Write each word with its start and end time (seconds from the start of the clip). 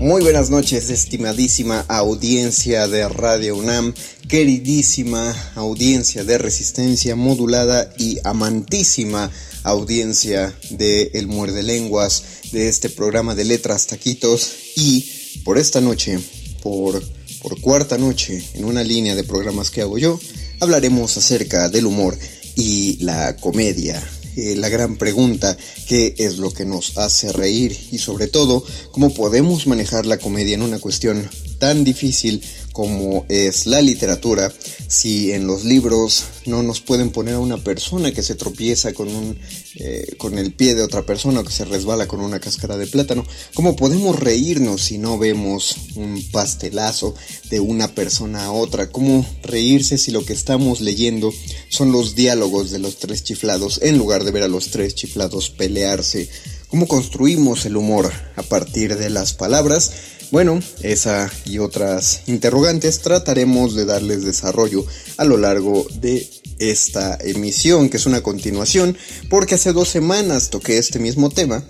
Muy 0.00 0.22
buenas 0.22 0.48
noches, 0.48 0.88
estimadísima 0.88 1.84
audiencia 1.86 2.88
de 2.88 3.06
Radio 3.06 3.54
UNAM, 3.54 3.92
queridísima 4.28 5.36
audiencia 5.56 6.24
de 6.24 6.38
Resistencia 6.38 7.16
Modulada 7.16 7.92
y 7.98 8.16
amantísima 8.24 9.30
audiencia 9.62 10.56
de 10.70 11.10
El 11.12 11.26
Muerde 11.26 11.62
Lenguas, 11.62 12.22
de 12.50 12.68
este 12.68 12.88
programa 12.88 13.34
de 13.34 13.44
letras 13.44 13.88
taquitos. 13.88 14.54
Y 14.74 15.02
por 15.44 15.58
esta 15.58 15.82
noche, 15.82 16.18
por, 16.62 17.02
por 17.42 17.60
cuarta 17.60 17.98
noche, 17.98 18.42
en 18.54 18.64
una 18.64 18.82
línea 18.82 19.14
de 19.14 19.24
programas 19.24 19.70
que 19.70 19.82
hago 19.82 19.98
yo, 19.98 20.18
hablaremos 20.60 21.14
acerca 21.18 21.68
del 21.68 21.84
humor 21.84 22.18
y 22.56 22.96
la 23.04 23.36
comedia 23.36 24.02
eh, 24.36 24.54
la 24.56 24.68
gran 24.68 24.96
pregunta, 24.96 25.56
¿qué 25.88 26.14
es 26.18 26.38
lo 26.38 26.52
que 26.52 26.64
nos 26.64 26.96
hace 26.98 27.32
reír? 27.32 27.76
Y 27.90 27.98
sobre 27.98 28.26
todo, 28.26 28.64
¿cómo 28.92 29.12
podemos 29.12 29.66
manejar 29.66 30.06
la 30.06 30.18
comedia 30.18 30.54
en 30.54 30.62
una 30.62 30.78
cuestión 30.78 31.28
tan 31.58 31.84
difícil 31.84 32.42
como 32.80 33.26
es 33.28 33.66
la 33.66 33.82
literatura, 33.82 34.50
si 34.88 35.32
en 35.32 35.46
los 35.46 35.66
libros 35.66 36.24
no 36.46 36.62
nos 36.62 36.80
pueden 36.80 37.10
poner 37.10 37.34
a 37.34 37.38
una 37.38 37.58
persona 37.58 38.10
que 38.10 38.22
se 38.22 38.36
tropieza 38.36 38.94
con, 38.94 39.14
un, 39.14 39.38
eh, 39.74 40.14
con 40.16 40.38
el 40.38 40.54
pie 40.54 40.74
de 40.74 40.82
otra 40.82 41.02
persona 41.02 41.40
o 41.40 41.44
que 41.44 41.52
se 41.52 41.66
resbala 41.66 42.08
con 42.08 42.20
una 42.20 42.40
cáscara 42.40 42.78
de 42.78 42.86
plátano, 42.86 43.26
¿cómo 43.52 43.76
podemos 43.76 44.18
reírnos 44.18 44.80
si 44.80 44.96
no 44.96 45.18
vemos 45.18 45.76
un 45.96 46.26
pastelazo 46.32 47.14
de 47.50 47.60
una 47.60 47.94
persona 47.94 48.46
a 48.46 48.52
otra? 48.52 48.90
¿Cómo 48.90 49.26
reírse 49.42 49.98
si 49.98 50.10
lo 50.10 50.24
que 50.24 50.32
estamos 50.32 50.80
leyendo 50.80 51.34
son 51.68 51.92
los 51.92 52.14
diálogos 52.14 52.70
de 52.70 52.78
los 52.78 52.96
tres 52.96 53.24
chiflados 53.24 53.78
en 53.82 53.98
lugar 53.98 54.24
de 54.24 54.30
ver 54.30 54.44
a 54.44 54.48
los 54.48 54.70
tres 54.70 54.94
chiflados 54.94 55.50
pelearse? 55.50 56.30
¿Cómo 56.68 56.88
construimos 56.88 57.66
el 57.66 57.76
humor 57.76 58.10
a 58.36 58.42
partir 58.42 58.96
de 58.96 59.10
las 59.10 59.34
palabras? 59.34 59.92
Bueno, 60.30 60.60
esa 60.82 61.28
y 61.44 61.58
otras 61.58 62.22
interrogantes 62.28 63.00
trataremos 63.00 63.74
de 63.74 63.84
darles 63.84 64.24
desarrollo 64.24 64.86
a 65.16 65.24
lo 65.24 65.36
largo 65.36 65.84
de 66.00 66.28
esta 66.60 67.18
emisión, 67.20 67.88
que 67.88 67.96
es 67.96 68.06
una 68.06 68.22
continuación, 68.22 68.96
porque 69.28 69.56
hace 69.56 69.72
dos 69.72 69.88
semanas 69.88 70.50
toqué 70.50 70.78
este 70.78 71.00
mismo 71.00 71.30
tema. 71.30 71.64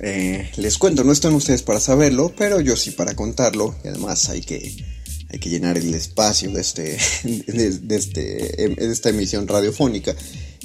Eh, 0.00 0.50
les 0.56 0.78
cuento, 0.78 1.04
no 1.04 1.12
están 1.12 1.34
ustedes 1.34 1.62
para 1.62 1.80
saberlo, 1.80 2.32
pero 2.34 2.60
yo 2.60 2.76
sí 2.76 2.92
para 2.92 3.14
contarlo, 3.14 3.74
y 3.84 3.88
además 3.88 4.30
hay 4.30 4.40
que, 4.40 4.74
hay 5.28 5.38
que 5.38 5.50
llenar 5.50 5.76
el 5.76 5.92
espacio 5.92 6.50
de, 6.50 6.62
este, 6.62 6.96
de, 7.24 7.96
este, 7.96 8.20
de 8.22 8.90
esta 8.90 9.10
emisión 9.10 9.46
radiofónica. 9.46 10.16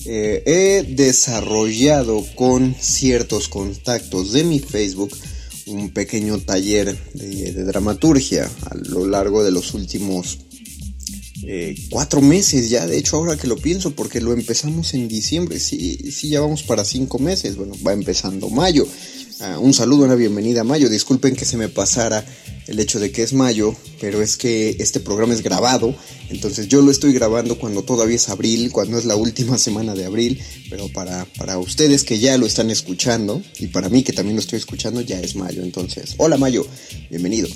Eh, 0.06 0.44
he 0.46 0.94
desarrollado 0.94 2.26
con 2.36 2.74
ciertos 2.80 3.50
contactos 3.50 4.32
de 4.32 4.46
mi 4.46 4.60
Facebook 4.60 5.12
un 5.68 5.92
pequeño 5.92 6.40
taller 6.40 6.98
de, 7.14 7.64
dramaturgia 7.64 8.50
a 8.70 8.76
lo 8.76 9.06
largo 9.06 9.44
de 9.44 9.52
los 9.52 9.74
últimos 9.74 10.40
eh, 11.46 11.76
cuatro 11.90 12.22
meses 12.22 12.70
ya, 12.70 12.88
de 12.88 12.98
hecho 12.98 13.18
ahora 13.18 13.38
que 13.38 13.48
lo 13.48 13.58
pienso, 13.58 13.92
porque 13.92 14.22
lo 14.22 14.34
empezamos 14.34 14.94
en 14.94 15.08
diciembre, 15.08 15.60
sí, 15.60 16.12
sí, 16.12 16.30
ya 16.30 16.42
vamos 16.42 16.64
para 16.64 16.86
cinco 16.86 17.20
meses, 17.20 17.56
bueno, 17.58 17.76
va 17.86 17.94
empezando 17.94 18.50
mayo. 18.50 18.88
Ah, 19.46 19.60
un 19.60 19.74
saludo, 19.74 20.06
una 20.06 20.16
bienvenida 20.16 20.62
a 20.62 20.64
mayo, 20.64 20.88
disculpen 20.88 21.36
que 21.36 21.44
se 21.44 21.58
me 21.58 21.68
pasara 21.68 22.24
el 22.68 22.80
hecho 22.80 22.98
de 22.98 23.12
que 23.12 23.24
es 23.24 23.34
mayo, 23.34 23.76
pero 24.00 24.22
es 24.22 24.38
que 24.38 24.78
este 24.80 25.02
programa 25.02 25.34
es 25.34 25.44
grabado, 25.44 25.94
entonces 26.30 26.70
yo 26.70 26.82
lo 26.82 26.92
estoy 26.92 27.12
grabando 27.12 27.60
cuando 27.60 27.84
todavía 27.84 28.16
es 28.16 28.30
abril, 28.30 28.72
cuando 28.72 28.98
es 28.98 29.04
la 29.04 29.18
última 29.18 29.58
semana 29.58 29.96
de 29.96 30.06
abril, 30.06 30.42
pero 30.70 30.88
para, 30.88 31.26
para 31.38 31.58
ustedes 31.58 32.06
que 32.06 32.20
ya 32.20 32.38
lo 32.38 32.46
están 32.46 32.70
escuchando 32.70 33.44
y 33.60 33.68
para 33.68 33.90
mí 33.90 34.02
que 34.02 34.14
también 34.14 34.38
lo 34.38 34.40
estoy 34.40 34.60
escuchando 34.60 35.02
ya 35.02 35.20
es 35.20 35.36
mayo, 35.36 35.62
entonces, 35.62 36.16
hola 36.20 36.38
mayo, 36.38 36.66
bienvenido. 37.10 37.50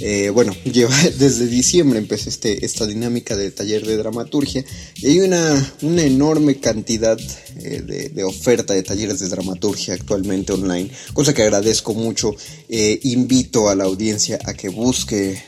Eh, 0.00 0.30
bueno, 0.30 0.54
lleva, 0.64 0.94
desde 1.18 1.46
diciembre 1.46 1.98
empecé 1.98 2.28
este, 2.28 2.64
esta 2.64 2.86
dinámica 2.86 3.36
de 3.36 3.50
taller 3.50 3.84
de 3.84 3.96
dramaturgia 3.96 4.64
y 4.96 5.06
hay 5.06 5.20
una, 5.20 5.72
una 5.82 6.02
enorme 6.02 6.60
cantidad 6.60 7.18
eh, 7.60 8.10
de, 8.12 8.24
oferta 8.24 8.74
de 8.74 8.82
talleres 8.82 9.20
de 9.20 9.28
dramaturgia 9.28 9.94
actualmente 9.94 10.52
online, 10.52 10.90
cosa 11.12 11.34
que 11.34 11.42
agradezco 11.42 11.94
mucho. 11.94 12.34
Eh, 12.70 13.00
invito 13.04 13.70
a 13.70 13.74
la 13.74 13.84
audiencia 13.84 14.38
a 14.44 14.52
que 14.52 14.68
busque 14.68 15.42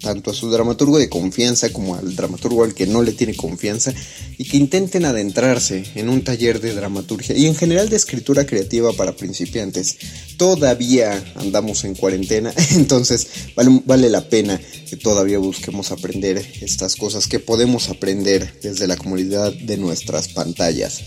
tanto 0.00 0.30
a 0.30 0.34
su 0.34 0.50
dramaturgo 0.50 0.98
de 0.98 1.08
confianza 1.08 1.72
como 1.72 1.94
al 1.94 2.16
dramaturgo 2.16 2.64
al 2.64 2.74
que 2.74 2.86
no 2.86 3.02
le 3.02 3.12
tiene 3.12 3.36
confianza 3.36 3.92
y 4.36 4.44
que 4.44 4.56
intenten 4.56 5.04
adentrarse 5.04 5.84
en 5.94 6.08
un 6.08 6.24
taller 6.24 6.60
de 6.60 6.74
dramaturgia 6.74 7.36
y 7.36 7.46
en 7.46 7.54
general 7.54 7.88
de 7.88 7.96
escritura 7.96 8.44
creativa 8.44 8.92
para 8.92 9.14
principiantes. 9.14 9.96
Todavía 10.36 11.22
andamos 11.36 11.84
en 11.84 11.94
cuarentena, 11.94 12.52
entonces 12.72 13.28
vale 13.54 14.10
la 14.10 14.28
pena 14.28 14.60
que 14.88 14.96
todavía 14.96 15.38
busquemos 15.38 15.92
aprender 15.92 16.44
estas 16.60 16.96
cosas 16.96 17.26
que 17.26 17.38
podemos 17.38 17.88
aprender 17.88 18.58
desde 18.62 18.86
la 18.86 18.96
comunidad 18.96 19.52
de 19.52 19.76
nuestras 19.76 20.28
pantallas. 20.28 21.00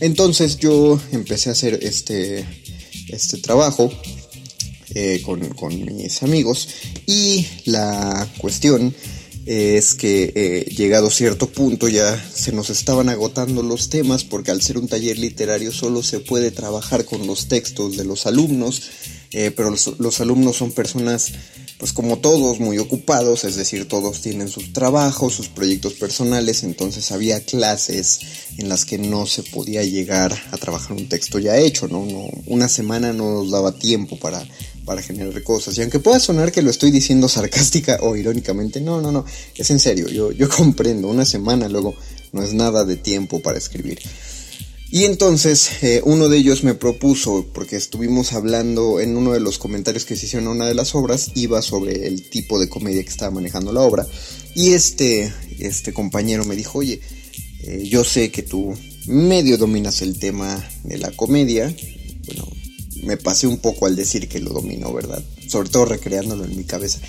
Entonces 0.00 0.56
yo 0.56 1.00
empecé 1.12 1.50
a 1.50 1.52
hacer 1.52 1.78
este, 1.82 2.44
este 3.08 3.38
trabajo 3.38 3.90
eh, 4.94 5.22
con, 5.22 5.40
mis 5.96 6.22
amigos 6.22 6.68
y 7.06 7.46
la 7.64 8.28
cuestión 8.38 8.94
es 9.46 9.94
que 9.94 10.32
eh, 10.34 10.64
llegado 10.76 11.10
cierto 11.10 11.48
punto 11.48 11.88
ya 11.88 12.22
se 12.32 12.52
nos 12.52 12.70
estaban 12.70 13.08
agotando 13.08 13.62
los 13.62 13.88
temas 13.88 14.22
porque 14.24 14.50
al 14.50 14.62
ser 14.62 14.78
un 14.78 14.88
taller 14.88 15.18
literario 15.18 15.72
solo 15.72 16.02
se 16.02 16.20
puede 16.20 16.50
trabajar 16.50 17.04
con 17.04 17.26
los 17.26 17.48
textos 17.48 17.96
de 17.96 18.04
los 18.04 18.26
alumnos, 18.26 18.82
eh, 19.32 19.50
pero 19.56 19.70
los, 19.70 20.20
alumnos 20.20 20.56
son 20.56 20.72
personas 20.72 21.32
pues 21.78 21.94
como 21.94 22.18
todos 22.18 22.60
muy 22.60 22.76
ocupados, 22.76 23.44
es 23.44 23.56
decir, 23.56 23.88
todos 23.88 24.20
tienen 24.20 24.48
sus 24.48 24.72
trabajos, 24.74 25.34
sus 25.34 25.48
proyectos 25.48 25.94
personales, 25.94 26.62
entonces 26.62 27.10
había 27.10 27.40
clases 27.40 28.20
en 28.58 28.68
las 28.68 28.84
que 28.84 28.98
no 28.98 29.24
se 29.24 29.42
podía 29.42 29.82
llegar 29.82 30.38
a 30.50 30.58
trabajar 30.58 30.92
un 30.92 31.08
texto 31.08 31.38
ya 31.38 31.56
hecho, 31.56 31.88
¿no? 31.88 32.04
no 32.04 32.28
una 32.44 32.68
semana 32.68 33.14
no 33.14 33.32
nos 33.32 33.50
daba 33.50 33.72
tiempo 33.72 34.18
para, 34.18 34.46
para 34.90 35.02
generar 35.02 35.40
cosas. 35.44 35.78
Y 35.78 35.82
aunque 35.82 36.00
pueda 36.00 36.18
sonar 36.18 36.50
que 36.50 36.62
lo 36.62 36.68
estoy 36.68 36.90
diciendo 36.90 37.28
sarcástica 37.28 38.00
o 38.02 38.16
irónicamente, 38.16 38.80
no, 38.80 39.00
no, 39.00 39.12
no, 39.12 39.24
es 39.54 39.70
en 39.70 39.78
serio, 39.78 40.08
yo, 40.08 40.32
yo 40.32 40.48
comprendo, 40.48 41.06
una 41.06 41.24
semana 41.24 41.68
luego 41.68 41.94
no 42.32 42.42
es 42.42 42.54
nada 42.54 42.84
de 42.84 42.96
tiempo 42.96 43.40
para 43.40 43.56
escribir. 43.56 44.00
Y 44.90 45.04
entonces 45.04 45.70
eh, 45.84 46.02
uno 46.04 46.28
de 46.28 46.38
ellos 46.38 46.64
me 46.64 46.74
propuso, 46.74 47.46
porque 47.54 47.76
estuvimos 47.76 48.32
hablando 48.32 48.98
en 48.98 49.16
uno 49.16 49.32
de 49.32 49.38
los 49.38 49.58
comentarios 49.58 50.04
que 50.04 50.16
se 50.16 50.26
hicieron 50.26 50.48
a 50.48 50.50
una 50.50 50.66
de 50.66 50.74
las 50.74 50.96
obras, 50.96 51.30
iba 51.36 51.62
sobre 51.62 52.08
el 52.08 52.28
tipo 52.28 52.58
de 52.58 52.68
comedia 52.68 53.04
que 53.04 53.10
estaba 53.10 53.30
manejando 53.30 53.72
la 53.72 53.82
obra. 53.82 54.04
Y 54.56 54.70
este, 54.70 55.32
este 55.60 55.92
compañero 55.92 56.44
me 56.44 56.56
dijo, 56.56 56.80
oye, 56.80 57.00
eh, 57.62 57.84
yo 57.88 58.02
sé 58.02 58.32
que 58.32 58.42
tú 58.42 58.76
medio 59.06 59.56
dominas 59.56 60.02
el 60.02 60.18
tema 60.18 60.68
de 60.82 60.98
la 60.98 61.12
comedia. 61.12 61.72
Bueno, 62.26 62.59
me 63.02 63.16
pasé 63.16 63.46
un 63.46 63.58
poco 63.58 63.86
al 63.86 63.96
decir 63.96 64.28
que 64.28 64.40
lo 64.40 64.50
domino, 64.50 64.92
¿verdad? 64.92 65.22
Sobre 65.46 65.68
todo 65.68 65.86
recreándolo 65.86 66.44
en 66.44 66.56
mi 66.56 66.64
cabeza. 66.64 67.00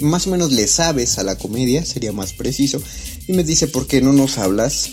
más 0.00 0.26
o 0.26 0.30
menos 0.30 0.52
le 0.52 0.66
sabes 0.66 1.18
a 1.18 1.24
la 1.24 1.36
comedia, 1.36 1.84
sería 1.84 2.12
más 2.12 2.32
preciso. 2.32 2.82
Y 3.26 3.32
me 3.32 3.44
dice, 3.44 3.66
¿por 3.66 3.86
qué 3.86 4.00
no 4.00 4.12
nos 4.12 4.38
hablas? 4.38 4.90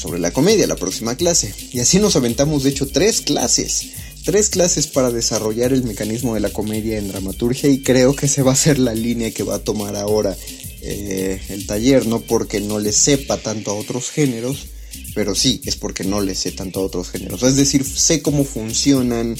sobre 0.00 0.18
la 0.18 0.30
comedia, 0.30 0.66
la 0.66 0.76
próxima 0.76 1.14
clase. 1.14 1.52
Y 1.72 1.80
así 1.80 1.98
nos 1.98 2.16
aventamos, 2.16 2.62
de 2.62 2.70
hecho, 2.70 2.88
tres 2.88 3.20
clases. 3.20 3.88
Tres 4.24 4.48
clases 4.48 4.86
para 4.86 5.10
desarrollar 5.10 5.72
el 5.72 5.82
mecanismo 5.82 6.34
de 6.34 6.40
la 6.40 6.50
comedia 6.50 6.98
en 6.98 7.08
dramaturgia 7.08 7.68
y 7.68 7.82
creo 7.82 8.16
que 8.16 8.28
se 8.28 8.42
va 8.42 8.52
a 8.52 8.56
ser 8.56 8.78
la 8.78 8.94
línea 8.94 9.30
que 9.30 9.42
va 9.42 9.56
a 9.56 9.64
tomar 9.64 9.96
ahora 9.96 10.36
eh, 10.82 11.40
el 11.48 11.66
taller, 11.66 12.06
no 12.06 12.20
porque 12.20 12.60
no 12.60 12.78
le 12.78 12.92
sepa 12.92 13.36
tanto 13.38 13.70
a 13.70 13.74
otros 13.74 14.10
géneros, 14.10 14.66
pero 15.14 15.34
sí, 15.34 15.60
es 15.64 15.76
porque 15.76 16.04
no 16.04 16.20
le 16.20 16.34
sé 16.34 16.52
tanto 16.52 16.80
a 16.80 16.84
otros 16.84 17.10
géneros. 17.10 17.42
Es 17.42 17.56
decir, 17.56 17.84
sé 17.84 18.22
cómo 18.22 18.44
funcionan 18.44 19.36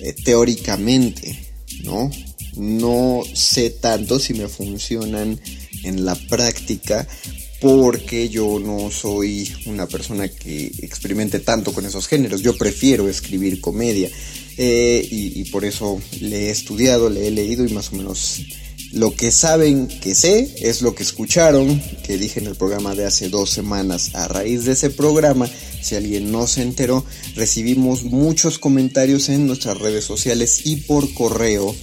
eh, 0.00 0.14
teóricamente, 0.24 1.38
¿no? 1.84 2.10
No 2.56 3.22
sé 3.34 3.70
tanto 3.70 4.18
si 4.18 4.34
me 4.34 4.48
funcionan 4.48 5.40
en 5.84 6.04
la 6.04 6.14
práctica, 6.14 7.06
porque 7.60 8.28
yo 8.30 8.58
no 8.58 8.90
soy 8.90 9.52
una 9.66 9.86
persona 9.86 10.28
que 10.28 10.72
experimente 10.82 11.40
tanto 11.40 11.72
con 11.72 11.84
esos 11.84 12.08
géneros. 12.08 12.42
Yo 12.42 12.56
prefiero 12.56 13.08
escribir 13.08 13.60
comedia 13.60 14.08
eh, 14.56 15.06
y, 15.10 15.44
por 15.44 15.64
eso 15.64 16.00
le 16.20 16.46
he 16.46 16.50
estudiado, 16.50 17.10
le 17.10 17.28
he 17.28 17.30
leído 17.30 17.66
y 17.66 17.72
más 17.72 17.92
o 17.92 17.96
menos 17.96 18.42
lo 18.92 19.14
que 19.14 19.30
saben 19.30 19.86
que 19.86 20.14
sé 20.14 20.52
es 20.60 20.82
lo 20.82 20.94
que 20.94 21.04
escucharon, 21.04 21.80
que 22.02 22.18
dije 22.18 22.40
en 22.40 22.46
el 22.46 22.56
programa 22.56 22.94
de 22.94 23.06
hace 23.06 23.28
dos 23.28 23.50
semanas. 23.50 24.14
A 24.14 24.26
raíz 24.26 24.64
de 24.64 24.72
ese 24.72 24.90
programa, 24.90 25.48
si 25.80 25.94
alguien 25.94 26.32
no 26.32 26.46
se 26.48 26.62
enteró, 26.62 27.04
recibimos 27.36 28.02
muchos 28.02 28.58
comentarios 28.58 29.28
en 29.28 29.46
nuestras 29.46 29.78
redes 29.78 30.04
sociales 30.04 30.62
y 30.64 30.76
por 30.76 31.12
correo 31.14 31.74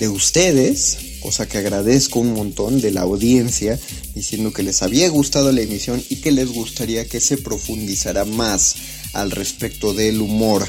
de 0.00 0.08
ustedes, 0.08 0.98
cosa 1.20 1.48
que 1.48 1.58
agradezco 1.58 2.18
un 2.18 2.32
montón 2.34 2.80
de 2.80 2.90
la 2.90 3.02
audiencia, 3.02 3.78
diciendo 4.14 4.52
que 4.52 4.64
les 4.64 4.82
había 4.82 5.08
gustado 5.08 5.52
la 5.52 5.62
emisión 5.62 6.02
y 6.08 6.16
que 6.16 6.32
les 6.32 6.52
gustaría 6.52 7.06
que 7.06 7.20
se 7.20 7.38
profundizara 7.38 8.24
más 8.24 8.74
al 9.12 9.30
respecto 9.30 9.94
del 9.94 10.20
humor, 10.20 10.66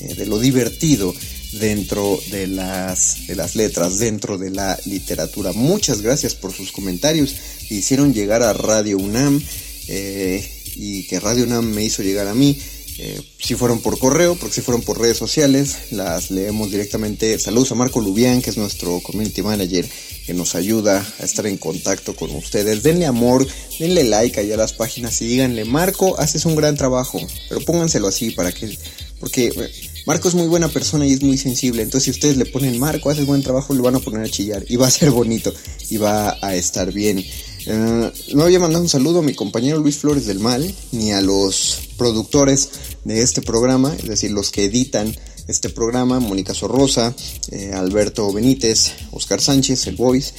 eh, 0.00 0.14
de 0.14 0.26
lo 0.26 0.38
divertido 0.38 1.12
dentro 1.52 2.18
de 2.30 2.46
las, 2.46 3.26
de 3.26 3.36
las 3.36 3.56
letras, 3.56 3.98
dentro 3.98 4.38
de 4.38 4.50
la 4.50 4.78
literatura. 4.86 5.52
Muchas 5.52 6.02
gracias 6.02 6.34
por 6.34 6.52
sus 6.52 6.72
comentarios 6.72 7.34
hicieron 7.74 8.12
llegar 8.12 8.42
a 8.42 8.52
Radio 8.52 8.98
UNAM 8.98 9.42
eh, 9.88 10.48
y 10.76 11.04
que 11.04 11.20
Radio 11.20 11.44
UNAM 11.44 11.66
me 11.66 11.84
hizo 11.84 12.02
llegar 12.02 12.26
a 12.28 12.34
mí. 12.34 12.58
Eh, 13.02 13.22
si 13.38 13.54
fueron 13.54 13.80
por 13.80 13.98
correo, 13.98 14.34
porque 14.34 14.56
si 14.56 14.60
fueron 14.60 14.82
por 14.82 15.00
redes 15.00 15.16
sociales, 15.16 15.74
las 15.90 16.30
leemos 16.30 16.70
directamente. 16.70 17.38
Saludos 17.38 17.72
a 17.72 17.74
Marco 17.74 18.00
Lubián, 18.00 18.42
que 18.42 18.50
es 18.50 18.58
nuestro 18.58 19.00
community 19.00 19.42
manager, 19.42 19.88
que 20.26 20.34
nos 20.34 20.54
ayuda 20.54 21.06
a 21.18 21.24
estar 21.24 21.46
en 21.46 21.56
contacto 21.56 22.14
con 22.14 22.30
ustedes. 22.32 22.82
Denle 22.82 23.06
amor, 23.06 23.46
denle 23.78 24.04
like 24.04 24.38
allá 24.38 24.54
a 24.54 24.58
las 24.58 24.74
páginas 24.74 25.22
y 25.22 25.26
díganle, 25.28 25.64
Marco, 25.64 26.20
haces 26.20 26.44
un 26.44 26.56
gran 26.56 26.76
trabajo, 26.76 27.18
pero 27.48 27.62
pónganselo 27.62 28.06
así 28.06 28.32
para 28.32 28.52
que, 28.52 28.76
porque 29.18 29.46
eh, 29.46 29.89
Marco 30.06 30.28
es 30.28 30.34
muy 30.34 30.46
buena 30.46 30.68
persona 30.68 31.06
y 31.06 31.12
es 31.12 31.22
muy 31.22 31.38
sensible, 31.38 31.82
entonces 31.82 32.04
si 32.04 32.10
ustedes 32.10 32.36
le 32.36 32.46
ponen 32.46 32.78
Marco, 32.78 33.10
haces 33.10 33.26
buen 33.26 33.42
trabajo, 33.42 33.74
le 33.74 33.82
van 33.82 33.96
a 33.96 34.00
poner 34.00 34.22
a 34.22 34.28
chillar 34.28 34.64
y 34.68 34.76
va 34.76 34.86
a 34.86 34.90
ser 34.90 35.10
bonito 35.10 35.52
y 35.88 35.96
va 35.98 36.36
a 36.40 36.54
estar 36.54 36.92
bien. 36.92 37.24
Eh, 37.66 38.12
no 38.34 38.42
había 38.42 38.58
mandado 38.58 38.82
un 38.82 38.88
saludo 38.88 39.18
a 39.18 39.22
mi 39.22 39.34
compañero 39.34 39.78
Luis 39.78 39.98
Flores 39.98 40.26
del 40.26 40.38
Mal, 40.38 40.74
ni 40.92 41.12
a 41.12 41.20
los 41.20 41.90
productores 41.96 42.70
de 43.04 43.22
este 43.22 43.42
programa, 43.42 43.94
es 43.94 44.06
decir, 44.06 44.30
los 44.30 44.50
que 44.50 44.64
editan 44.64 45.14
este 45.46 45.68
programa, 45.68 46.20
Mónica 46.20 46.54
Sorrosa, 46.54 47.14
eh, 47.50 47.72
Alberto 47.74 48.32
Benítez, 48.32 48.92
Oscar 49.10 49.40
Sánchez, 49.40 49.86
el 49.88 49.96
Voice, 49.96 50.32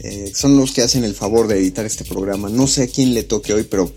eh, 0.00 0.32
son 0.34 0.56
los 0.56 0.72
que 0.72 0.82
hacen 0.82 1.04
el 1.04 1.14
favor 1.14 1.48
de 1.48 1.58
editar 1.58 1.84
este 1.84 2.04
programa. 2.04 2.48
No 2.48 2.66
sé 2.66 2.84
a 2.84 2.86
quién 2.88 3.14
le 3.14 3.24
toque 3.24 3.52
hoy, 3.52 3.64
pero 3.64 3.92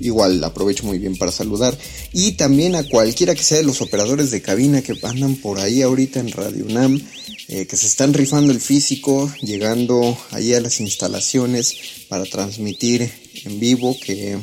igual 0.00 0.42
aprovecho 0.42 0.84
muy 0.84 0.98
bien 0.98 1.16
para 1.16 1.32
saludar. 1.32 1.76
Y 2.12 2.32
también 2.32 2.74
a 2.74 2.88
cualquiera 2.88 3.34
que 3.34 3.42
sea 3.42 3.58
de 3.58 3.64
los 3.64 3.80
operadores 3.80 4.30
de 4.30 4.42
cabina 4.42 4.82
que 4.82 4.94
andan 5.02 5.36
por 5.36 5.58
ahí 5.58 5.82
ahorita 5.82 6.20
en 6.20 6.32
Radio 6.32 6.64
UNAM. 6.64 7.00
Eh, 7.48 7.68
que 7.68 7.76
se 7.76 7.86
están 7.86 8.12
rifando 8.12 8.52
el 8.52 8.60
físico, 8.60 9.32
llegando 9.40 10.18
ahí 10.32 10.52
a 10.52 10.60
las 10.60 10.80
instalaciones 10.80 11.76
para 12.08 12.24
transmitir 12.24 13.08
en 13.44 13.60
vivo, 13.60 13.96
que 14.04 14.36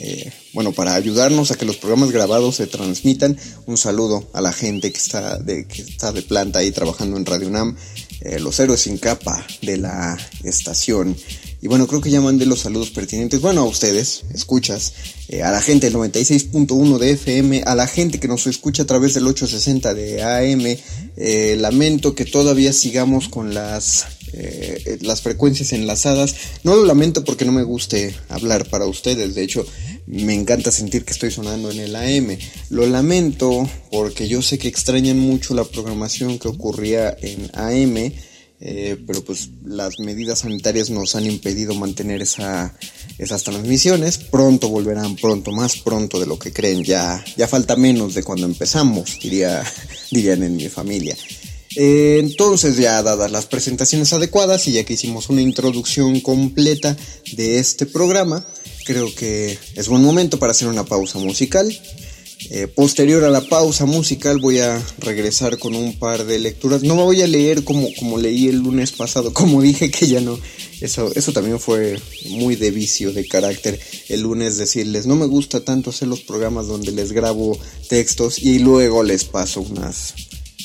eh, 0.00 0.32
bueno, 0.52 0.72
para 0.72 0.94
ayudarnos 0.94 1.50
a 1.50 1.56
que 1.56 1.64
los 1.64 1.76
programas 1.76 2.12
grabados 2.12 2.56
se 2.56 2.66
transmitan. 2.66 3.36
Un 3.66 3.76
saludo 3.76 4.30
a 4.32 4.40
la 4.40 4.52
gente 4.52 4.92
que 4.92 4.98
está 4.98 5.38
de, 5.38 5.66
que 5.66 5.82
está 5.82 6.12
de 6.12 6.22
planta 6.22 6.60
ahí 6.60 6.70
trabajando 6.70 7.16
en 7.16 7.26
Radio 7.26 7.48
UNAM, 7.48 7.76
eh, 8.28 8.38
los 8.40 8.60
héroes 8.60 8.80
sin 8.82 8.98
capa 8.98 9.46
de 9.62 9.78
la 9.78 10.18
estación. 10.44 11.16
Y 11.62 11.66
bueno, 11.66 11.86
creo 11.86 12.02
que 12.02 12.10
ya 12.10 12.20
mandé 12.20 12.44
los 12.44 12.60
saludos 12.60 12.90
pertinentes. 12.90 13.40
Bueno, 13.40 13.62
a 13.62 13.64
ustedes, 13.64 14.24
escuchas, 14.34 14.92
eh, 15.28 15.42
a 15.42 15.50
la 15.50 15.62
gente 15.62 15.86
del 15.86 15.96
96.1 15.96 16.98
de 16.98 17.10
FM, 17.12 17.62
a 17.64 17.74
la 17.74 17.86
gente 17.86 18.20
que 18.20 18.28
nos 18.28 18.46
escucha 18.46 18.82
a 18.82 18.86
través 18.86 19.14
del 19.14 19.26
860 19.26 19.94
de 19.94 20.22
AM. 20.22 20.76
Eh, 21.16 21.56
lamento 21.58 22.14
que 22.14 22.26
todavía 22.26 22.72
sigamos 22.72 23.28
con 23.28 23.54
las, 23.54 24.06
las 25.00 25.22
frecuencias 25.22 25.72
enlazadas. 25.72 26.36
No 26.64 26.76
lo 26.76 26.84
lamento 26.84 27.24
porque 27.24 27.46
no 27.46 27.52
me 27.52 27.62
guste 27.62 28.14
hablar 28.28 28.68
para 28.68 28.84
ustedes. 28.84 29.34
De 29.34 29.42
hecho, 29.42 29.66
me 30.10 30.34
encanta 30.34 30.70
sentir 30.70 31.04
que 31.04 31.12
estoy 31.12 31.30
sonando 31.30 31.70
en 31.70 31.80
el 31.80 31.96
AM. 31.96 32.36
Lo 32.70 32.86
lamento 32.86 33.68
porque 33.90 34.28
yo 34.28 34.42
sé 34.42 34.58
que 34.58 34.68
extrañan 34.68 35.18
mucho 35.18 35.54
la 35.54 35.64
programación 35.64 36.38
que 36.38 36.48
ocurría 36.48 37.16
en 37.20 37.50
AM 37.54 38.12
eh, 38.60 38.96
pero 39.06 39.22
pues 39.22 39.50
las 39.64 40.00
medidas 40.00 40.40
sanitarias 40.40 40.90
nos 40.90 41.14
han 41.14 41.26
impedido 41.26 41.74
mantener 41.74 42.22
esa, 42.22 42.74
esas 43.18 43.44
transmisiones. 43.44 44.18
Pronto 44.18 44.68
volverán, 44.68 45.16
pronto, 45.16 45.52
más 45.52 45.76
pronto 45.76 46.18
de 46.18 46.26
lo 46.26 46.38
que 46.38 46.52
creen. 46.52 46.82
Ya, 46.82 47.24
ya 47.36 47.46
falta 47.46 47.76
menos 47.76 48.14
de 48.14 48.24
cuando 48.24 48.46
empezamos, 48.46 49.18
diría, 49.22 49.62
dirían 50.10 50.42
en 50.42 50.56
mi 50.56 50.68
familia. 50.68 51.16
Eh, 51.76 52.16
entonces 52.18 52.76
ya 52.76 53.00
dadas 53.02 53.30
las 53.30 53.46
presentaciones 53.46 54.12
adecuadas 54.12 54.66
y 54.66 54.72
ya 54.72 54.84
que 54.84 54.94
hicimos 54.94 55.28
una 55.28 55.42
introducción 55.42 56.18
completa 56.20 56.96
de 57.32 57.58
este 57.58 57.86
programa, 57.86 58.44
creo 58.88 59.14
que 59.14 59.58
es 59.74 59.86
buen 59.88 60.02
momento 60.02 60.38
para 60.38 60.52
hacer 60.52 60.66
una 60.66 60.82
pausa 60.82 61.18
musical. 61.18 61.70
Eh, 62.50 62.68
posterior 62.68 63.22
a 63.24 63.30
la 63.30 63.42
pausa 63.42 63.84
musical 63.84 64.38
voy 64.38 64.60
a 64.60 64.82
regresar 65.00 65.58
con 65.58 65.74
un 65.74 65.98
par 65.98 66.24
de 66.24 66.38
lecturas. 66.38 66.82
No 66.82 66.96
me 66.96 67.02
voy 67.02 67.20
a 67.20 67.26
leer 67.26 67.64
como, 67.64 67.86
como 67.98 68.16
leí 68.16 68.48
el 68.48 68.60
lunes 68.60 68.92
pasado, 68.92 69.32
como 69.34 69.60
dije 69.60 69.90
que 69.90 70.06
ya 70.06 70.22
no. 70.22 70.40
Eso, 70.80 71.12
eso 71.14 71.32
también 71.32 71.60
fue 71.60 72.00
muy 72.30 72.56
de 72.56 72.70
vicio, 72.70 73.12
de 73.12 73.28
carácter. 73.28 73.78
El 74.08 74.22
lunes 74.22 74.56
decirles, 74.56 75.04
no 75.06 75.16
me 75.16 75.26
gusta 75.26 75.60
tanto 75.60 75.90
hacer 75.90 76.08
los 76.08 76.20
programas 76.20 76.66
donde 76.66 76.90
les 76.92 77.12
grabo 77.12 77.58
textos 77.90 78.38
y 78.38 78.58
luego 78.58 79.02
les 79.02 79.24
paso 79.24 79.60
unas, 79.60 80.14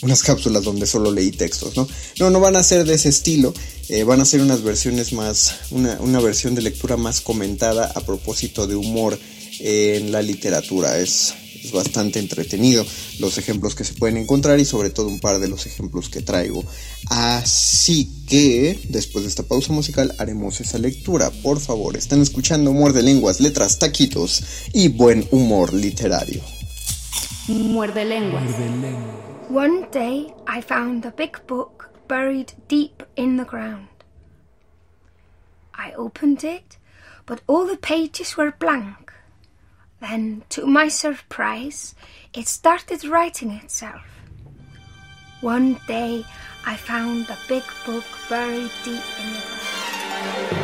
unas 0.04 0.22
cápsulas 0.22 0.64
donde 0.64 0.86
solo 0.86 1.12
leí 1.12 1.32
textos, 1.32 1.76
¿no? 1.76 1.88
No, 2.20 2.30
no 2.30 2.40
van 2.40 2.56
a 2.56 2.64
ser 2.64 2.86
de 2.86 2.94
ese 2.96 3.10
estilo. 3.10 3.54
Eh, 3.90 4.04
van 4.04 4.22
a 4.22 4.26
ser 4.26 4.42
unas 4.42 4.62
versiones 4.64 5.12
más, 5.14 5.56
una, 5.72 6.00
una 6.00 6.20
versión 6.20 6.56
de 6.56 6.62
lectura 6.62 6.96
más 6.96 7.22
comentada 7.22 7.92
a 7.96 8.02
propósito 8.02 8.68
de 8.68 8.76
humor 8.76 9.18
en 9.60 10.12
la 10.12 10.22
literatura. 10.22 11.00
Es, 11.00 11.34
es 11.64 11.72
bastante 11.72 12.20
entretenido 12.20 12.86
los 13.20 13.38
ejemplos 13.38 13.76
que 13.76 13.84
se 13.84 13.94
pueden 13.94 14.18
encontrar 14.18 14.60
y 14.60 14.66
sobre 14.66 14.90
todo 14.90 15.08
un 15.08 15.20
par 15.20 15.40
de 15.40 15.48
los 15.48 15.66
ejemplos 15.66 16.10
que 16.10 16.22
traigo. 16.22 16.64
Así 17.10 18.10
que 18.28 18.80
después 18.90 19.24
de 19.24 19.30
esta 19.30 19.44
pausa 19.44 19.74
musical 19.74 20.14
haremos 20.18 20.60
esa 20.62 20.78
lectura. 20.78 21.32
Por 21.32 21.60
favor, 21.60 21.98
están 21.98 22.22
escuchando 22.22 22.72
Humor 22.72 22.94
de 22.94 23.04
Lenguas, 23.04 23.40
Letras, 23.40 23.80
Taquitos 23.80 24.44
y 24.74 24.90
Buen 24.90 25.28
Humor 25.32 25.74
Literario. 25.74 26.42
Muerde 27.50 28.06
lenguas. 28.06 28.56
One 29.50 29.90
day 29.92 30.34
I 30.48 30.62
found 30.62 31.06
a 31.06 31.12
big 31.12 31.46
book 31.46 31.90
buried 32.08 32.54
deep 32.70 33.04
in 33.18 33.36
the 33.36 33.44
ground. 33.44 33.90
I 35.76 35.92
opened 35.92 36.46
it, 36.46 36.78
but 37.26 37.42
all 37.48 37.66
the 37.66 37.76
pages 37.76 38.38
were 38.38 38.52
blank. 38.52 39.12
Then, 40.00 40.44
to 40.50 40.66
my 40.66 40.88
surprise, 40.88 41.96
it 42.34 42.48
started 42.48 43.04
writing 43.04 43.52
itself. 43.52 44.06
One 45.42 45.82
day, 45.86 46.26
I 46.66 46.78
found 46.78 47.30
a 47.30 47.38
big 47.50 47.64
book 47.86 48.06
buried 48.30 48.72
deep 48.86 49.04
in 49.20 49.34
the 49.34 49.42
ground. 49.42 50.63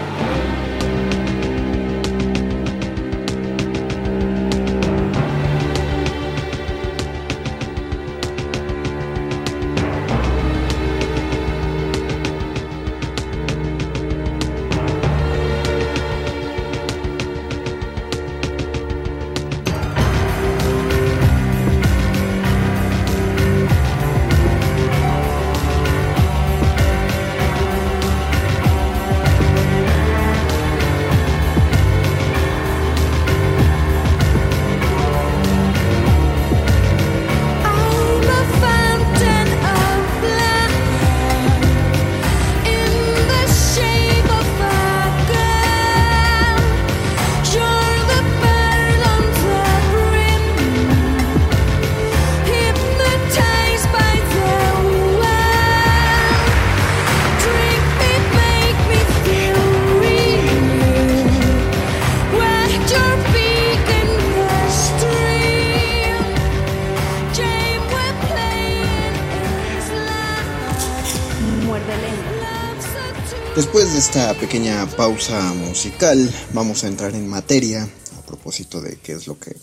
Después 73.60 73.92
de 73.92 74.00
esta 74.00 74.34
pequeña 74.36 74.90
pausa 74.96 75.54
musical, 75.54 76.34
vamos 76.54 76.86
a 76.86 76.88
entrar 76.88 77.14
en 77.14 77.28
materia 77.28 77.84
a 78.18 78.26
propósito 78.26 78.80
de 78.80 78.96
qué 79.04 79.12
es 79.12 79.28
lo 79.28 79.38
que, 79.38 79.54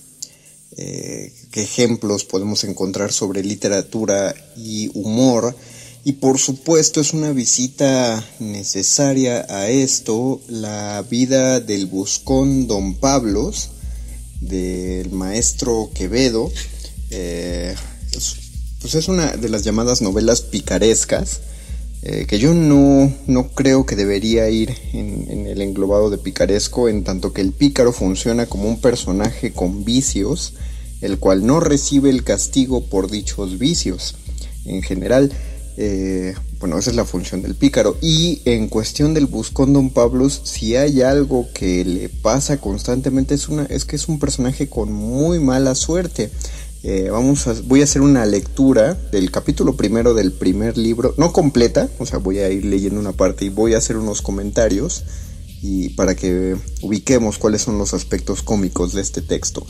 eh, 0.76 1.33
ejemplos 1.55 2.26
podemos 2.26 2.62
encontrar 2.65 3.11
sobre 3.11 3.43
literatura 3.43 4.35
y 4.55 4.91
humor. 4.93 5.57
Y 6.05 6.12
por 6.12 6.38
supuesto 6.38 7.00
es 7.00 7.15
una 7.15 7.33
visita 7.33 8.23
necesaria 8.38 9.47
a 9.49 9.71
esto, 9.71 10.43
la 10.47 11.03
vida 11.09 11.61
del 11.61 11.87
buscón 11.87 12.67
Don 12.67 12.97
Pablos, 12.97 13.71
del 14.43 15.11
maestro 15.11 15.91
Quevedo. 15.95 16.53
Eh, 17.09 17.75
pues 18.83 18.95
es 18.95 19.09
una 19.09 19.38
de 19.38 19.49
las 19.49 19.62
llamadas 19.65 20.03
novelas 20.03 20.43
picarescas 20.43 21.41
eh, 22.08 22.25
que 22.28 22.38
yo 22.38 22.54
no, 22.54 23.12
no, 23.26 23.48
creo 23.48 23.84
que 23.84 23.96
debería 23.96 24.48
ir 24.48 24.72
en, 24.92 25.48
el 25.48 25.60
englobado 25.60 26.08
de 26.08 26.18
picaresco, 26.18 26.88
en 26.88 27.02
tanto 27.02 27.32
que 27.32 27.40
el 27.40 27.50
pícaro 27.50 27.92
funciona 27.92 28.46
como 28.46 28.68
un 28.68 28.80
personaje 28.80 29.50
con 29.50 29.84
vicios, 29.84 30.54
el 31.00 31.18
cual 31.18 31.44
no 31.44 31.58
recibe 31.58 32.10
el 32.10 32.22
castigo 32.22 32.84
por 32.84 33.10
dichos 33.10 33.58
vicios. 33.58 34.14
En 34.66 34.82
general, 34.82 35.32
eh, 35.76 36.36
bueno, 36.60 36.78
esa 36.78 36.90
es 36.90 36.96
la 36.96 37.04
función 37.04 37.42
del 37.42 37.56
pícaro. 37.56 37.96
Y 38.00 38.40
en 38.44 38.68
cuestión 38.68 39.12
del 39.12 39.26
buscón 39.26 39.72
Don 39.72 39.90
Pablos, 39.90 40.42
si 40.44 40.76
hay 40.76 41.02
algo 41.02 41.48
que 41.52 41.84
le 41.84 42.08
pasa 42.08 42.58
constantemente, 42.58 43.34
es, 43.34 43.48
una, 43.48 43.64
es 43.64 43.84
que 43.84 43.96
es 43.96 44.06
un 44.06 44.20
personaje 44.20 44.68
con 44.68 44.92
muy 44.92 45.40
mala 45.40 45.75
suerte. 45.75 46.30
Eh, 46.88 47.11
vamos 47.11 47.49
a, 47.49 47.55
voy 47.64 47.81
a 47.81 47.85
hacer 47.85 48.00
una 48.00 48.25
lectura 48.26 48.95
del 48.95 49.33
capítulo 49.33 49.76
primero 49.76 50.14
del 50.14 50.31
primer 50.31 50.78
libro, 50.78 51.14
no 51.16 51.33
completa, 51.33 51.88
o 51.99 52.07
sea, 52.07 52.19
voy 52.21 52.38
a 52.38 52.49
ir 52.49 52.64
leyendo 52.64 53.00
una 53.00 53.11
parte 53.11 53.45
y 53.45 53.49
voy 53.49 53.75
a 53.75 53.78
hacer 53.78 53.97
unos 53.97 54.23
comentarios 54.23 55.02
y 55.61 55.88
para 55.88 56.14
que 56.14 56.55
ubiquemos 56.83 57.38
cuáles 57.38 57.62
son 57.62 57.76
los 57.76 57.93
aspectos 57.93 58.45
cómicos 58.45 58.93
de 58.93 59.02
este 59.02 59.21
texto. 59.21 59.66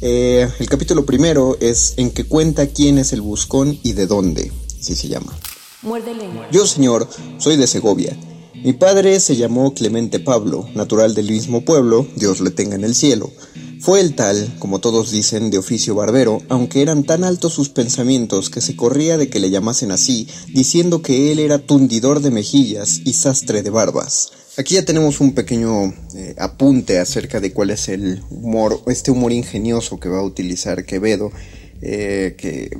Eh, 0.00 0.48
el 0.60 0.68
capítulo 0.68 1.04
primero 1.04 1.56
es 1.58 1.94
en 1.96 2.12
que 2.12 2.22
cuenta 2.22 2.68
quién 2.68 2.98
es 2.98 3.12
el 3.12 3.20
buscón 3.20 3.76
y 3.82 3.94
de 3.94 4.06
dónde, 4.06 4.52
así 4.80 4.94
se 4.94 5.08
llama. 5.08 5.36
Muerde 5.82 6.14
lengua. 6.14 6.46
Yo, 6.52 6.68
señor, 6.68 7.08
soy 7.38 7.56
de 7.56 7.66
Segovia. 7.66 8.16
Mi 8.62 8.74
padre 8.74 9.18
se 9.18 9.34
llamó 9.34 9.74
Clemente 9.74 10.20
Pablo, 10.20 10.68
natural 10.76 11.16
del 11.16 11.32
mismo 11.32 11.64
pueblo, 11.64 12.06
Dios 12.14 12.40
le 12.40 12.52
tenga 12.52 12.76
en 12.76 12.84
el 12.84 12.94
cielo. 12.94 13.32
Fue 13.80 14.00
el 14.00 14.14
tal, 14.14 14.56
como 14.58 14.78
todos 14.78 15.10
dicen, 15.10 15.50
de 15.50 15.56
oficio 15.56 15.94
barbero, 15.94 16.42
aunque 16.50 16.82
eran 16.82 17.02
tan 17.04 17.24
altos 17.24 17.54
sus 17.54 17.70
pensamientos 17.70 18.50
que 18.50 18.60
se 18.60 18.76
corría 18.76 19.16
de 19.16 19.30
que 19.30 19.40
le 19.40 19.48
llamasen 19.48 19.90
así, 19.90 20.28
diciendo 20.48 21.00
que 21.00 21.32
él 21.32 21.38
era 21.38 21.58
tundidor 21.58 22.20
de 22.20 22.30
mejillas 22.30 23.00
y 23.06 23.14
sastre 23.14 23.62
de 23.62 23.70
barbas. 23.70 24.32
Aquí 24.58 24.74
ya 24.74 24.84
tenemos 24.84 25.20
un 25.20 25.32
pequeño 25.32 25.94
eh, 26.14 26.34
apunte 26.36 26.98
acerca 26.98 27.40
de 27.40 27.54
cuál 27.54 27.70
es 27.70 27.88
el 27.88 28.22
humor, 28.28 28.82
este 28.86 29.12
humor 29.12 29.32
ingenioso 29.32 29.98
que 29.98 30.10
va 30.10 30.18
a 30.18 30.24
utilizar 30.24 30.84
Quevedo, 30.84 31.32
eh, 31.80 32.34
que 32.36 32.76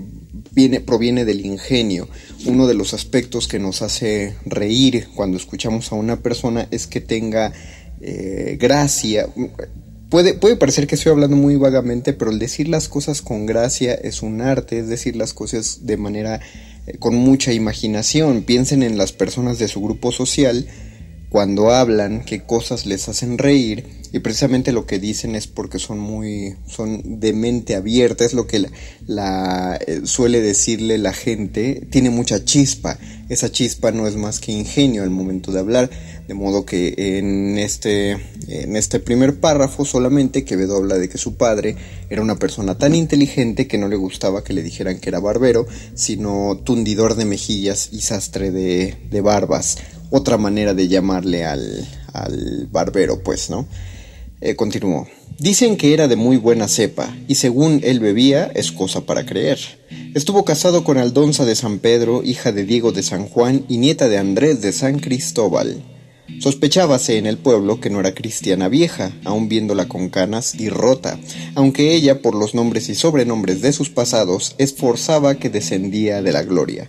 viene, 0.52 0.80
proviene 0.80 1.24
del 1.24 1.46
ingenio. 1.46 2.10
Uno 2.44 2.66
de 2.66 2.74
los 2.74 2.92
aspectos 2.92 3.48
que 3.48 3.58
nos 3.58 3.80
hace 3.80 4.36
reír 4.44 5.08
cuando 5.14 5.38
escuchamos 5.38 5.92
a 5.92 5.94
una 5.94 6.20
persona 6.20 6.68
es 6.70 6.86
que 6.86 7.00
tenga 7.00 7.54
eh, 8.02 8.58
gracia. 8.60 9.28
Puede, 10.10 10.34
puede 10.34 10.56
parecer 10.56 10.88
que 10.88 10.96
estoy 10.96 11.12
hablando 11.12 11.36
muy 11.36 11.54
vagamente, 11.54 12.12
pero 12.12 12.32
el 12.32 12.40
decir 12.40 12.66
las 12.66 12.88
cosas 12.88 13.22
con 13.22 13.46
gracia 13.46 13.94
es 13.94 14.22
un 14.22 14.40
arte, 14.42 14.80
es 14.80 14.88
decir 14.88 15.14
las 15.14 15.32
cosas 15.32 15.86
de 15.86 15.96
manera 15.96 16.40
eh, 16.88 16.98
con 16.98 17.14
mucha 17.14 17.52
imaginación. 17.52 18.42
Piensen 18.42 18.82
en 18.82 18.98
las 18.98 19.12
personas 19.12 19.60
de 19.60 19.68
su 19.68 19.80
grupo 19.80 20.10
social 20.10 20.66
cuando 21.30 21.70
hablan, 21.70 22.24
qué 22.24 22.42
cosas 22.42 22.86
les 22.86 23.08
hacen 23.08 23.38
reír 23.38 23.86
y 24.12 24.18
precisamente 24.18 24.72
lo 24.72 24.86
que 24.86 24.98
dicen 24.98 25.36
es 25.36 25.46
porque 25.46 25.78
son 25.78 26.00
muy 26.00 26.56
son 26.66 27.20
de 27.20 27.32
mente 27.32 27.76
abierta 27.76 28.24
es 28.24 28.34
lo 28.34 28.48
que 28.48 28.58
la, 28.58 28.70
la 29.06 29.78
eh, 29.86 30.00
suele 30.02 30.40
decirle 30.40 30.98
la 30.98 31.12
gente 31.12 31.86
tiene 31.90 32.10
mucha 32.10 32.44
chispa. 32.44 32.98
Esa 33.28 33.52
chispa 33.52 33.92
no 33.92 34.08
es 34.08 34.16
más 34.16 34.40
que 34.40 34.50
ingenio 34.50 35.04
al 35.04 35.10
momento 35.10 35.52
de 35.52 35.60
hablar 35.60 35.90
de 36.26 36.34
modo 36.34 36.66
que 36.66 36.94
en 36.96 37.58
este 37.58 38.18
en 38.48 38.74
este 38.74 38.98
primer 38.98 39.38
párrafo 39.38 39.84
solamente 39.84 40.44
Quevedo 40.44 40.78
habla 40.78 40.98
de 40.98 41.08
que 41.08 41.18
su 41.18 41.36
padre 41.36 41.76
era 42.08 42.22
una 42.22 42.36
persona 42.36 42.76
tan 42.76 42.96
inteligente 42.96 43.68
que 43.68 43.78
no 43.78 43.86
le 43.86 43.94
gustaba 43.94 44.42
que 44.42 44.52
le 44.52 44.64
dijeran 44.64 44.98
que 44.98 45.10
era 45.10 45.20
barbero 45.20 45.68
sino 45.94 46.60
tundidor 46.64 47.14
de 47.14 47.24
mejillas 47.24 47.90
y 47.92 48.00
sastre 48.00 48.50
de, 48.50 48.96
de 49.10 49.20
barbas 49.20 49.78
otra 50.10 50.36
manera 50.36 50.74
de 50.74 50.88
llamarle 50.88 51.44
al, 51.44 51.86
al 52.12 52.68
barbero 52.70 53.22
pues 53.22 53.50
no 53.50 53.66
eh, 54.40 54.56
continuó. 54.56 55.06
Dicen 55.38 55.76
que 55.76 55.92
era 55.92 56.08
de 56.08 56.16
muy 56.16 56.36
buena 56.36 56.68
cepa, 56.68 57.14
y 57.28 57.34
según 57.34 57.80
él 57.82 58.00
bebía, 58.00 58.50
es 58.54 58.72
cosa 58.72 59.02
para 59.02 59.24
creer. 59.24 59.58
Estuvo 60.14 60.44
casado 60.44 60.82
con 60.84 60.98
Aldonza 60.98 61.44
de 61.44 61.54
San 61.54 61.78
Pedro, 61.78 62.22
hija 62.22 62.52
de 62.52 62.64
Diego 62.64 62.92
de 62.92 63.02
San 63.02 63.26
Juan 63.26 63.64
y 63.68 63.78
nieta 63.78 64.08
de 64.08 64.18
Andrés 64.18 64.60
de 64.60 64.72
San 64.72 64.98
Cristóbal. 64.98 65.82
Sospechábase 66.38 67.18
en 67.18 67.26
el 67.26 67.38
pueblo 67.38 67.80
que 67.80 67.90
no 67.90 68.00
era 68.00 68.14
cristiana 68.14 68.68
vieja, 68.68 69.12
aun 69.24 69.48
viéndola 69.48 69.88
con 69.88 70.08
canas 70.08 70.54
y 70.54 70.68
rota, 70.68 71.18
aunque 71.54 71.94
ella, 71.94 72.22
por 72.22 72.34
los 72.34 72.54
nombres 72.54 72.88
y 72.88 72.94
sobrenombres 72.94 73.60
de 73.60 73.72
sus 73.72 73.90
pasados, 73.90 74.54
esforzaba 74.58 75.34
que 75.34 75.50
descendía 75.50 76.22
de 76.22 76.32
la 76.32 76.42
gloria. 76.42 76.88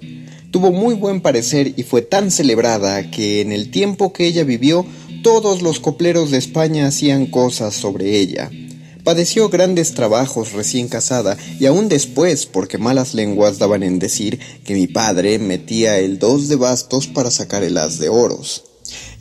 Tuvo 0.51 0.74
muy 0.74 0.96
buen 0.96 1.22
parecer 1.22 1.74
y 1.77 1.84
fue 1.84 2.01
tan 2.01 2.29
celebrada 2.29 3.10
que 3.10 3.39
en 3.39 3.53
el 3.53 3.72
tiempo 3.72 4.12
que 4.12 4.25
ella 4.25 4.43
vivió 4.43 4.86
todos 5.24 5.62
los 5.62 5.79
copleros 5.79 6.29
de 6.29 6.38
España 6.39 6.88
hacían 6.88 7.27
cosas 7.27 7.74
sobre 7.74 8.17
ella. 8.17 8.51
Padeció 9.05 9.48
grandes 9.48 9.93
trabajos 9.93 10.51
recién 10.51 10.89
casada 10.89 11.38
y 11.58 11.67
aún 11.67 11.88
después 11.88 12.46
porque 12.46 12.77
malas 12.77 13.13
lenguas 13.13 13.60
daban 13.60 13.81
en 13.81 13.98
decir 13.98 14.39
que 14.65 14.74
mi 14.74 14.88
padre 14.88 15.39
metía 15.39 15.98
el 16.00 16.20
dos 16.20 16.50
de 16.50 16.58
bastos 16.58 17.08
para 17.08 17.31
sacar 17.31 17.63
el 17.63 17.77
as 17.77 17.98
de 17.98 18.10
oros. 18.10 18.65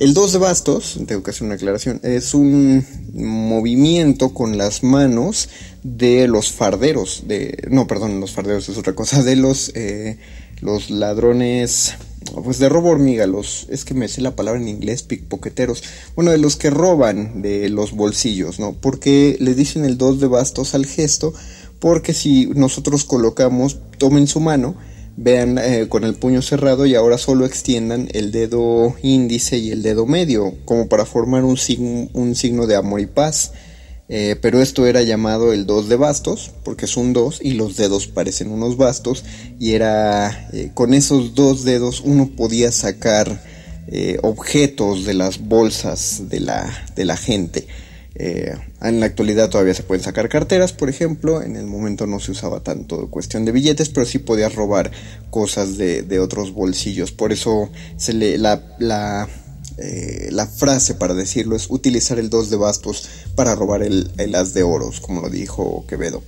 El 0.01 0.15
dos 0.15 0.33
de 0.33 0.39
bastos, 0.39 0.99
tengo 1.07 1.23
que 1.23 1.31
hacer 1.31 1.45
una 1.45 1.55
aclaración, 1.55 2.01
es 2.03 2.35
un 2.35 2.85
movimiento 3.13 4.35
con 4.35 4.59
las 4.59 4.83
manos 4.83 5.49
de 5.83 6.27
los 6.27 6.51
farderos, 6.51 7.25
de, 7.27 7.69
no, 7.71 7.87
perdón, 7.87 8.19
los 8.19 8.33
farderos 8.33 8.69
es 8.69 8.77
otra 8.77 8.95
cosa, 8.95 9.23
de 9.23 9.37
los, 9.37 9.71
eh, 9.75 10.19
los 10.61 10.91
ladrones 10.91 11.95
pues 12.45 12.59
de 12.59 12.69
robo 12.69 12.91
hormiga, 12.91 13.27
los, 13.27 13.67
es 13.71 13.85
que 13.85 13.95
me 13.95 14.09
sé 14.09 14.21
la 14.21 14.37
palabra 14.37 14.61
en 14.61 14.69
inglés, 14.69 15.03
pickpocketeros, 15.03 15.83
bueno, 16.15 16.31
de 16.31 16.39
los 16.39 16.57
que 16.57 16.71
roban 16.71 17.43
de 17.43 17.69
los 17.71 17.93
bolsillos, 17.93 18.59
¿no? 18.61 18.73
Porque 18.73 19.37
le 19.41 19.55
dicen 19.55 19.85
el 19.85 19.99
dos 19.99 20.21
de 20.21 20.27
bastos 20.27 20.75
al 20.75 20.87
gesto, 20.87 21.33
porque 21.79 22.13
si 22.13 22.47
nosotros 22.55 23.05
colocamos, 23.05 23.79
tomen 23.99 24.27
su 24.27 24.41
mano, 24.41 24.77
vean 25.17 25.59
eh, 25.59 25.87
con 25.89 26.05
el 26.05 26.15
puño 26.15 26.41
cerrado 26.43 26.87
y 26.87 26.95
ahora 26.95 27.19
solo 27.19 27.47
extiendan 27.47 28.09
el 28.13 28.33
dedo 28.33 28.95
índice 29.03 29.59
y 29.59 29.71
el 29.71 29.83
dedo 29.83 30.07
medio, 30.07 30.55
como 30.65 30.89
para 30.89 31.07
formar 31.07 31.45
un, 31.45 31.59
un 32.13 32.35
signo 32.35 32.67
de 32.67 32.77
amor 32.77 33.01
y 33.01 33.07
paz. 33.07 33.53
Eh, 34.13 34.35
pero 34.43 34.61
esto 34.61 34.87
era 34.87 35.03
llamado 35.03 35.53
el 35.53 35.67
dos 35.67 35.89
de 35.89 35.95
bastos, 35.95 36.51
porque 36.65 36.87
es 36.87 36.97
un 36.97 37.13
dos 37.13 37.39
y 37.41 37.53
los 37.53 37.77
dedos 37.77 38.09
parecen 38.09 38.51
unos 38.51 38.77
bastos, 38.77 39.25
y 39.61 39.75
era 39.75 40.49
eh, 40.53 40.73
con 40.75 40.95
esos 40.95 41.37
dos 41.37 41.63
dedos 41.63 42.01
uno 42.01 42.29
podía 42.37 42.73
sacar 42.73 43.41
eh, 43.87 44.19
objetos 44.23 45.05
de 45.05 45.15
las 45.15 45.39
bolsas 45.39 46.25
de 46.29 46.41
la, 46.41 46.89
de 46.97 47.05
la 47.05 47.17
gente. 47.17 47.69
en 48.83 48.99
la 48.99 49.07
actualidad 49.07 49.49
todavía 49.49 49.75
se 49.75 49.85
pueden 49.85 50.03
sacar 50.03 50.29
carteras, 50.29 50.73
por 50.73 50.89
ejemplo, 50.89 51.41
en 51.41 51.55
el 51.55 51.67
momento 51.67 52.09
no 52.09 52.19
se 52.19 52.33
usaba 52.33 52.65
tanto 52.65 53.09
cuestión 53.11 53.45
de 53.45 53.53
billetes, 53.53 53.91
pero 53.91 54.05
sí 54.07 54.19
podías 54.19 54.57
robar 54.57 54.91
cosas 55.31 55.79
de, 55.79 56.03
de 56.03 56.19
otros 56.19 56.53
bolsillos, 56.53 57.13
por 57.13 57.33
eso 57.33 57.71
se 57.97 58.13
le, 58.13 58.39
la 58.39 59.29
eh, 59.81 60.29
la 60.31 60.47
frase 60.47 60.95
para 60.95 61.15
decirlo 61.15 61.57
es 61.57 61.71
utilizar 61.71 62.19
el 62.19 62.29
dos 62.29 62.51
de 62.51 62.57
bastos 62.57 63.09
para 63.35 63.55
robar 63.55 63.83
el, 63.83 64.35
as 64.35 64.53
de 64.53 64.63
oros, 64.63 65.01
como 65.01 65.23
lo 65.23 65.31
dijo 65.31 65.85
Quevedo. 65.89 66.23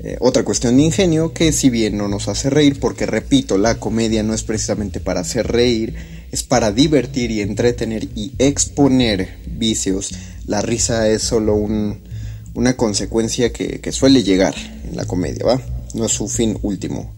Eh, 0.00 0.16
otra 0.20 0.44
cuestión 0.44 0.76
de 0.76 0.84
ingenio 0.84 1.32
que 1.32 1.50
si 1.52 1.70
bien 1.70 1.96
no 1.96 2.06
nos 2.06 2.28
hace 2.28 2.50
reír, 2.50 2.78
porque 2.78 3.06
repito, 3.06 3.56
la 3.56 3.80
comedia 3.80 4.22
no 4.22 4.34
es 4.34 4.42
precisamente 4.42 5.00
para 5.00 5.20
hacer 5.20 5.48
reír, 5.48 5.94
es 6.30 6.42
para 6.42 6.70
divertir 6.70 7.30
y 7.30 7.40
entretener 7.40 8.04
y 8.14 8.32
exponer 8.38 9.38
vicios, 9.46 10.12
la 10.46 10.60
risa 10.60 11.08
es 11.08 11.22
solo 11.22 11.54
una 11.54 12.76
consecuencia 12.76 13.52
que, 13.52 13.90
suele 13.90 14.22
llegar 14.22 14.54
en 14.88 14.96
la 14.96 15.06
comedia, 15.06 15.44
¿va? 15.46 15.60
No 15.94 16.06
es 16.06 16.12
su 16.12 16.28
fin 16.28 16.58
último. 16.62 17.17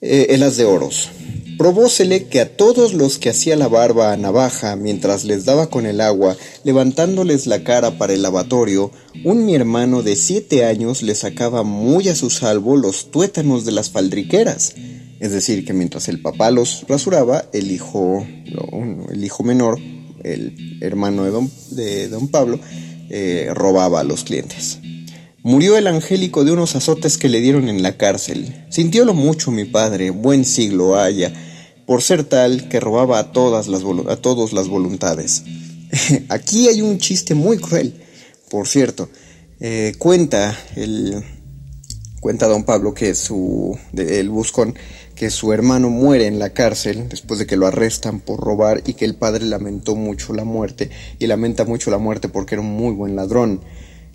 Eh, 0.00 0.38
de 0.38 0.64
oros. 0.64 1.10
Probósele 1.58 2.26
que 2.26 2.40
a 2.40 2.56
todos 2.56 2.94
los 2.94 3.18
que 3.18 3.30
hacía 3.30 3.56
la 3.56 3.66
barba 3.66 4.12
a 4.12 4.16
navaja 4.16 4.76
mientras 4.76 5.24
les 5.24 5.44
daba 5.44 5.70
con 5.70 5.86
el 5.86 6.00
agua, 6.00 6.36
levantándoles 6.62 7.48
la 7.48 7.64
cara 7.64 7.98
para 7.98 8.12
el 8.12 8.22
lavatorio, 8.22 8.92
un 9.24 9.44
mi 9.44 9.56
hermano 9.56 10.04
de 10.04 10.14
siete 10.14 10.64
años 10.64 11.02
le 11.02 11.16
sacaba 11.16 11.64
muy 11.64 12.08
a 12.08 12.14
su 12.14 12.30
salvo 12.30 12.76
los 12.76 13.10
tuétanos 13.10 13.64
de 13.64 13.72
las 13.72 13.90
faldriqueras. 13.90 14.74
Es 15.18 15.32
decir, 15.32 15.64
que 15.64 15.72
mientras 15.72 16.08
el 16.08 16.22
papá 16.22 16.52
los 16.52 16.84
rasuraba, 16.86 17.46
el 17.52 17.72
hijo, 17.72 18.24
el 19.10 19.24
hijo 19.24 19.42
menor, 19.42 19.80
el 20.22 20.78
hermano 20.80 21.24
de 21.24 21.30
don, 21.32 21.50
de 21.72 22.08
don 22.08 22.28
Pablo, 22.28 22.60
eh, 23.10 23.50
robaba 23.52 24.00
a 24.00 24.04
los 24.04 24.22
clientes. 24.22 24.78
Murió 25.48 25.78
el 25.78 25.86
angélico 25.86 26.44
de 26.44 26.52
unos 26.52 26.76
azotes 26.76 27.16
que 27.16 27.30
le 27.30 27.40
dieron 27.40 27.70
en 27.70 27.82
la 27.82 27.96
cárcel. 27.96 28.66
Sintiólo 28.68 29.14
mucho 29.14 29.50
mi 29.50 29.64
padre, 29.64 30.10
buen 30.10 30.44
siglo 30.44 30.98
haya, 31.00 31.32
por 31.86 32.02
ser 32.02 32.24
tal 32.24 32.68
que 32.68 32.80
robaba 32.80 33.18
a 33.18 33.32
todas 33.32 33.66
las, 33.66 33.80
a 34.10 34.16
todos 34.16 34.52
las 34.52 34.68
voluntades. 34.68 35.44
Aquí 36.28 36.68
hay 36.68 36.82
un 36.82 36.98
chiste 36.98 37.34
muy 37.34 37.56
cruel, 37.56 37.94
por 38.50 38.68
cierto. 38.68 39.08
Eh, 39.58 39.94
cuenta 39.96 40.54
el 40.76 41.24
cuenta 42.20 42.46
don 42.46 42.64
Pablo 42.64 42.92
que 42.92 43.14
su 43.14 43.74
el 43.96 44.28
buscón 44.28 44.74
que 45.14 45.30
su 45.30 45.54
hermano 45.54 45.88
muere 45.88 46.26
en 46.26 46.38
la 46.38 46.50
cárcel 46.50 47.08
después 47.08 47.40
de 47.40 47.46
que 47.46 47.56
lo 47.56 47.66
arrestan 47.66 48.20
por 48.20 48.38
robar 48.38 48.82
y 48.84 48.92
que 48.92 49.06
el 49.06 49.14
padre 49.14 49.46
lamentó 49.46 49.96
mucho 49.96 50.34
la 50.34 50.44
muerte 50.44 50.90
y 51.18 51.26
lamenta 51.26 51.64
mucho 51.64 51.90
la 51.90 51.96
muerte 51.96 52.28
porque 52.28 52.56
era 52.56 52.60
un 52.60 52.76
muy 52.76 52.92
buen 52.92 53.16
ladrón. 53.16 53.62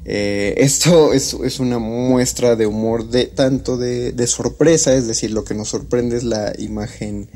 Eh, 0.05 0.55
esto 0.57 1.13
es, 1.13 1.33
es, 1.33 1.59
una 1.59 1.79
muestra 1.79 2.55
de 2.55 2.65
humor 2.65 3.09
de 3.09 3.25
tanto 3.25 3.77
de, 3.77 4.11
de, 4.11 4.27
sorpresa, 4.27 4.93
es 4.93 5.07
decir, 5.07 5.31
lo 5.31 5.43
que 5.43 5.55
nos 5.55 5.69
sorprende 5.69 6.17
es 6.17 6.23
la 6.23 6.53
imagen 6.57 7.29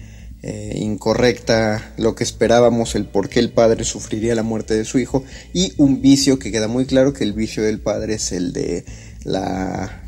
eh, 0.43 0.73
incorrecta, 0.75 1.93
lo 1.97 2.13
que 2.13 2.23
esperábamos, 2.23 2.93
el 2.93 3.05
por 3.05 3.27
qué 3.27 3.39
el 3.39 3.51
padre 3.51 3.83
sufriría 3.83 4.35
la 4.35 4.43
muerte 4.43 4.75
de 4.75 4.85
su 4.85 4.99
hijo 4.99 5.23
y 5.51 5.73
un 5.77 6.01
vicio 6.01 6.37
que 6.37 6.51
queda 6.51 6.67
muy 6.67 6.85
claro 6.85 7.11
que 7.11 7.23
el 7.23 7.33
vicio 7.33 7.63
del 7.63 7.79
padre 7.79 8.13
es 8.15 8.31
el 8.31 8.53
de 8.53 8.85
la... 9.23 10.03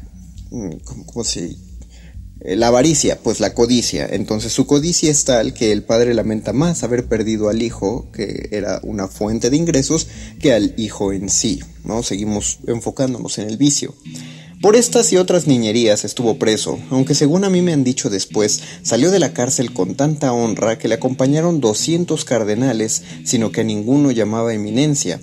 Mm, 0.51 0.75
¿Cómo, 1.05 1.23
se 1.23 1.45
eh, 1.45 1.57
la 2.41 2.67
avaricia, 2.67 3.19
pues 3.21 3.39
la 3.39 3.53
codicia. 3.53 4.07
Entonces 4.09 4.53
su 4.53 4.65
codicia 4.65 5.11
es 5.11 5.25
tal 5.25 5.53
que 5.53 5.71
el 5.71 5.83
padre 5.83 6.13
lamenta 6.13 6.53
más 6.53 6.83
haber 6.83 7.07
perdido 7.07 7.49
al 7.49 7.61
hijo, 7.61 8.07
que 8.13 8.49
era 8.51 8.79
una 8.83 9.07
fuente 9.07 9.49
de 9.49 9.57
ingresos, 9.57 10.07
que 10.39 10.53
al 10.53 10.73
hijo 10.77 11.11
en 11.11 11.29
sí. 11.29 11.59
¿no? 11.83 12.03
Seguimos 12.03 12.59
enfocándonos 12.67 13.37
en 13.39 13.49
el 13.49 13.57
vicio. 13.57 13.93
Por 14.61 14.75
estas 14.75 15.13
y 15.13 15.17
otras 15.17 15.47
niñerías 15.47 16.03
estuvo 16.03 16.37
preso, 16.37 16.79
aunque 16.89 17.15
según 17.15 17.45
a 17.45 17.49
mí 17.49 17.61
me 17.61 17.71
han 17.71 17.85
dicho 17.85 18.09
después, 18.09 18.61
salió 18.81 19.09
de 19.09 19.19
la 19.19 19.31
cárcel 19.31 19.71
con 19.71 19.95
tanta 19.95 20.33
honra 20.33 20.77
que 20.77 20.89
le 20.89 20.95
acompañaron 20.95 21.61
200 21.61 22.25
cardenales, 22.25 23.03
sino 23.23 23.53
que 23.53 23.61
a 23.61 23.63
ninguno 23.63 24.11
llamaba 24.11 24.53
eminencia. 24.53 25.21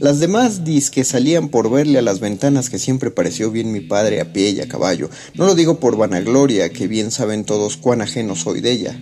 Las 0.00 0.20
demás 0.20 0.62
que 0.90 1.04
salían 1.04 1.50
por 1.50 1.70
verle 1.70 1.98
a 1.98 2.02
las 2.02 2.20
ventanas 2.20 2.70
que 2.70 2.78
siempre 2.78 3.10
pareció 3.10 3.50
bien 3.50 3.72
mi 3.72 3.80
padre 3.80 4.22
a 4.22 4.32
pie 4.32 4.50
y 4.50 4.60
a 4.62 4.68
caballo. 4.68 5.10
No 5.34 5.44
lo 5.44 5.54
digo 5.54 5.80
por 5.80 5.98
vanagloria, 5.98 6.70
que 6.70 6.88
bien 6.88 7.10
saben 7.10 7.44
todos 7.44 7.76
cuán 7.76 8.00
ajeno 8.00 8.36
soy 8.36 8.62
de 8.62 8.72
ella. 8.72 8.98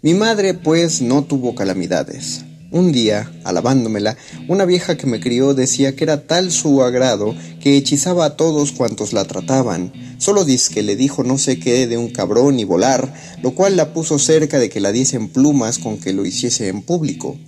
Mi 0.00 0.14
madre, 0.14 0.54
pues, 0.54 1.02
no 1.02 1.24
tuvo 1.24 1.54
calamidades. 1.54 2.46
Un 2.76 2.92
día, 2.92 3.32
alabándomela, 3.44 4.18
una 4.48 4.66
vieja 4.66 4.98
que 4.98 5.06
me 5.06 5.18
crió 5.18 5.54
decía 5.54 5.96
que 5.96 6.04
era 6.04 6.26
tal 6.26 6.52
su 6.52 6.82
agrado 6.82 7.34
que 7.58 7.74
hechizaba 7.74 8.26
a 8.26 8.36
todos 8.36 8.72
cuantos 8.72 9.14
la 9.14 9.24
trataban. 9.24 9.94
Solo 10.18 10.44
que 10.44 10.82
le 10.82 10.94
dijo 10.94 11.24
no 11.24 11.38
sé 11.38 11.58
qué 11.58 11.86
de 11.86 11.96
un 11.96 12.10
cabrón 12.10 12.60
y 12.60 12.64
volar, 12.64 13.14
lo 13.42 13.54
cual 13.54 13.76
la 13.76 13.94
puso 13.94 14.18
cerca 14.18 14.58
de 14.58 14.68
que 14.68 14.80
la 14.80 14.92
diesen 14.92 15.28
plumas 15.28 15.78
con 15.78 15.96
que 15.96 16.12
lo 16.12 16.26
hiciese 16.26 16.68
en 16.68 16.82
público. 16.82 17.38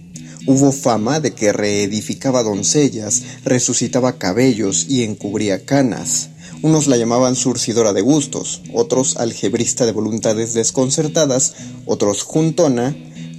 Hubo 0.47 0.73
fama 0.73 1.21
de 1.21 1.35
que 1.35 1.53
reedificaba 1.53 2.43
doncellas, 2.43 3.23
resucitaba 3.45 4.17
cabellos 4.17 4.87
y 4.88 5.03
encubría 5.03 5.67
canas. 5.67 6.31
Unos 6.62 6.87
la 6.87 6.97
llamaban 6.97 7.37
surcidora 7.37 7.93
de 7.93 8.01
gustos, 8.01 8.62
otros 8.73 9.19
algebrista 9.19 9.85
de 9.85 9.93
voluntades 9.93 10.55
desconcertadas, 10.55 11.55
otros 11.85 12.23
juntona, 12.23 12.97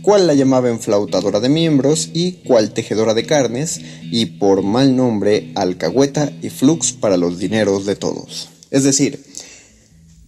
cual 0.10 0.26
la 0.26 0.34
llamaban 0.34 0.72
enflautadora 0.72 1.39
de 1.39 1.50
miembros 1.50 2.10
y 2.13 2.32
cual 2.43 2.72
tejedora 2.72 3.13
de 3.13 3.28
carnes, 3.28 3.80
y 4.02 4.26
por 4.26 4.63
mal 4.63 4.95
nombre 4.95 5.52
alcahueta 5.54 6.32
y 6.41 6.50
flux 6.50 6.93
para 6.93 7.15
los 7.15 7.38
dineros 7.38 7.86
de 7.86 7.95
todos. 7.95 8.50
Es 8.72 8.84
decir, 8.84 9.24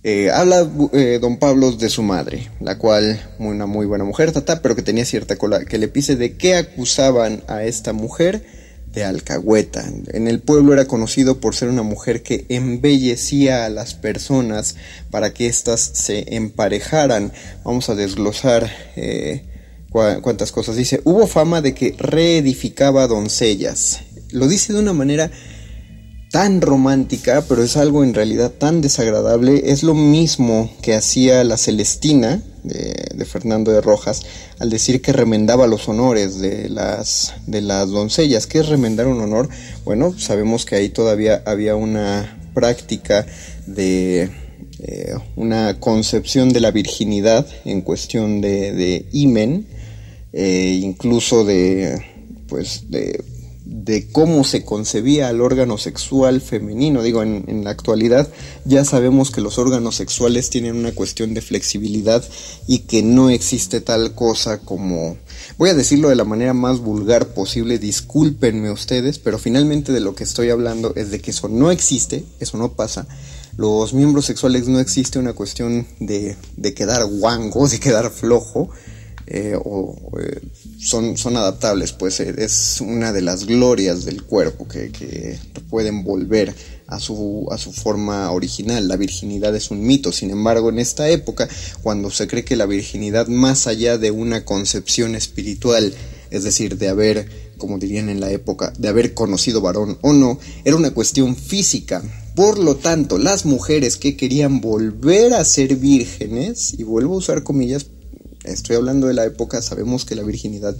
eh, 0.03 0.29
habla 0.29 0.69
eh, 0.93 1.17
don 1.19 1.37
Pablo 1.37 1.71
de 1.71 1.89
su 1.89 2.03
madre, 2.03 2.51
la 2.59 2.77
cual, 2.77 3.19
una 3.39 3.65
muy 3.65 3.87
buena 3.87 4.03
mujer, 4.03 4.31
tata, 4.31 4.61
pero 4.61 4.75
que 4.75 4.83
tenía 4.83 5.03
cierta 5.03 5.35
cola, 5.35 5.65
que 5.65 5.79
le 5.79 5.87
pise 5.87 6.15
de 6.15 6.37
qué 6.37 6.57
acusaban 6.57 7.41
a 7.47 7.63
esta 7.63 7.91
mujer 7.91 8.45
de 8.93 9.03
alcahueta. 9.03 9.83
En 10.13 10.27
el 10.27 10.41
pueblo 10.41 10.73
era 10.73 10.85
conocido 10.85 11.39
por 11.39 11.55
ser 11.55 11.69
una 11.69 11.81
mujer 11.81 12.21
que 12.21 12.45
embellecía 12.49 13.65
a 13.65 13.69
las 13.69 13.95
personas 13.95 14.75
para 15.09 15.33
que 15.33 15.47
éstas 15.47 15.81
se 15.81 16.35
emparejaran. 16.35 17.33
Vamos 17.63 17.89
a 17.89 17.95
desglosar 17.95 18.69
eh, 18.95 19.45
cuántas 19.91 20.51
cosas 20.51 20.75
dice. 20.75 21.01
Hubo 21.03 21.27
fama 21.27 21.61
de 21.61 21.73
que 21.73 21.95
reedificaba 21.97 23.07
doncellas. 23.07 23.99
Lo 24.31 24.47
dice 24.47 24.73
de 24.73 24.79
una 24.79 24.93
manera 24.93 25.31
tan 26.31 26.61
romántica, 26.61 27.43
pero 27.47 27.61
es 27.61 27.75
algo 27.75 28.03
en 28.03 28.13
realidad 28.13 28.51
tan 28.51 28.81
desagradable. 28.81 29.71
Es 29.71 29.83
lo 29.83 29.93
mismo 29.93 30.71
que 30.81 30.95
hacía 30.95 31.43
la 31.43 31.57
Celestina 31.57 32.41
de, 32.63 33.25
Fernando 33.25 33.71
de 33.71 33.81
Rojas 33.81 34.23
al 34.59 34.69
decir 34.69 35.01
que 35.01 35.13
remendaba 35.13 35.67
los 35.67 35.87
honores 35.89 36.39
de 36.39 36.69
las, 36.69 37.33
de 37.47 37.61
las 37.61 37.89
doncellas. 37.89 38.47
¿Qué 38.47 38.59
es 38.59 38.69
remendar 38.69 39.07
un 39.07 39.19
honor? 39.19 39.49
Bueno, 39.83 40.17
sabemos 40.17 40.65
que 40.65 40.75
ahí 40.75 40.89
todavía 40.89 41.43
había 41.45 41.75
una 41.75 42.37
práctica 42.53 43.25
de 43.67 44.29
eh, 44.79 45.13
una 45.35 45.79
concepción 45.79 46.49
de 46.49 46.61
la 46.61 46.71
virginidad 46.71 47.45
en 47.65 47.81
cuestión 47.81 48.41
de, 48.41 48.71
de 48.71 49.05
imen, 49.11 49.67
eh, 50.33 50.79
incluso 50.81 51.45
de 51.45 52.01
pues 52.47 52.89
de 52.89 53.23
de 53.71 54.11
cómo 54.11 54.43
se 54.43 54.65
concebía 54.65 55.29
el 55.29 55.39
órgano 55.39 55.77
sexual 55.77 56.41
femenino. 56.41 57.01
Digo, 57.01 57.23
en, 57.23 57.63
la 57.63 57.69
actualidad 57.69 58.27
ya 58.65 58.83
sabemos 58.83 59.31
que 59.31 59.39
los 59.39 59.57
órganos 59.57 59.95
sexuales 59.95 60.49
tienen 60.49 60.75
una 60.75 60.91
cuestión 60.91 61.33
de 61.33 61.41
flexibilidad 61.41 62.23
y 62.67 62.79
que 62.79 63.01
no 63.01 63.29
existe 63.29 63.79
tal 63.79 64.13
cosa 64.13 64.59
como... 64.59 65.17
Voy 65.57 65.69
a 65.69 65.73
decirlo 65.73 66.09
de 66.09 66.15
la 66.15 66.25
manera 66.25 66.53
más 66.53 66.79
vulgar 66.79 67.27
posible, 67.33 67.79
discúlpenme 67.79 68.71
ustedes, 68.71 69.19
pero 69.19 69.39
finalmente 69.39 69.93
de 69.93 70.01
lo 70.01 70.15
que 70.15 70.25
estoy 70.25 70.49
hablando 70.49 70.93
es 70.95 71.09
de 71.09 71.21
que 71.21 71.31
eso 71.31 71.47
no 71.47 71.71
existe, 71.71 72.25
eso 72.41 72.57
no 72.57 72.73
pasa. 72.73 73.07
Los 73.55 73.93
miembros 73.93 74.25
sexuales 74.25 74.67
no 74.67 74.79
existe 74.79 75.17
una 75.17 75.33
cuestión 75.33 75.87
de, 75.99 76.35
de 76.57 76.73
quedar 76.73 77.05
guango, 77.05 77.67
de 77.69 77.79
quedar 77.79 78.11
flojo, 78.11 78.69
eh, 79.33 79.55
o, 79.55 79.95
eh, 80.19 80.41
son, 80.77 81.15
son 81.15 81.37
adaptables, 81.37 81.93
pues 81.93 82.19
eh, 82.19 82.35
es 82.37 82.81
una 82.81 83.13
de 83.13 83.21
las 83.21 83.45
glorias 83.45 84.03
del 84.03 84.23
cuerpo 84.23 84.67
que, 84.67 84.91
que, 84.91 85.39
pueden 85.69 86.03
volver 86.03 86.53
a 86.87 86.99
su, 86.99 87.47
a 87.49 87.57
su 87.57 87.71
forma 87.71 88.29
original. 88.31 88.89
La 88.89 88.97
virginidad 88.97 89.55
es 89.55 89.71
un 89.71 89.85
mito, 89.85 90.11
sin 90.11 90.31
embargo, 90.31 90.67
en 90.69 90.79
esta 90.79 91.09
época, 91.09 91.47
cuando 91.81 92.11
se 92.11 92.27
cree 92.27 92.43
que 92.43 92.57
la 92.57 92.65
virginidad, 92.65 93.27
más 93.27 93.67
allá 93.67 93.97
de 93.97 94.11
una 94.11 94.43
concepción 94.43 95.15
espiritual, 95.15 95.93
es 96.29 96.43
decir, 96.43 96.77
de 96.77 96.89
haber, 96.89 97.53
como 97.57 97.77
dirían 97.77 98.09
en 98.09 98.19
la 98.19 98.31
época, 98.31 98.73
de 98.77 98.89
haber 98.89 99.13
conocido 99.13 99.61
varón 99.61 99.97
o 100.01 100.11
no, 100.11 100.39
era 100.65 100.75
una 100.75 100.91
cuestión 100.91 101.37
física. 101.37 102.03
Por 102.35 102.59
lo 102.59 102.75
tanto, 102.75 103.17
las 103.17 103.45
mujeres 103.45 103.95
que 103.95 104.17
querían 104.17 104.59
volver 104.59 105.33
a 105.33 105.45
ser 105.45 105.77
vírgenes, 105.77 106.73
y 106.77 106.83
vuelvo 106.83 107.13
a 107.13 107.19
usar 107.19 107.43
comillas 107.43 107.85
estoy 108.43 108.75
hablando 108.75 109.07
de 109.07 109.13
la 109.13 109.25
época, 109.25 109.61
sabemos 109.61 110.05
que 110.05 110.15
la 110.15 110.23
virginidad 110.23 110.75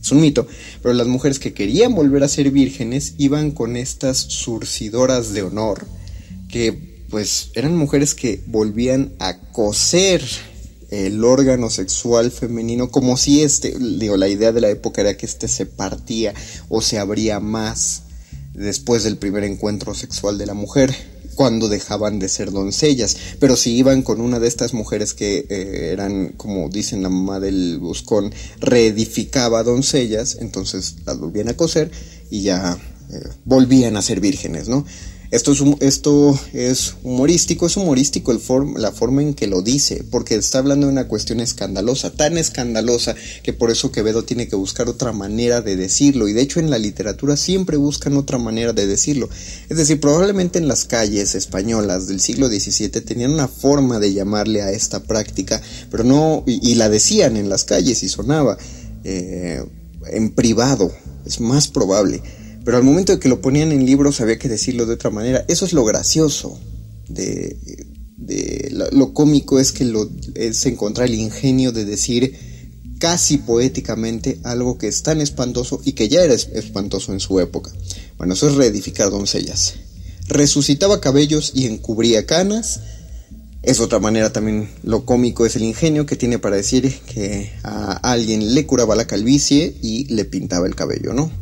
es 0.00 0.10
un 0.10 0.20
mito, 0.20 0.46
pero 0.82 0.94
las 0.94 1.06
mujeres 1.06 1.38
que 1.38 1.54
querían 1.54 1.94
volver 1.94 2.24
a 2.24 2.28
ser 2.28 2.50
vírgenes 2.50 3.14
iban 3.18 3.52
con 3.52 3.76
estas 3.76 4.18
surcidoras 4.18 5.32
de 5.32 5.42
honor, 5.42 5.86
que 6.48 6.92
pues 7.08 7.50
eran 7.54 7.76
mujeres 7.76 8.14
que 8.14 8.42
volvían 8.46 9.12
a 9.18 9.38
coser 9.52 10.22
el 10.90 11.24
órgano 11.24 11.70
sexual 11.70 12.30
femenino 12.30 12.90
como 12.90 13.16
si 13.16 13.42
este, 13.42 13.74
digo, 13.78 14.16
la 14.16 14.28
idea 14.28 14.52
de 14.52 14.60
la 14.60 14.68
época 14.68 15.02
era 15.02 15.16
que 15.16 15.26
este 15.26 15.48
se 15.48 15.66
partía 15.66 16.34
o 16.68 16.82
se 16.82 16.98
abría 16.98 17.40
más 17.40 18.02
después 18.54 19.04
del 19.04 19.16
primer 19.16 19.44
encuentro 19.44 19.94
sexual 19.94 20.36
de 20.36 20.46
la 20.46 20.54
mujer 20.54 21.11
cuando 21.34 21.68
dejaban 21.68 22.18
de 22.18 22.28
ser 22.28 22.50
doncellas, 22.50 23.16
pero 23.38 23.56
si 23.56 23.76
iban 23.76 24.02
con 24.02 24.20
una 24.20 24.38
de 24.38 24.48
estas 24.48 24.74
mujeres 24.74 25.14
que 25.14 25.46
eh, 25.48 25.90
eran, 25.92 26.34
como 26.36 26.68
dicen 26.68 27.02
la 27.02 27.08
mamá 27.08 27.40
del 27.40 27.78
buscón, 27.78 28.32
reedificaba 28.60 29.62
doncellas, 29.62 30.38
entonces 30.40 30.96
las 31.06 31.18
volvían 31.18 31.48
a 31.48 31.56
coser 31.56 31.90
y 32.30 32.42
ya 32.42 32.78
eh, 33.12 33.28
volvían 33.44 33.96
a 33.96 34.02
ser 34.02 34.20
vírgenes, 34.20 34.68
¿no? 34.68 34.84
Esto 35.32 35.52
es, 35.52 35.62
esto 35.80 36.38
es 36.52 36.96
humorístico, 37.02 37.64
es 37.64 37.78
humorístico 37.78 38.32
el 38.32 38.40
la 38.76 38.92
forma 38.92 39.22
en 39.22 39.32
que 39.32 39.46
lo 39.46 39.62
dice, 39.62 40.04
porque 40.10 40.34
está 40.34 40.58
hablando 40.58 40.86
de 40.86 40.92
una 40.92 41.08
cuestión 41.08 41.40
escandalosa, 41.40 42.12
tan 42.12 42.36
escandalosa 42.36 43.14
que 43.42 43.54
por 43.54 43.70
eso 43.70 43.90
Quevedo 43.90 44.24
tiene 44.24 44.46
que 44.46 44.56
buscar 44.56 44.90
otra 44.90 45.12
manera 45.12 45.62
de 45.62 45.74
decirlo, 45.74 46.28
y 46.28 46.34
de 46.34 46.42
hecho 46.42 46.60
en 46.60 46.68
la 46.68 46.76
literatura 46.76 47.38
siempre 47.38 47.78
buscan 47.78 48.18
otra 48.18 48.36
manera 48.36 48.74
de 48.74 48.86
decirlo. 48.86 49.30
Es 49.70 49.78
decir, 49.78 49.98
probablemente 50.00 50.58
en 50.58 50.68
las 50.68 50.84
calles 50.84 51.34
españolas 51.34 52.08
del 52.08 52.20
siglo 52.20 52.48
XVII 52.48 52.90
tenían 53.00 53.32
una 53.32 53.48
forma 53.48 53.98
de 53.98 54.12
llamarle 54.12 54.60
a 54.60 54.70
esta 54.70 55.02
práctica, 55.02 55.62
pero 55.90 56.04
no, 56.04 56.44
y, 56.46 56.74
la 56.74 56.90
decían 56.90 57.38
en 57.38 57.48
las 57.48 57.64
calles 57.64 58.02
y 58.02 58.10
sonaba 58.10 58.58
eh, 59.02 59.64
en 60.08 60.30
privado, 60.34 60.92
es 61.24 61.40
más 61.40 61.68
probable 61.68 62.20
pero 62.64 62.76
al 62.76 62.82
momento 62.82 63.12
de 63.12 63.18
que 63.18 63.28
lo 63.28 63.40
ponían 63.40 63.72
en 63.72 63.86
libros 63.86 64.20
había 64.20 64.38
que 64.38 64.48
decirlo 64.48 64.86
de 64.86 64.94
otra 64.94 65.10
manera. 65.10 65.44
Eso 65.48 65.64
es 65.64 65.72
lo 65.72 65.84
gracioso 65.84 66.58
de, 67.08 67.56
lo, 68.92 69.12
cómico 69.12 69.58
es 69.58 69.72
que 69.72 69.84
lo, 69.84 70.08
es 70.34 70.64
encontrar 70.66 71.08
el 71.08 71.14
ingenio 71.14 71.72
de 71.72 71.84
decir 71.84 72.36
casi 72.98 73.38
poéticamente 73.38 74.38
algo 74.44 74.78
que 74.78 74.86
es 74.86 75.02
tan 75.02 75.20
espantoso 75.20 75.80
y 75.84 75.92
que 75.92 76.08
ya 76.08 76.22
era 76.22 76.34
espantoso 76.34 77.12
en 77.12 77.20
su 77.20 77.40
época. 77.40 77.72
Bueno, 78.16 78.34
eso 78.34 78.48
es 78.48 78.54
reedificar 78.54 79.10
doncellas. 79.10 79.74
Resucitaba 80.28 81.00
cabellos 81.00 81.50
y 81.54 81.66
encubría 81.66 82.26
canas. 82.26 82.80
Es 83.62 83.80
otra 83.80 83.98
manera 83.98 84.32
también, 84.32 84.68
lo 84.84 85.04
cómico 85.04 85.46
es 85.46 85.56
el 85.56 85.62
ingenio 85.62 86.06
que 86.06 86.16
tiene 86.16 86.38
para 86.38 86.56
decir 86.56 86.92
que 87.06 87.52
a 87.64 87.92
alguien 88.12 88.54
le 88.54 88.66
curaba 88.66 88.96
la 88.96 89.06
calvicie 89.06 89.76
y 89.82 90.04
le 90.12 90.24
pintaba 90.24 90.66
el 90.66 90.74
cabello, 90.74 91.12
¿no? 91.12 91.41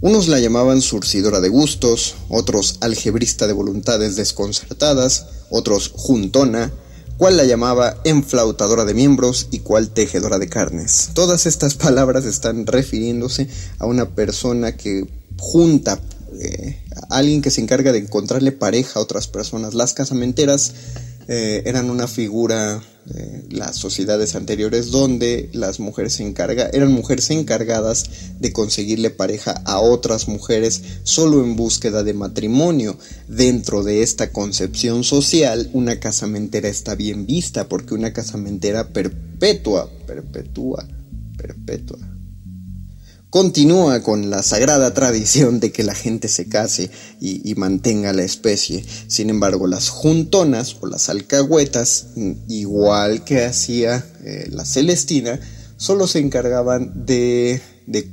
Unos 0.00 0.28
la 0.28 0.38
llamaban 0.38 0.80
surcidora 0.80 1.40
de 1.40 1.48
gustos, 1.48 2.14
otros 2.28 2.78
algebrista 2.82 3.48
de 3.48 3.52
voluntades 3.52 4.14
desconcertadas, 4.14 5.26
otros 5.50 5.90
juntona, 5.92 6.72
cual 7.16 7.36
la 7.36 7.44
llamaba 7.44 7.96
enflautadora 8.04 8.84
de 8.84 8.94
miembros 8.94 9.48
y 9.50 9.58
cual 9.58 9.90
tejedora 9.90 10.38
de 10.38 10.48
carnes. 10.48 11.10
Todas 11.14 11.46
estas 11.46 11.74
palabras 11.74 12.26
están 12.26 12.64
refiriéndose 12.64 13.48
a 13.80 13.86
una 13.86 14.08
persona 14.10 14.76
que 14.76 15.04
junta, 15.36 16.00
eh, 16.40 16.80
a 17.10 17.16
alguien 17.16 17.42
que 17.42 17.50
se 17.50 17.60
encarga 17.60 17.90
de 17.90 17.98
encontrarle 17.98 18.52
pareja 18.52 19.00
a 19.00 19.02
otras 19.02 19.26
personas. 19.26 19.74
Las 19.74 19.94
casamenteras 19.94 20.74
eh, 21.28 21.62
eran 21.66 21.90
una 21.90 22.08
figura 22.08 22.82
las 23.50 23.76
sociedades 23.76 24.34
anteriores 24.34 24.90
donde 24.90 25.48
las 25.52 25.80
mujeres 25.80 26.14
se 26.14 26.24
encarga, 26.24 26.68
eran 26.72 26.92
mujeres 26.92 27.30
encargadas 27.30 28.04
de 28.38 28.52
conseguirle 28.52 29.10
pareja 29.10 29.62
a 29.64 29.80
otras 29.80 30.28
mujeres 30.28 30.82
solo 31.04 31.42
en 31.42 31.56
búsqueda 31.56 32.02
de 32.02 32.12
matrimonio. 32.12 32.98
Dentro 33.26 33.82
de 33.82 34.02
esta 34.02 34.30
concepción 34.30 35.04
social, 35.04 35.70
una 35.72 36.00
casamentera 36.00 36.68
está 36.68 36.94
bien 36.94 37.26
vista 37.26 37.68
porque 37.68 37.94
una 37.94 38.12
casamentera 38.12 38.88
perpetua, 38.92 39.90
perpetúa, 40.06 40.86
perpetua 41.36 42.17
continúa 43.30 44.02
con 44.02 44.30
la 44.30 44.42
sagrada 44.42 44.94
tradición 44.94 45.60
de 45.60 45.70
que 45.70 45.82
la 45.82 45.94
gente 45.94 46.28
se 46.28 46.48
case 46.48 46.90
y, 47.20 47.54
mantenga 47.56 48.12
la 48.12 48.22
especie. 48.22 48.84
Sin 49.06 49.30
embargo, 49.30 49.66
las 49.66 49.88
juntonas 49.90 50.76
o 50.80 50.86
las 50.86 51.08
alcahuetas, 51.08 52.08
igual 52.48 53.24
que 53.24 53.44
hacía 53.44 54.04
eh, 54.24 54.48
la 54.50 54.64
Celestina, 54.64 55.38
solo 55.76 56.06
se 56.06 56.20
encargaban 56.20 57.04
de, 57.06 57.60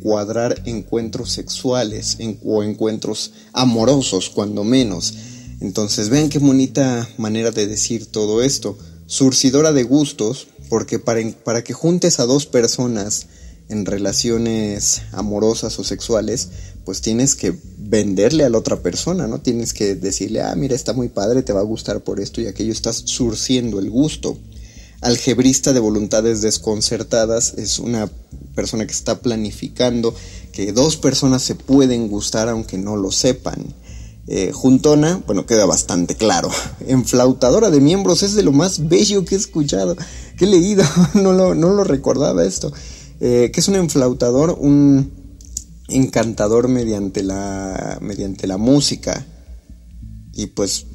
cuadrar 0.01 0.61
encuentros 0.65 1.31
sexuales 1.31 2.17
o 2.43 2.63
encuentros 2.63 3.31
amorosos, 3.53 4.29
cuando 4.29 4.63
menos. 4.63 5.13
Entonces, 5.61 6.09
vean 6.09 6.29
qué 6.29 6.39
bonita 6.39 7.07
manera 7.17 7.51
de 7.51 7.67
decir 7.67 8.05
todo 8.07 8.41
esto. 8.41 8.77
Surcidora 9.05 9.71
de 9.71 9.83
gustos, 9.83 10.47
porque 10.69 10.99
para 10.99 11.63
que 11.63 11.73
juntes 11.73 12.19
a 12.19 12.25
dos 12.25 12.45
personas, 12.45 13.27
en 13.69 13.85
relaciones 13.85 15.01
amorosas 15.11 15.77
o 15.79 15.83
sexuales, 15.83 16.49
pues 16.85 17.01
tienes 17.01 17.35
que 17.35 17.55
venderle 17.77 18.43
a 18.43 18.49
la 18.49 18.57
otra 18.57 18.81
persona, 18.81 19.27
¿no? 19.27 19.41
Tienes 19.41 19.73
que 19.73 19.95
decirle, 19.95 20.41
ah, 20.41 20.53
mira, 20.55 20.75
está 20.75 20.93
muy 20.93 21.09
padre, 21.09 21.41
te 21.41 21.53
va 21.53 21.61
a 21.61 21.63
gustar 21.63 22.01
por 22.03 22.19
esto 22.19 22.41
y 22.41 22.47
aquello, 22.47 22.71
estás 22.71 23.03
surciendo 23.05 23.79
el 23.79 23.89
gusto. 23.89 24.37
Algebrista 25.01 25.73
de 25.73 25.79
voluntades 25.79 26.41
desconcertadas 26.41 27.55
es 27.57 27.79
una 27.79 28.09
persona 28.55 28.85
que 28.85 28.93
está 28.93 29.19
planificando 29.19 30.15
que 30.51 30.71
dos 30.71 30.95
personas 30.95 31.41
se 31.41 31.55
pueden 31.55 32.07
gustar 32.07 32.49
aunque 32.49 32.77
no 32.77 32.95
lo 32.95 33.11
sepan. 33.11 33.73
Eh, 34.27 34.51
juntona, 34.51 35.21
bueno, 35.27 35.45
queda 35.45 35.65
bastante 35.65 36.15
claro. 36.15 36.49
Enflautadora 36.87 37.69
de 37.69 37.81
miembros 37.81 38.23
es 38.23 38.35
de 38.35 38.43
lo 38.43 38.51
más 38.51 38.87
bello 38.87 39.25
que 39.25 39.35
he 39.35 39.37
escuchado, 39.37 39.95
que 40.37 40.45
he 40.45 40.47
leído, 40.47 40.83
no 41.13 41.33
lo, 41.33 41.55
no 41.55 41.71
lo 41.71 41.83
recordaba 41.83 42.45
esto. 42.45 42.71
Eh, 43.19 43.51
que 43.53 43.59
es 43.59 43.67
un 43.67 43.75
enflautador, 43.75 44.57
un 44.59 45.11
encantador 45.87 46.67
mediante 46.67 47.23
la, 47.23 47.97
mediante 48.01 48.47
la 48.47 48.57
música. 48.57 49.25
Y 50.33 50.47
pues 50.47 50.85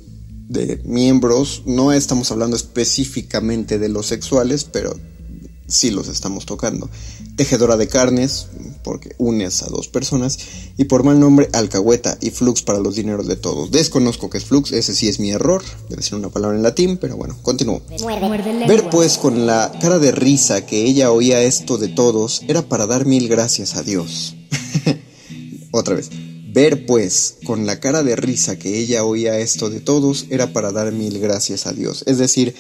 de 0.48 0.83
miembros, 0.85 1.62
no 1.64 1.92
estamos 1.92 2.30
hablando 2.33 2.56
específicamente 2.56 3.78
de 3.78 3.88
los 3.88 4.06
sexuales, 4.06 4.64
pero 4.64 4.98
sí 5.70 5.90
los 5.90 6.09
estamos 6.09 6.46
tocando. 6.46 6.90
Tejedora 7.37 7.76
de 7.76 7.88
carnes, 7.88 8.48
porque 8.83 9.14
unes 9.18 9.62
a 9.62 9.66
dos 9.66 9.88
personas, 9.88 10.38
y 10.76 10.85
por 10.85 11.04
mal 11.04 11.18
nombre 11.18 11.48
alcahueta 11.52 12.18
y 12.20 12.30
flux 12.30 12.62
para 12.62 12.78
los 12.78 12.96
dineros 12.96 13.26
de 13.26 13.37
todos. 13.37 13.70
Desconozco 13.70 14.30
que 14.30 14.38
es 14.38 14.44
flux, 14.44 14.72
ese 14.72 14.94
sí 14.94 15.09
es 15.09 15.20
mi 15.20 15.30
error, 15.30 15.62
debe 15.88 16.02
ser 16.02 16.18
una 16.18 16.28
palabra 16.28 16.56
en 16.56 16.62
latín, 16.62 16.98
pero 16.98 17.16
bueno, 17.16 17.37
continúo. 17.42 17.83
Ver 18.66 18.90
pues 18.90 19.18
con 19.18 19.46
la 19.46 19.72
cara 19.80 19.98
de 19.98 20.12
risa 20.12 20.66
que 20.66 20.85
ella 20.85 21.11
oía 21.11 21.42
esto 21.42 21.78
de 21.78 21.88
todos 21.88 22.42
era 22.48 22.62
para 22.62 22.87
dar 22.87 23.06
mil 23.06 23.28
gracias 23.28 23.76
a 23.76 23.83
Dios. 23.83 24.37
Otra 25.70 25.94
vez. 25.94 26.11
Ver 26.52 26.85
pues 26.85 27.37
con 27.44 27.64
la 27.64 27.78
cara 27.78 28.02
de 28.02 28.16
risa 28.16 28.59
que 28.59 28.76
ella 28.76 29.04
oía 29.04 29.38
esto 29.38 29.70
de 29.70 29.80
todos 29.80 30.26
era 30.30 30.52
para 30.52 30.72
dar 30.72 30.90
mil 30.90 31.20
gracias 31.20 31.66
a 31.66 31.72
Dios. 31.72 32.02
Es 32.06 32.18
decir, 32.18 32.56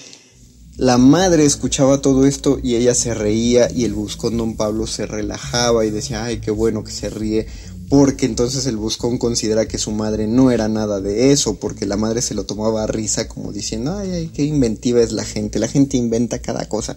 la 0.80 0.96
madre 0.96 1.44
escuchaba 1.44 2.00
todo 2.00 2.24
esto 2.24 2.58
y 2.62 2.76
ella 2.76 2.94
se 2.94 3.12
reía 3.12 3.70
y 3.70 3.84
el 3.84 3.92
buscón 3.92 4.38
don 4.38 4.56
Pablo 4.56 4.86
se 4.86 5.04
relajaba 5.04 5.84
y 5.84 5.90
decía, 5.90 6.24
ay, 6.24 6.40
qué 6.40 6.50
bueno 6.50 6.84
que 6.84 6.90
se 6.90 7.10
ríe, 7.10 7.46
porque 7.90 8.24
entonces 8.24 8.64
el 8.64 8.78
buscón 8.78 9.18
considera 9.18 9.68
que 9.68 9.76
su 9.76 9.90
madre 9.90 10.26
no 10.26 10.50
era 10.50 10.68
nada 10.68 11.02
de 11.02 11.32
eso, 11.32 11.56
porque 11.56 11.84
la 11.84 11.98
madre 11.98 12.22
se 12.22 12.34
lo 12.34 12.46
tomaba 12.46 12.82
a 12.82 12.86
risa 12.86 13.28
como 13.28 13.52
diciendo, 13.52 13.94
ay, 13.94 14.30
qué 14.32 14.42
inventiva 14.44 15.02
es 15.02 15.12
la 15.12 15.24
gente, 15.24 15.58
la 15.58 15.68
gente 15.68 15.98
inventa 15.98 16.38
cada 16.38 16.66
cosa. 16.66 16.96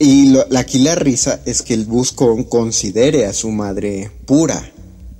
Y 0.00 0.36
aquí 0.56 0.80
la 0.80 0.96
risa 0.96 1.40
es 1.44 1.62
que 1.62 1.74
el 1.74 1.84
buscón 1.84 2.42
considere 2.42 3.26
a 3.26 3.32
su 3.32 3.52
madre 3.52 4.10
pura, 4.26 4.73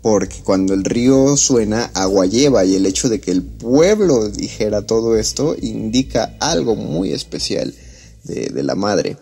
porque 0.04 0.42
cuando 0.44 0.74
el 0.74 0.84
río 0.84 1.34
suena, 1.34 1.90
agua 1.94 2.26
lleva, 2.26 2.66
y 2.66 2.74
el 2.74 2.84
hecho 2.84 3.08
de 3.08 3.22
que 3.22 3.30
el 3.30 3.42
pueblo 3.42 4.28
dijera 4.28 4.86
todo 4.86 5.16
esto 5.16 5.56
indica 5.58 6.36
algo 6.40 6.76
muy 6.76 7.14
especial 7.14 7.72
de, 8.24 8.62
la 8.62 8.74
madre. 8.74 9.16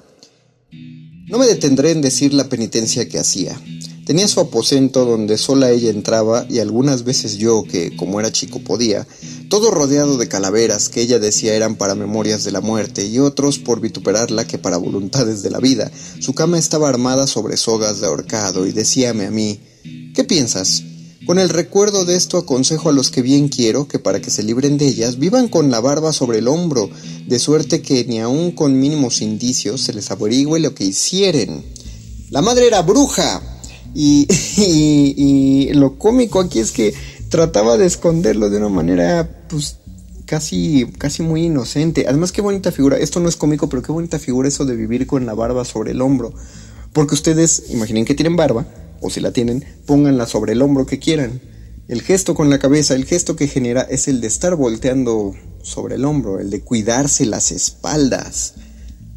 No 1.29 1.39
me 1.39 1.47
detendré 1.47 1.93
en 1.93 2.01
decir 2.01 2.35
la 2.35 2.49
penitencia 2.49 3.09
que 3.09 3.21
hacía. 3.21 3.57
Tenía 4.05 4.27
su 4.27 4.41
aposento 4.41 5.05
donde 5.05 5.39
sola 5.39 5.71
ella 5.71 5.91
entraba 5.91 6.45
y 6.49 6.59
algunas 6.59 7.05
veces 7.05 7.37
yo, 7.37 7.63
que 7.63 7.97
como 7.97 8.19
era 8.19 8.33
chico 8.33 8.59
podía, 8.59 9.07
todo 9.49 9.71
rodeado 9.71 10.17
de 10.17 10.27
calaveras 10.27 10.89
que 10.89 11.03
ella 11.03 11.21
decía 11.21 11.55
eran 11.55 11.77
para 11.77 11.95
memorias 11.95 12.43
de 12.43 12.51
la 12.51 12.61
muerte 12.61 13.07
y 13.07 13.21
otros 13.21 13.59
por 13.59 13.81
vituperarla 13.81 14.45
que 14.45 14.59
para 14.59 14.77
voluntades 14.77 15.43
de 15.43 15.51
la 15.51 15.61
vida. 15.61 15.91
Su 16.19 16.35
cama 16.35 16.59
estaba 16.59 16.89
armada 16.89 17.29
sobre 17.29 17.57
sogas 17.57 18.01
de 18.01 18.07
ahorcado 18.07 18.67
y 18.67 18.73
decíame 18.73 19.27
a 19.27 19.31
mí, 19.31 19.61
¿Qué 20.15 20.25
piensas? 20.25 20.83
Con 21.25 21.39
el 21.39 21.49
recuerdo 21.49 22.05
de 22.05 22.17
esto 22.17 22.37
aconsejo 22.37 22.89
a 22.89 22.93
los 22.93 23.11
que 23.11 23.23
bien 23.23 23.49
quiero 23.49 23.87
que 23.87 24.01
para 24.01 24.21
que 24.21 24.31
se 24.31 24.43
libren 24.43 24.79
de 24.79 24.89
ellas 24.89 25.19
vivan 25.19 25.49
con 25.49 25.71
la 25.71 25.79
barba 25.79 26.13
sobre 26.13 26.39
el 26.39 26.49
hombro, 26.49 26.91
de 27.27 27.39
suerte 27.39 27.83
que 27.83 28.05
ni 28.05 28.21
aun 28.21 28.51
con 28.51 28.79
mínimos 28.79 29.23
indicios 29.23 29.81
se 29.83 29.93
les 29.93 30.11
averigüe 30.11 30.59
lo 30.59 30.75
que 30.75 30.85
hicieren. 30.85 31.65
La 32.31 32.43
madre 32.43 32.67
era 32.67 32.83
bruja 32.83 33.52
y, 33.95 35.71
lo 35.75 35.99
cómico 35.99 36.41
aquí 36.41 36.59
es 36.59 36.73
que 36.73 36.95
trataba 37.29 37.77
de 37.77 37.87
esconderlo 37.87 38.51
de 38.51 38.59
una 38.59 38.69
manera 38.69 39.47
pues 39.49 39.79
casi, 40.27 40.87
casi 40.99 41.23
muy 41.23 41.45
inocente. 41.45 42.07
Además 42.09 42.33
qué 42.33 42.41
bonita 42.41 42.73
figura, 42.73 42.97
esto 42.99 43.21
no 43.21 43.29
es 43.29 43.37
cómico, 43.37 43.69
pero 43.69 43.83
qué 43.83 43.93
bonita 43.93 44.19
figura 44.19 44.49
eso 44.49 44.65
de 44.65 44.77
vivir 44.77 45.07
con 45.07 45.27
la 45.27 45.35
barba 45.35 45.65
sobre 45.65 45.93
el 45.93 46.01
hombro. 46.01 46.33
Porque 46.93 47.15
ustedes 47.15 47.65
imaginen 47.71 48.05
que 48.05 48.15
tienen 48.15 48.37
barba 48.37 48.67
o 49.01 49.11
si 49.11 49.21
la 49.21 49.33
tienen, 49.33 49.65
pónganla 49.87 50.27
sobre 50.27 50.53
el 50.53 50.63
hombro 50.63 50.87
que 50.87 50.99
quieran. 50.99 51.41
El 51.89 52.03
gesto 52.03 52.35
con 52.35 52.49
la 52.49 52.59
cabeza, 52.59 52.95
el 52.95 53.05
gesto 53.05 53.35
que 53.35 53.49
genera 53.49 53.83
es 53.83 54.09
el 54.09 54.21
de 54.21 54.29
estar 54.29 54.55
volteando 54.55 55.35
sobre 55.63 55.97
el 55.97 56.05
hombro, 56.05 56.39
el 56.39 56.51
de 56.51 56.61
cuidarse 56.61 57.27
las 57.27 57.51
espaldas. 57.51 58.55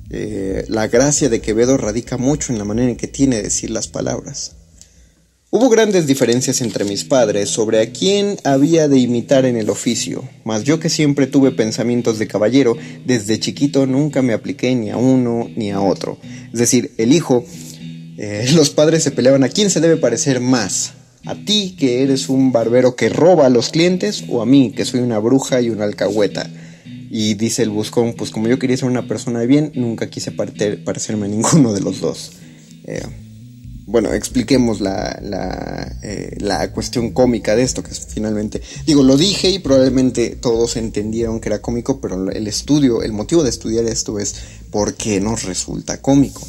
Eh, 0.10 0.66
la 0.68 0.88
gracia 0.88 1.30
de 1.30 1.42
Quevedo 1.42 1.78
radica 1.78 2.18
mucho 2.18 2.52
en 2.52 2.60
la 2.60 2.66
manera 2.66 2.90
en 2.90 2.98
que 2.98 3.08
tiene 3.08 3.38
de 3.38 3.44
decir 3.44 3.70
las 3.70 3.88
palabras. 3.88 4.56
Hubo 5.58 5.70
grandes 5.70 6.06
diferencias 6.06 6.60
entre 6.60 6.84
mis 6.84 7.06
padres 7.06 7.48
sobre 7.48 7.80
a 7.80 7.90
quién 7.90 8.36
había 8.44 8.90
de 8.90 9.00
imitar 9.00 9.46
en 9.46 9.56
el 9.56 9.70
oficio, 9.70 10.28
mas 10.44 10.66
yo 10.66 10.82
que 10.82 10.90
siempre 10.90 11.28
tuve 11.28 11.52
pensamientos 11.52 12.20
de 12.20 12.28
caballero, 12.28 12.76
desde 13.06 13.40
chiquito 13.40 13.86
nunca 13.86 14.22
me 14.22 14.34
apliqué 14.34 14.76
ni 14.76 14.90
a 14.90 14.98
uno 14.98 15.50
ni 15.56 15.72
a 15.72 15.80
otro. 15.80 16.18
Es 16.52 16.60
decir, 16.60 16.92
el 16.98 17.14
hijo, 17.14 17.46
eh, 18.18 18.50
los 18.54 18.72
padres 18.72 19.04
se 19.04 19.12
peleaban 19.12 19.46
a 19.46 19.48
quién 19.48 19.70
se 19.70 19.80
debe 19.80 19.96
parecer 19.96 20.42
más, 20.42 20.92
a 21.26 21.36
ti 21.36 21.78
que 21.80 22.04
eres 22.04 22.28
un 22.28 22.52
barbero 22.52 22.98
que 22.98 23.08
roba 23.08 23.46
a 23.46 23.50
los 23.50 23.70
clientes 23.70 24.26
o 24.28 24.42
a 24.42 24.46
mí 24.46 24.74
que 24.76 24.84
soy 24.84 25.00
una 25.00 25.20
bruja 25.20 25.62
y 25.62 25.70
una 25.70 25.86
alcahueta. 25.86 26.50
Y 27.10 27.36
dice 27.36 27.64
el 27.64 27.70
buscón, 27.70 28.14
pues 28.16 28.30
como 28.30 28.50
yo 28.50 28.60
quería 28.60 28.76
ser 28.76 28.90
una 28.90 29.08
persona 29.08 29.40
de 29.40 29.48
bien, 29.48 29.72
nunca 29.74 30.10
quise 30.10 30.34
parecerme 30.34 31.28
a 31.28 31.30
ninguno 31.30 31.72
de 31.72 31.80
los 31.80 32.02
dos. 32.02 32.34
Eh, 32.84 33.04
bueno, 33.88 34.14
expliquemos 34.14 34.82
la, 34.82 35.20
la, 35.22 35.98
eh, 36.02 36.36
la, 36.40 36.72
cuestión 36.72 37.12
cómica 37.12 37.56
de 37.56 37.64
esto, 37.64 37.84
que 37.84 37.92
es 37.92 38.00
finalmente, 38.08 38.62
digo, 38.86 39.04
lo 39.04 39.16
dije 39.16 39.50
y 39.50 39.60
probablemente 39.60 40.36
todos 40.36 40.76
entendieron 40.76 41.40
que 41.40 41.50
era 41.50 41.62
cómico, 41.62 42.02
pero 42.02 42.32
el 42.32 42.48
estudio, 42.48 43.04
el 43.04 43.14
motivo 43.14 43.44
de 43.44 43.50
estudiar 43.50 43.86
esto 43.86 44.18
es 44.18 44.36
porque 44.72 45.20
nos 45.22 45.44
resulta 45.44 46.02
cómico. 46.02 46.42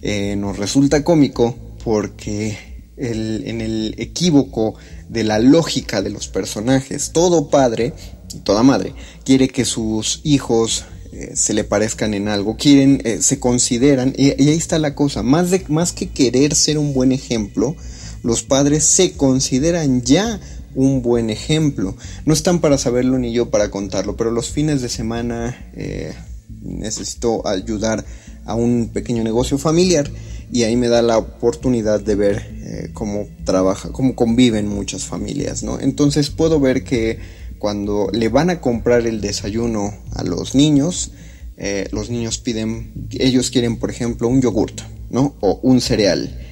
Eh, 0.00 0.36
nos 0.36 0.58
resulta 0.58 1.02
cómico 1.02 1.56
porque 1.82 2.56
el, 2.96 3.42
en 3.46 3.60
el 3.60 3.94
equívoco 3.98 4.76
de 5.08 5.24
la 5.24 5.40
lógica 5.40 6.02
de 6.02 6.10
los 6.10 6.28
personajes, 6.28 7.10
todo 7.12 7.48
padre 7.48 7.94
y 8.32 8.38
toda 8.38 8.62
madre 8.62 8.94
quiere 9.24 9.48
que 9.48 9.64
sus 9.64 10.20
hijos 10.22 10.84
eh, 11.18 11.30
se 11.34 11.54
le 11.54 11.64
parezcan 11.64 12.12
en 12.12 12.28
algo, 12.28 12.58
quieren, 12.58 13.00
eh, 13.04 13.22
se 13.22 13.40
consideran, 13.40 14.12
y, 14.18 14.32
ahí 14.32 14.50
está 14.50 14.78
la 14.78 14.94
cosa, 14.94 15.22
más, 15.22 15.50
de, 15.50 15.64
más 15.68 15.92
que 15.92 16.10
querer 16.10 16.54
ser 16.54 16.76
un 16.76 16.92
buen 16.92 17.10
ejemplo, 17.10 17.74
los 18.22 18.42
padres 18.42 18.84
se 18.84 19.12
consideran 19.12 20.02
ya 20.02 20.38
un 20.74 21.00
buen 21.00 21.30
ejemplo. 21.30 21.96
No 22.26 22.34
están 22.34 22.60
para 22.60 22.76
saberlo 22.76 23.18
ni 23.18 23.32
yo 23.32 23.48
para 23.48 23.70
contarlo, 23.70 24.14
pero 24.14 24.30
los 24.30 24.50
fines 24.50 24.82
de 24.82 24.90
semana 24.90 25.56
eh, 25.74 26.12
necesito 26.60 27.48
ayudar 27.48 28.04
a 28.44 28.54
un 28.54 28.90
pequeño 28.92 29.24
negocio 29.24 29.56
familiar 29.56 30.10
y 30.52 30.64
ahí 30.64 30.76
me 30.76 30.88
da 30.88 31.00
la 31.00 31.16
oportunidad 31.16 32.00
de 32.00 32.14
ver 32.14 32.90
cómo 32.92 33.26
trabaja, 33.44 33.90
cómo 33.90 34.14
conviven 34.14 34.68
muchas 34.68 35.04
familias, 35.04 35.62
¿no? 35.62 35.80
Entonces 35.80 36.28
puedo 36.30 36.60
ver 36.60 36.84
que 36.84 37.18
cuando 37.58 38.08
le 38.12 38.28
van 38.28 38.50
a 38.50 38.60
comprar 38.60 39.06
el 39.06 39.20
desayuno 39.20 39.94
a 40.14 40.24
los 40.24 40.54
niños, 40.54 41.12
eh, 41.56 41.88
los 41.92 42.10
niños 42.10 42.38
piden, 42.38 43.08
ellos 43.10 43.50
quieren 43.50 43.78
por 43.78 43.90
ejemplo 43.90 44.28
un 44.28 44.42
yogurt, 44.42 44.80
¿no? 45.10 45.34
O 45.40 45.58
un 45.62 45.80
cereal. 45.80 46.42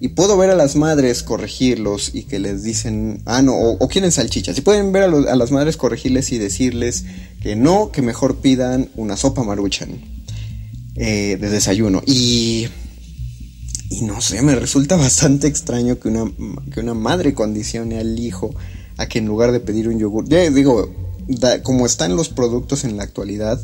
Y 0.00 0.08
puedo 0.08 0.36
ver 0.36 0.50
a 0.50 0.54
las 0.54 0.76
madres 0.76 1.22
corregirlos 1.22 2.14
y 2.14 2.24
que 2.24 2.38
les 2.38 2.62
dicen, 2.62 3.22
ah, 3.24 3.42
no, 3.42 3.56
o, 3.56 3.88
quieren 3.88 4.12
salchichas. 4.12 4.58
Y 4.58 4.60
pueden 4.60 4.92
ver 4.92 5.04
a, 5.04 5.36
las 5.36 5.50
madres 5.50 5.76
corregirles 5.76 6.32
y 6.32 6.38
decirles 6.38 7.04
que 7.40 7.56
no, 7.56 7.90
que 7.90 8.02
mejor 8.02 8.36
pidan 8.36 8.90
una 8.96 9.16
sopa 9.16 9.44
maruchan 9.44 10.00
eh, 10.96 11.38
de 11.40 11.48
desayuno. 11.48 12.02
Y, 12.04 12.68
y 13.88 14.02
no 14.02 14.20
sé, 14.20 14.42
me 14.42 14.54
resulta 14.56 14.96
bastante 14.98 15.46
extraño 15.46 15.98
que 15.98 16.08
una, 16.08 16.30
que 16.72 16.80
una 16.80 16.94
madre 16.94 17.32
condicione 17.32 17.98
al 17.98 18.18
hijo 18.18 18.54
a 18.96 19.06
que 19.06 19.18
en 19.18 19.26
lugar 19.26 19.52
de 19.52 19.60
pedir 19.60 19.88
un 19.88 19.98
yogur, 19.98 20.28
ya 20.28 20.48
digo, 20.50 20.90
como 21.62 21.86
están 21.86 22.16
los 22.16 22.28
productos 22.28 22.84
en 22.84 22.96
la 22.96 23.02
actualidad, 23.02 23.60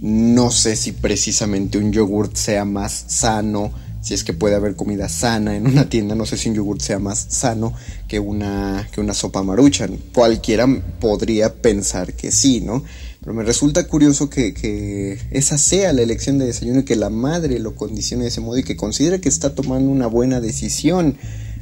no 0.00 0.50
sé 0.50 0.76
si 0.76 0.92
precisamente 0.92 1.78
un 1.78 1.92
yogurt 1.92 2.36
sea 2.36 2.64
más 2.64 3.04
sano, 3.08 3.72
si 4.00 4.14
es 4.14 4.24
que 4.24 4.32
puede 4.32 4.56
haber 4.56 4.74
comida 4.74 5.08
sana 5.08 5.56
en 5.56 5.66
una 5.66 5.88
tienda, 5.88 6.14
no 6.14 6.26
sé 6.26 6.36
si 6.36 6.48
un 6.48 6.56
yogurt 6.56 6.80
sea 6.80 6.98
más 6.98 7.26
sano 7.28 7.72
que 8.08 8.18
una, 8.18 8.88
que 8.92 9.00
una 9.00 9.14
sopa 9.14 9.42
maruchan. 9.42 9.96
Cualquiera 10.12 10.66
podría 11.00 11.54
pensar 11.54 12.14
que 12.14 12.32
sí, 12.32 12.60
¿no? 12.60 12.82
Pero 13.20 13.34
me 13.34 13.44
resulta 13.44 13.86
curioso 13.86 14.28
que, 14.28 14.52
que, 14.52 15.18
esa 15.30 15.56
sea 15.56 15.92
la 15.92 16.02
elección 16.02 16.38
de 16.38 16.46
desayuno 16.46 16.80
y 16.80 16.84
que 16.84 16.96
la 16.96 17.10
madre 17.10 17.60
lo 17.60 17.76
condicione 17.76 18.24
de 18.24 18.30
ese 18.30 18.40
modo 18.40 18.58
y 18.58 18.64
que 18.64 18.76
considere 18.76 19.20
que 19.20 19.28
está 19.28 19.54
tomando 19.54 19.90
una 19.90 20.08
buena 20.08 20.40
decisión. 20.40 21.16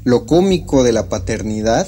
Lo 0.04 0.24
cómico 0.24 0.82
de 0.82 0.92
la 0.92 1.10
paternidad 1.10 1.86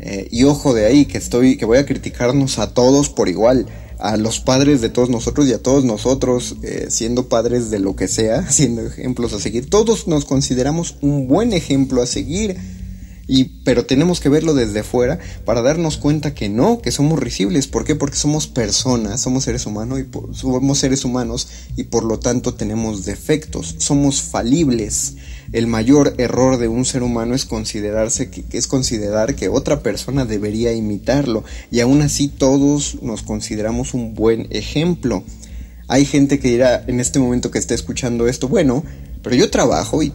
eh, 0.00 0.28
y 0.30 0.44
ojo 0.44 0.74
de 0.74 0.86
ahí, 0.86 1.06
que 1.06 1.18
estoy, 1.18 1.56
que 1.56 1.64
voy 1.64 1.78
a 1.78 1.86
criticarnos 1.86 2.58
a 2.58 2.72
todos 2.72 3.08
por 3.08 3.28
igual, 3.28 3.66
a 3.98 4.16
los 4.16 4.38
padres 4.38 4.80
de 4.80 4.90
todos 4.90 5.10
nosotros 5.10 5.48
y 5.48 5.52
a 5.52 5.62
todos 5.62 5.84
nosotros, 5.84 6.56
eh, 6.62 6.86
siendo 6.88 7.28
padres 7.28 7.70
de 7.70 7.80
lo 7.80 7.96
que 7.96 8.08
sea, 8.08 8.46
siendo 8.50 8.86
ejemplos 8.86 9.32
a 9.32 9.40
seguir. 9.40 9.68
Todos 9.68 10.06
nos 10.06 10.24
consideramos 10.24 10.96
un 11.00 11.26
buen 11.26 11.52
ejemplo 11.52 12.02
a 12.02 12.06
seguir. 12.06 12.56
Y, 13.30 13.44
pero 13.62 13.84
tenemos 13.84 14.20
que 14.20 14.30
verlo 14.30 14.54
desde 14.54 14.82
fuera 14.82 15.18
para 15.44 15.60
darnos 15.60 15.98
cuenta 15.98 16.32
que 16.32 16.48
no, 16.48 16.80
que 16.80 16.90
somos 16.90 17.18
risibles. 17.18 17.66
¿Por 17.66 17.84
qué? 17.84 17.94
Porque 17.94 18.16
somos 18.16 18.46
personas, 18.46 19.20
somos 19.20 19.44
seres 19.44 19.66
humanos 19.66 20.00
y 20.00 20.06
somos 20.34 20.78
seres 20.78 21.04
humanos 21.04 21.46
y 21.76 21.82
por 21.84 22.04
lo 22.04 22.20
tanto 22.20 22.54
tenemos 22.54 23.04
defectos, 23.04 23.74
somos 23.76 24.22
falibles 24.22 25.16
el 25.52 25.66
mayor 25.66 26.14
error 26.18 26.58
de 26.58 26.68
un 26.68 26.84
ser 26.84 27.02
humano 27.02 27.34
es 27.34 27.44
considerarse 27.44 28.30
que, 28.30 28.44
es 28.52 28.66
considerar 28.66 29.34
que 29.34 29.48
otra 29.48 29.82
persona 29.82 30.24
debería 30.24 30.72
imitarlo 30.72 31.44
y 31.70 31.80
aún 31.80 32.02
así 32.02 32.28
todos 32.28 33.02
nos 33.02 33.22
consideramos 33.22 33.94
un 33.94 34.14
buen 34.14 34.46
ejemplo. 34.50 35.24
Hay 35.88 36.04
gente 36.04 36.38
que 36.38 36.48
dirá 36.48 36.84
en 36.86 37.00
este 37.00 37.18
momento 37.18 37.50
que 37.50 37.58
está 37.58 37.74
escuchando 37.74 38.28
esto, 38.28 38.48
bueno, 38.48 38.84
pero 39.22 39.34
yo 39.36 39.50
trabajo 39.50 40.02
y, 40.02 40.12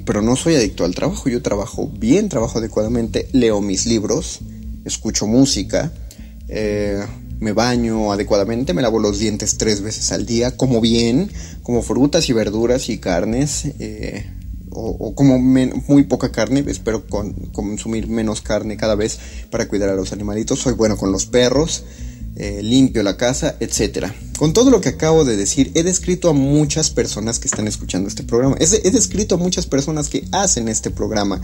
pero 0.00 0.20
no 0.20 0.36
soy 0.36 0.56
adicto 0.56 0.84
al 0.84 0.94
trabajo, 0.94 1.28
yo 1.28 1.42
trabajo 1.42 1.88
bien, 1.88 2.28
trabajo 2.28 2.58
adecuadamente, 2.58 3.28
leo 3.32 3.60
mis 3.60 3.86
libros, 3.86 4.40
escucho 4.84 5.26
música, 5.26 5.92
eh, 6.48 7.00
me 7.40 7.52
baño 7.52 8.12
adecuadamente, 8.12 8.74
me 8.74 8.82
lavo 8.82 8.98
los 8.98 9.18
dientes 9.18 9.58
tres 9.58 9.80
veces 9.80 10.12
al 10.12 10.26
día, 10.26 10.56
como 10.56 10.80
bien, 10.80 11.30
como 11.62 11.82
frutas 11.82 12.28
y 12.28 12.32
verduras 12.32 12.88
y 12.88 12.98
carnes, 12.98 13.64
eh, 13.78 14.26
o, 14.74 15.14
como 15.14 15.38
muy 15.38 16.04
poca 16.04 16.32
carne, 16.32 16.64
espero 16.66 17.04
consumir 17.52 18.08
menos 18.08 18.40
carne 18.40 18.76
cada 18.76 18.94
vez 18.94 19.18
para 19.50 19.68
cuidar 19.68 19.90
a 19.90 19.94
los 19.94 20.12
animalitos, 20.12 20.58
soy 20.60 20.74
bueno 20.74 20.96
con 20.96 21.12
los 21.12 21.26
perros, 21.26 21.84
eh, 22.34 22.62
limpio 22.62 23.02
la 23.02 23.18
casa, 23.18 23.56
etc. 23.60 24.06
Con 24.38 24.54
todo 24.54 24.70
lo 24.70 24.80
que 24.80 24.88
acabo 24.88 25.24
de 25.24 25.36
decir, 25.36 25.70
he 25.74 25.82
descrito 25.82 26.30
a 26.30 26.32
muchas 26.32 26.90
personas 26.90 27.38
que 27.38 27.46
están 27.46 27.68
escuchando 27.68 28.08
este 28.08 28.22
programa, 28.22 28.56
he, 28.58 28.90
descrito 28.90 29.34
a 29.34 29.38
muchas 29.38 29.66
personas 29.66 30.08
que 30.08 30.26
hacen 30.32 30.68
este 30.68 30.90
programa. 30.90 31.40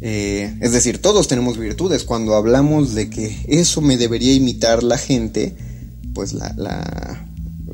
Eh, 0.00 0.56
es 0.60 0.72
decir, 0.72 1.02
todos 1.02 1.28
tenemos 1.28 1.58
virtudes. 1.58 2.04
Cuando 2.04 2.36
hablamos 2.36 2.94
de 2.94 3.10
que 3.10 3.44
eso 3.48 3.80
me 3.80 3.96
debería 3.96 4.32
imitar 4.32 4.82
la 4.82 4.96
gente, 4.96 5.56
pues 6.14 6.32
la, 6.32 7.26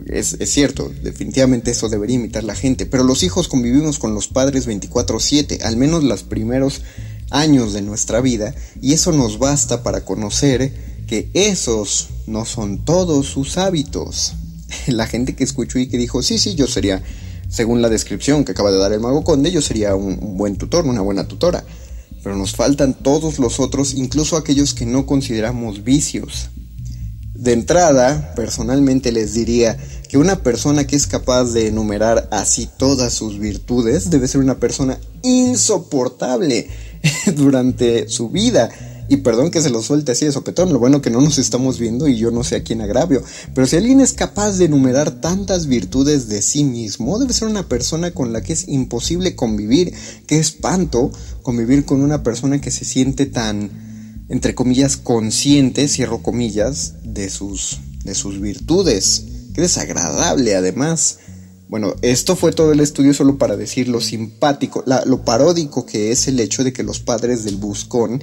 es, 0.08 0.36
cierto, 0.44 0.92
definitivamente 1.02 1.72
eso 1.72 1.88
debería 1.88 2.16
imitar 2.16 2.44
la 2.44 2.54
gente, 2.54 2.86
pero 2.86 3.02
los 3.02 3.22
hijos 3.22 3.48
convivimos 3.48 3.98
con 3.98 4.14
los 4.14 4.28
padres 4.28 4.66
24/7, 4.66 5.62
al 5.62 5.76
menos 5.76 6.04
los 6.04 6.22
primeros 6.22 6.82
años 7.30 7.72
de 7.72 7.82
nuestra 7.82 8.20
vida, 8.20 8.54
y 8.80 8.92
eso 8.92 9.10
nos 9.10 9.38
basta 9.38 9.82
para 9.82 10.04
conocer 10.04 10.72
que 11.08 11.28
esos 11.34 12.08
no 12.26 12.44
son 12.44 12.84
todos 12.84 13.26
sus 13.26 13.58
hábitos. 13.58 14.34
La 14.86 15.06
gente 15.06 15.34
que 15.34 15.44
escuchó 15.44 15.78
y 15.78 15.88
que 15.88 15.98
dijo, 15.98 16.22
sí, 16.22 16.38
sí, 16.38 16.54
yo 16.54 16.66
sería, 16.68 17.02
según 17.48 17.82
la 17.82 17.88
descripción 17.88 18.44
que 18.44 18.52
acaba 18.52 18.72
de 18.72 18.78
dar 18.78 18.92
el 18.92 19.00
mago 19.00 19.24
conde, 19.24 19.50
yo 19.50 19.62
sería 19.62 19.94
un 19.94 20.36
buen 20.36 20.56
tutor, 20.56 20.86
una 20.86 21.00
buena 21.00 21.26
tutora. 21.26 21.64
Pero 22.22 22.36
nos 22.36 22.56
faltan 22.56 22.94
todos 22.94 23.38
los 23.38 23.60
otros, 23.60 23.94
incluso 23.94 24.36
aquellos 24.36 24.74
que 24.74 24.86
no 24.86 25.06
consideramos 25.06 25.84
vicios. 25.84 26.50
De 27.38 27.52
entrada, 27.52 28.32
personalmente 28.34 29.12
les 29.12 29.34
diría 29.34 29.76
que 30.08 30.16
una 30.16 30.42
persona 30.42 30.86
que 30.86 30.96
es 30.96 31.06
capaz 31.06 31.52
de 31.52 31.68
enumerar 31.68 32.28
así 32.30 32.66
todas 32.78 33.12
sus 33.12 33.38
virtudes 33.38 34.08
debe 34.08 34.26
ser 34.26 34.40
una 34.40 34.58
persona 34.58 34.98
insoportable 35.22 36.68
durante 37.36 38.08
su 38.08 38.30
vida. 38.30 38.70
Y 39.08 39.18
perdón 39.18 39.50
que 39.50 39.60
se 39.60 39.70
lo 39.70 39.82
suelte 39.82 40.12
así 40.12 40.24
de 40.24 40.32
sopetón, 40.32 40.72
lo 40.72 40.78
bueno 40.78 41.02
que 41.02 41.10
no 41.10 41.20
nos 41.20 41.38
estamos 41.38 41.78
viendo 41.78 42.08
y 42.08 42.16
yo 42.16 42.30
no 42.30 42.42
sé 42.42 42.56
a 42.56 42.64
quién 42.64 42.80
agravio. 42.80 43.22
Pero 43.54 43.66
si 43.66 43.76
alguien 43.76 44.00
es 44.00 44.14
capaz 44.14 44.52
de 44.52 44.64
enumerar 44.64 45.20
tantas 45.20 45.66
virtudes 45.66 46.28
de 46.28 46.40
sí 46.40 46.64
mismo, 46.64 47.18
debe 47.18 47.34
ser 47.34 47.48
una 47.48 47.68
persona 47.68 48.12
con 48.12 48.32
la 48.32 48.40
que 48.40 48.54
es 48.54 48.66
imposible 48.66 49.36
convivir. 49.36 49.92
Qué 50.26 50.38
espanto 50.38 51.12
convivir 51.42 51.84
con 51.84 52.02
una 52.02 52.22
persona 52.22 52.60
que 52.60 52.70
se 52.70 52.86
siente 52.86 53.26
tan 53.26 53.95
entre 54.28 54.54
comillas, 54.54 54.96
consciente, 54.96 55.88
cierro 55.88 56.22
comillas, 56.22 56.94
de 57.04 57.30
sus, 57.30 57.80
de 58.04 58.14
sus 58.14 58.40
virtudes. 58.40 59.24
Qué 59.54 59.62
desagradable, 59.62 60.54
además. 60.54 61.18
Bueno, 61.68 61.94
esto 62.02 62.36
fue 62.36 62.52
todo 62.52 62.72
el 62.72 62.80
estudio 62.80 63.12
solo 63.12 63.38
para 63.38 63.56
decir 63.56 63.88
lo 63.88 64.00
simpático, 64.00 64.84
lo 64.86 65.24
paródico 65.24 65.84
que 65.84 66.12
es 66.12 66.28
el 66.28 66.38
hecho 66.38 66.62
de 66.62 66.72
que 66.72 66.84
los 66.84 67.00
padres 67.00 67.42
del 67.44 67.56
Buscón 67.56 68.22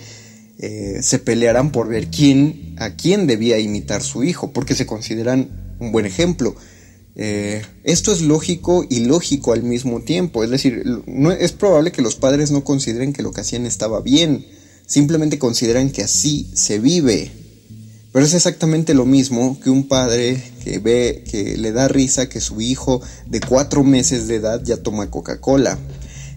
eh, 0.59 0.99
se 1.01 1.19
pelearan 1.19 1.71
por 1.71 1.89
ver 1.89 2.07
quién, 2.07 2.75
a 2.77 2.91
quién 2.91 3.27
debía 3.27 3.59
imitar 3.59 4.01
su 4.01 4.23
hijo, 4.23 4.53
porque 4.53 4.75
se 4.75 4.85
consideran 4.85 5.75
un 5.79 5.91
buen 5.91 6.05
ejemplo. 6.05 6.55
Eh, 7.15 7.61
esto 7.83 8.11
es 8.11 8.21
lógico 8.21 8.85
y 8.89 9.01
lógico 9.01 9.53
al 9.53 9.63
mismo 9.63 10.01
tiempo. 10.01 10.43
Es 10.43 10.49
decir, 10.49 10.83
no, 11.05 11.31
es 11.31 11.51
probable 11.51 11.91
que 11.91 12.01
los 12.01 12.15
padres 12.15 12.51
no 12.51 12.63
consideren 12.63 13.13
que 13.13 13.23
lo 13.23 13.31
que 13.31 13.41
hacían 13.41 13.65
estaba 13.65 13.99
bien. 14.01 14.45
Simplemente 14.93 15.39
consideran 15.39 15.89
que 15.89 16.03
así 16.03 16.47
se 16.53 16.77
vive. 16.77 17.31
Pero 18.11 18.23
es 18.23 18.35
exactamente 18.35 18.93
lo 18.93 19.07
mismo 19.07 19.59
que 19.59 19.71
un 19.71 19.87
padre 19.87 20.39
que 20.63 20.77
ve 20.77 21.23
que 21.27 21.57
le 21.57 21.71
da 21.71 21.87
risa 21.87 22.29
que 22.29 22.39
su 22.39 22.61
hijo 22.61 23.01
de 23.25 23.39
cuatro 23.39 23.83
meses 23.83 24.27
de 24.27 24.35
edad 24.35 24.61
ya 24.63 24.77
toma 24.77 25.09
Coca-Cola. 25.09 25.79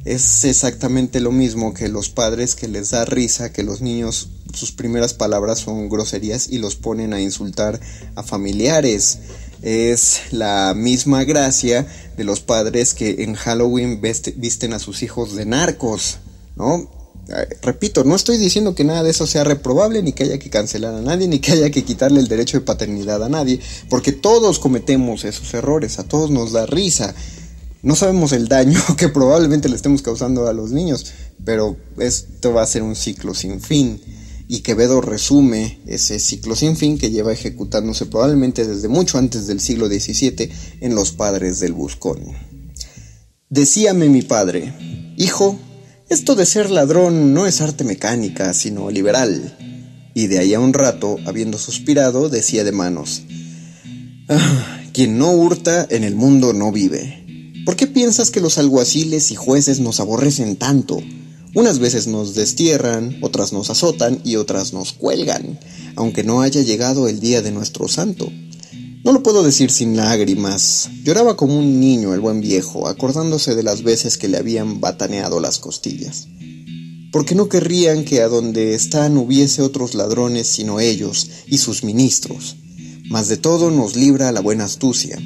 Es 0.07 0.45
exactamente 0.45 1.21
lo 1.21 1.33
mismo 1.33 1.75
que 1.75 1.91
los 1.91 2.09
padres 2.09 2.55
que 2.55 2.67
les 2.67 2.93
da 2.93 3.05
risa 3.05 3.53
que 3.53 3.63
los 3.63 3.83
niños 3.83 4.31
sus 4.55 4.73
primeras 4.73 5.13
palabras 5.13 5.59
son 5.59 5.91
groserías 5.91 6.49
y 6.49 6.57
los 6.57 6.77
ponen 6.77 7.13
a 7.13 7.21
insultar 7.21 7.79
a 8.15 8.23
familiares. 8.23 9.19
Es 9.61 10.23
la 10.31 10.73
misma 10.75 11.25
gracia 11.25 11.87
de 12.17 12.25
los 12.25 12.41
padres 12.41 12.95
que 12.95 13.23
en 13.23 13.35
Halloween 13.35 14.01
visten 14.01 14.73
a 14.73 14.79
sus 14.79 15.03
hijos 15.03 15.37
de 15.37 15.45
narcos, 15.45 16.21
¿no? 16.57 16.96
Repito, 17.63 18.05
no 18.05 18.15
estoy 18.15 18.37
diciendo 18.37 18.75
que 18.75 18.85
nada 18.85 19.03
de 19.03 19.11
eso 19.11 19.27
sea 19.27 19.43
reprobable, 19.43 20.03
ni 20.03 20.13
que 20.13 20.25
haya 20.25 20.39
que 20.39 20.49
cancelar 20.49 20.95
a 20.95 21.01
nadie, 21.01 21.27
ni 21.27 21.41
que 21.41 21.53
haya 21.53 21.71
que 21.71 21.85
quitarle 21.85 22.21
el 22.21 22.29
derecho 22.29 22.59
de 22.59 22.65
paternidad 22.65 23.23
a 23.25 23.29
nadie, 23.29 23.61
porque 23.91 24.13
todos 24.13 24.59
cometemos 24.59 25.25
esos 25.25 25.53
errores, 25.55 25.99
a 25.99 26.05
todos 26.05 26.31
nos 26.31 26.53
da 26.53 26.67
risa. 26.67 27.15
No 27.83 27.97
sabemos 27.97 28.33
el 28.33 28.49
daño 28.49 28.81
que 28.97 29.09
probablemente 29.09 29.69
le 29.69 29.77
estemos 29.77 30.03
causando 30.03 30.47
a 30.47 30.53
los 30.53 30.71
niños, 30.71 31.07
pero 31.45 31.77
esto 31.99 32.53
va 32.53 32.63
a 32.63 32.67
ser 32.67 32.83
un 32.83 32.95
ciclo 32.95 33.35
sin 33.35 33.61
fin 33.61 34.01
y 34.49 34.61
Quevedo 34.61 35.01
resume 35.01 35.81
ese 35.87 36.21
ciclo 36.21 36.55
sin 36.55 36.77
fin 36.77 36.99
que 36.99 37.11
lleva 37.11 37.33
ejecutándose 37.33 38.07
probablemente 38.07 38.67
desde 38.67 38.89
mucho 38.89 39.19
antes 39.19 39.47
del 39.47 39.61
siglo 39.61 39.89
XVII 39.89 40.51
en 40.81 40.95
Los 40.95 41.13
Padres 41.13 41.59
del 41.61 41.73
Buscón. 41.73 42.21
Decíame 43.49 44.09
mi 44.09 44.23
padre, 44.23 45.15
hijo, 45.17 45.59
esto 46.09 46.37
de 46.37 46.47
ser 46.47 46.71
ladrón 46.71 47.35
no 47.35 47.47
es 47.47 47.61
arte 47.61 47.83
mecánica, 47.83 48.55
sino 48.55 48.91
liberal. 48.91 49.57
Y 50.15 50.29
de 50.29 50.39
ahí 50.39 50.55
a 50.55 50.61
un 50.61 50.73
rato, 50.73 51.17
habiendo 51.27 51.59
suspirado, 51.59 52.29
decía 52.29 52.63
de 52.63 52.73
manos, 52.73 53.23
ah, 54.29 54.81
quien 54.93 55.19
no 55.19 55.33
hurta 55.33 55.87
en 55.91 56.05
el 56.05 56.15
mundo 56.15 56.53
no 56.53 56.71
vive. 56.71 57.25
¿Por 57.65 57.75
qué 57.75 57.89
piensas 57.89 58.31
que 58.31 58.41
los 58.41 58.59
alguaciles 58.59 59.33
y 59.33 59.35
jueces 59.35 59.81
nos 59.81 59.99
aborrecen 59.99 60.57
tanto? 60.57 61.03
Unas 61.55 61.81
veces 61.81 62.07
nos 62.07 62.35
destierran, 62.35 63.19
otras 63.23 63.53
nos 63.53 63.71
azotan 63.71 64.21
y 64.25 64.37
otras 64.37 64.73
nos 64.73 64.93
cuelgan, 64.93 65.59
aunque 65.97 66.23
no 66.23 66.43
haya 66.43 66.63
llegado 66.63 67.09
el 67.09 67.19
día 67.19 67.43
de 67.43 67.51
nuestro 67.51 67.89
santo. 67.89 68.31
No 69.07 69.13
lo 69.13 69.23
puedo 69.23 69.45
decir 69.45 69.71
sin 69.71 69.97
lágrimas. 69.97 70.91
Lloraba 71.05 71.37
como 71.37 71.57
un 71.57 71.79
niño 71.79 72.13
el 72.13 72.19
buen 72.19 72.41
viejo, 72.41 72.89
acordándose 72.89 73.55
de 73.55 73.63
las 73.63 73.85
veces 73.85 74.19
que 74.19 74.27
le 74.27 74.37
habían 74.37 74.81
bataneado 74.81 75.39
las 75.39 75.61
costillas. 75.61 76.27
Porque 77.13 77.37
no 77.37 77.49
querrían 77.49 78.05
que 78.05 78.21
a 78.21 78.27
donde 78.27 78.75
están 78.75 79.17
hubiese 79.17 79.63
otros 79.63 79.95
ladrones 79.95 80.49
sino 80.49 80.81
ellos 80.81 81.31
y 81.47 81.59
sus 81.59 81.85
ministros. 81.85 82.57
Mas 83.09 83.29
de 83.29 83.37
todo 83.37 83.71
nos 83.71 83.95
libra 83.95 84.33
la 84.33 84.41
buena 84.41 84.65
astucia. 84.65 85.17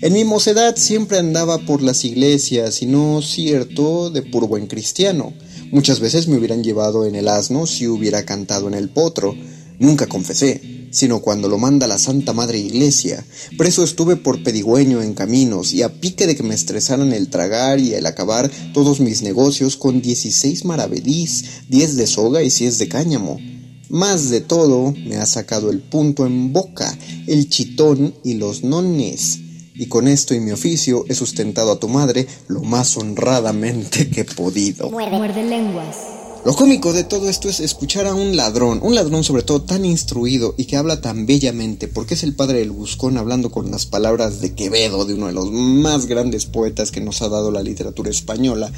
En 0.00 0.12
mi 0.12 0.22
mocedad 0.22 0.76
siempre 0.76 1.18
andaba 1.18 1.58
por 1.58 1.82
las 1.82 2.04
iglesias 2.04 2.82
y 2.82 2.86
no 2.86 3.20
cierto 3.20 4.10
de 4.10 4.22
puro 4.22 4.46
buen 4.46 4.68
cristiano 4.68 5.34
Muchas 5.72 5.98
veces 5.98 6.28
me 6.28 6.36
hubieran 6.36 6.62
llevado 6.62 7.04
en 7.04 7.16
el 7.16 7.26
asno 7.26 7.66
si 7.66 7.88
hubiera 7.88 8.24
cantado 8.24 8.68
en 8.68 8.74
el 8.74 8.90
potro. 8.90 9.34
Nunca 9.80 10.06
confesé, 10.06 10.73
sino 10.94 11.18
cuando 11.20 11.48
lo 11.48 11.58
manda 11.58 11.88
la 11.88 11.98
Santa 11.98 12.32
Madre 12.32 12.58
Iglesia. 12.58 13.26
Preso 13.58 13.82
estuve 13.82 14.14
por 14.14 14.42
pedigüeño 14.44 15.02
en 15.02 15.14
caminos 15.14 15.74
y 15.74 15.82
a 15.82 15.92
pique 15.92 16.26
de 16.26 16.36
que 16.36 16.44
me 16.44 16.54
estresaran 16.54 17.12
el 17.12 17.28
tragar 17.28 17.80
y 17.80 17.94
el 17.94 18.06
acabar 18.06 18.48
todos 18.72 19.00
mis 19.00 19.22
negocios 19.22 19.76
con 19.76 20.00
16 20.00 20.64
maravedís, 20.64 21.66
10 21.68 21.96
de 21.96 22.06
soga 22.06 22.42
y 22.44 22.50
6 22.50 22.78
de 22.78 22.88
cáñamo. 22.88 23.40
Más 23.88 24.30
de 24.30 24.40
todo, 24.40 24.92
me 24.92 25.16
ha 25.16 25.26
sacado 25.26 25.70
el 25.70 25.80
punto 25.80 26.26
en 26.26 26.52
boca, 26.52 26.96
el 27.26 27.48
chitón 27.48 28.14
y 28.22 28.34
los 28.34 28.62
nones 28.62 29.40
y 29.74 29.86
con 29.86 30.06
esto 30.06 30.34
y 30.34 30.40
mi 30.40 30.52
oficio 30.52 31.04
he 31.08 31.14
sustentado 31.14 31.72
a 31.72 31.80
tu 31.80 31.88
madre 31.88 32.28
lo 32.46 32.62
más 32.62 32.96
honradamente 32.96 34.08
que 34.08 34.20
he 34.20 34.24
podido. 34.24 34.88
Muerde, 34.90 35.42
lenguas. 35.42 36.13
Lo 36.44 36.54
cómico 36.54 36.92
de 36.92 37.04
todo 37.04 37.30
esto 37.30 37.48
es 37.48 37.58
escuchar 37.60 38.06
a 38.06 38.14
un 38.14 38.36
ladrón, 38.36 38.80
un 38.82 38.94
ladrón 38.94 39.24
sobre 39.24 39.42
todo 39.42 39.62
tan 39.62 39.86
instruido 39.86 40.54
y 40.58 40.66
que 40.66 40.76
habla 40.76 41.00
tan 41.00 41.24
bellamente, 41.24 41.88
porque 41.88 42.12
es 42.12 42.22
el 42.22 42.34
padre 42.34 42.58
del 42.58 42.70
buscón 42.70 43.16
hablando 43.16 43.50
con 43.50 43.70
las 43.70 43.86
palabras 43.86 44.42
de 44.42 44.52
Quevedo, 44.52 45.06
de 45.06 45.14
uno 45.14 45.28
de 45.28 45.32
los 45.32 45.50
más 45.50 46.04
grandes 46.04 46.44
poetas 46.44 46.90
que 46.90 47.00
nos 47.00 47.22
ha 47.22 47.30
dado 47.30 47.50
la 47.50 47.62
literatura 47.62 48.10
española, 48.10 48.70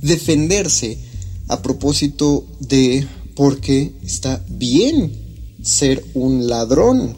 defenderse 0.00 0.98
a 1.48 1.60
propósito 1.62 2.44
de 2.60 3.08
por 3.34 3.60
qué 3.60 3.90
está 4.04 4.44
bien 4.48 5.12
ser 5.64 6.04
un 6.14 6.46
ladrón 6.46 7.16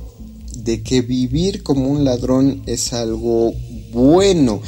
de 0.57 0.83
que 0.83 1.02
vivir 1.02 1.62
como 1.62 1.88
un 1.88 2.05
ladrón 2.05 2.62
es 2.64 2.94
algo 2.94 3.52
bueno. 3.92 4.62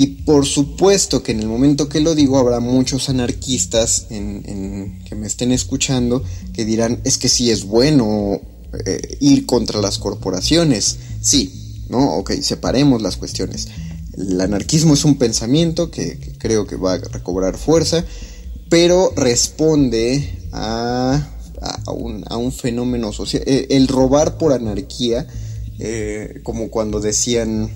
Y 0.00 0.06
por 0.24 0.46
supuesto 0.46 1.22
que 1.22 1.32
en 1.32 1.40
el 1.40 1.46
momento 1.46 1.90
que 1.90 2.00
lo 2.00 2.14
digo 2.14 2.38
habrá 2.38 2.58
muchos 2.58 3.10
anarquistas 3.10 4.06
que 4.08 5.14
me 5.14 5.26
estén 5.26 5.52
escuchando 5.52 6.24
que 6.54 6.64
dirán 6.64 7.02
es 7.04 7.18
que 7.18 7.28
sí 7.28 7.50
es 7.50 7.64
bueno 7.64 8.40
eh, 8.86 9.18
ir 9.20 9.44
contra 9.44 9.78
las 9.82 9.98
corporaciones. 9.98 10.96
Sí, 11.20 11.82
¿no? 11.90 12.14
Ok, 12.14 12.30
separemos 12.40 13.02
las 13.02 13.18
cuestiones. 13.18 13.68
El 14.16 14.40
anarquismo 14.40 14.94
es 14.94 15.04
un 15.04 15.18
pensamiento 15.18 15.90
que, 15.90 16.18
creo 16.38 16.66
que 16.66 16.76
va 16.76 16.94
a 16.94 16.98
recobrar 16.98 17.58
fuerza, 17.58 18.02
pero 18.70 19.12
responde 19.14 20.38
a 20.52 21.28
a 21.60 21.90
un, 21.90 22.24
a 22.26 22.38
un 22.38 22.52
fenómeno 22.52 23.12
social. 23.12 23.42
Eh, 23.44 23.66
el, 23.68 23.86
robar 23.86 24.38
por 24.38 24.54
anarquía, 24.54 25.26
eh, 25.78 26.40
como 26.42 26.70
cuando 26.70 27.00
decían 27.00 27.70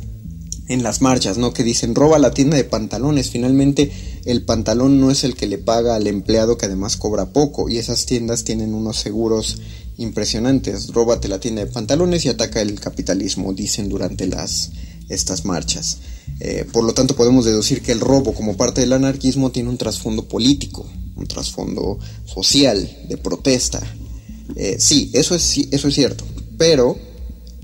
en 0.68 0.82
las 0.82 1.00
marchas, 1.00 1.38
¿no? 1.38 1.52
Que 1.52 1.62
dicen, 1.62 1.94
roba 1.94 2.18
la 2.18 2.32
tienda 2.32 2.56
de 2.56 2.64
pantalones. 2.64 3.30
Finalmente, 3.30 3.92
el 4.24 4.44
pantalón 4.44 5.00
no 5.00 5.10
es 5.10 5.24
el 5.24 5.34
que 5.34 5.46
le 5.46 5.58
paga 5.58 5.94
al 5.94 6.06
empleado 6.06 6.56
que 6.56 6.66
además 6.66 6.96
cobra 6.96 7.32
poco. 7.32 7.68
Y 7.68 7.78
esas 7.78 8.06
tiendas 8.06 8.44
tienen 8.44 8.74
unos 8.74 8.98
seguros 8.98 9.58
impresionantes. 9.98 10.88
Róbate 10.88 11.28
la 11.28 11.40
tienda 11.40 11.64
de 11.64 11.70
pantalones 11.70 12.24
y 12.24 12.28
ataca 12.28 12.60
el 12.62 12.80
capitalismo, 12.80 13.52
dicen 13.52 13.88
durante 13.88 14.26
las, 14.26 14.70
estas 15.08 15.44
marchas. 15.44 15.98
Eh, 16.40 16.66
por 16.72 16.84
lo 16.84 16.94
tanto, 16.94 17.14
podemos 17.14 17.44
deducir 17.44 17.82
que 17.82 17.92
el 17.92 18.00
robo 18.00 18.34
como 18.34 18.56
parte 18.56 18.80
del 18.80 18.92
anarquismo 18.92 19.50
tiene 19.50 19.68
un 19.68 19.78
trasfondo 19.78 20.26
político 20.26 20.86
un 21.16 21.26
trasfondo 21.26 21.98
social, 22.24 22.88
de 23.08 23.16
protesta. 23.16 23.80
Eh, 24.56 24.76
sí, 24.78 25.10
eso 25.12 25.34
es, 25.34 25.58
eso 25.70 25.88
es 25.88 25.94
cierto, 25.94 26.24
pero 26.58 26.96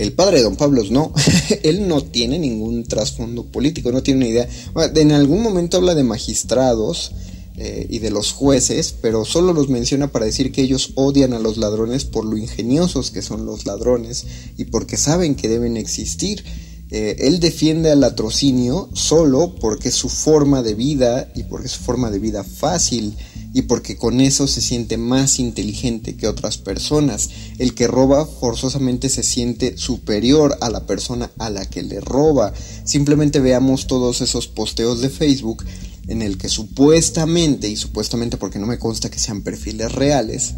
el 0.00 0.14
padre 0.14 0.38
de 0.38 0.44
Don 0.44 0.56
Pablo 0.56 0.82
no, 0.90 1.12
él 1.62 1.86
no 1.86 2.02
tiene 2.02 2.38
ningún 2.38 2.84
trasfondo 2.84 3.44
político, 3.44 3.92
no 3.92 4.02
tiene 4.02 4.24
ni 4.24 4.30
idea. 4.30 4.48
En 4.94 5.12
algún 5.12 5.42
momento 5.42 5.76
habla 5.76 5.94
de 5.94 6.04
magistrados 6.04 7.12
eh, 7.56 7.86
y 7.90 7.98
de 7.98 8.10
los 8.10 8.32
jueces, 8.32 8.94
pero 9.02 9.26
solo 9.26 9.52
los 9.52 9.68
menciona 9.68 10.10
para 10.10 10.24
decir 10.24 10.52
que 10.52 10.62
ellos 10.62 10.92
odian 10.94 11.34
a 11.34 11.38
los 11.38 11.58
ladrones 11.58 12.06
por 12.06 12.24
lo 12.24 12.38
ingeniosos 12.38 13.10
que 13.10 13.20
son 13.20 13.44
los 13.44 13.66
ladrones 13.66 14.24
y 14.56 14.64
porque 14.64 14.96
saben 14.96 15.34
que 15.34 15.48
deben 15.50 15.76
existir. 15.76 16.44
Eh, 16.90 17.16
él 17.20 17.38
defiende 17.38 17.90
al 17.90 18.00
latrocinio 18.00 18.90
solo 18.94 19.54
porque 19.60 19.88
es 19.88 19.94
su 19.94 20.08
forma 20.08 20.62
de 20.62 20.74
vida 20.74 21.30
y 21.36 21.44
porque 21.44 21.66
es 21.66 21.72
su 21.72 21.82
forma 21.82 22.10
de 22.10 22.18
vida 22.18 22.42
fácil 22.42 23.16
y 23.52 23.62
porque 23.62 23.96
con 23.96 24.20
eso 24.20 24.46
se 24.46 24.60
siente 24.60 24.96
más 24.96 25.38
inteligente 25.38 26.16
que 26.16 26.28
otras 26.28 26.58
personas. 26.58 27.30
El 27.58 27.74
que 27.74 27.86
roba 27.86 28.26
forzosamente 28.26 29.08
se 29.08 29.22
siente 29.22 29.76
superior 29.76 30.56
a 30.60 30.70
la 30.70 30.86
persona 30.86 31.30
a 31.38 31.50
la 31.50 31.64
que 31.64 31.82
le 31.82 32.00
roba. 32.00 32.52
Simplemente 32.84 33.40
veamos 33.40 33.86
todos 33.86 34.20
esos 34.20 34.48
posteos 34.48 35.00
de 35.00 35.10
Facebook 35.10 35.64
en 36.08 36.22
el 36.22 36.38
que 36.38 36.48
supuestamente, 36.48 37.68
y 37.68 37.76
supuestamente 37.76 38.36
porque 38.36 38.58
no 38.58 38.66
me 38.66 38.78
consta 38.78 39.10
que 39.10 39.18
sean 39.18 39.42
perfiles 39.42 39.92
reales, 39.92 40.54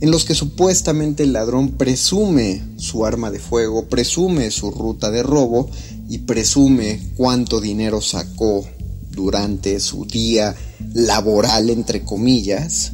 en 0.00 0.10
los 0.10 0.24
que 0.24 0.34
supuestamente 0.34 1.22
el 1.22 1.32
ladrón 1.32 1.72
presume 1.72 2.62
su 2.76 3.06
arma 3.06 3.30
de 3.30 3.38
fuego, 3.38 3.88
presume 3.88 4.50
su 4.50 4.70
ruta 4.70 5.10
de 5.10 5.22
robo 5.22 5.70
y 6.08 6.18
presume 6.18 7.00
cuánto 7.16 7.60
dinero 7.60 8.00
sacó 8.00 8.66
durante 9.10 9.80
su 9.80 10.04
día 10.04 10.54
laboral, 10.92 11.70
entre 11.70 12.04
comillas, 12.04 12.92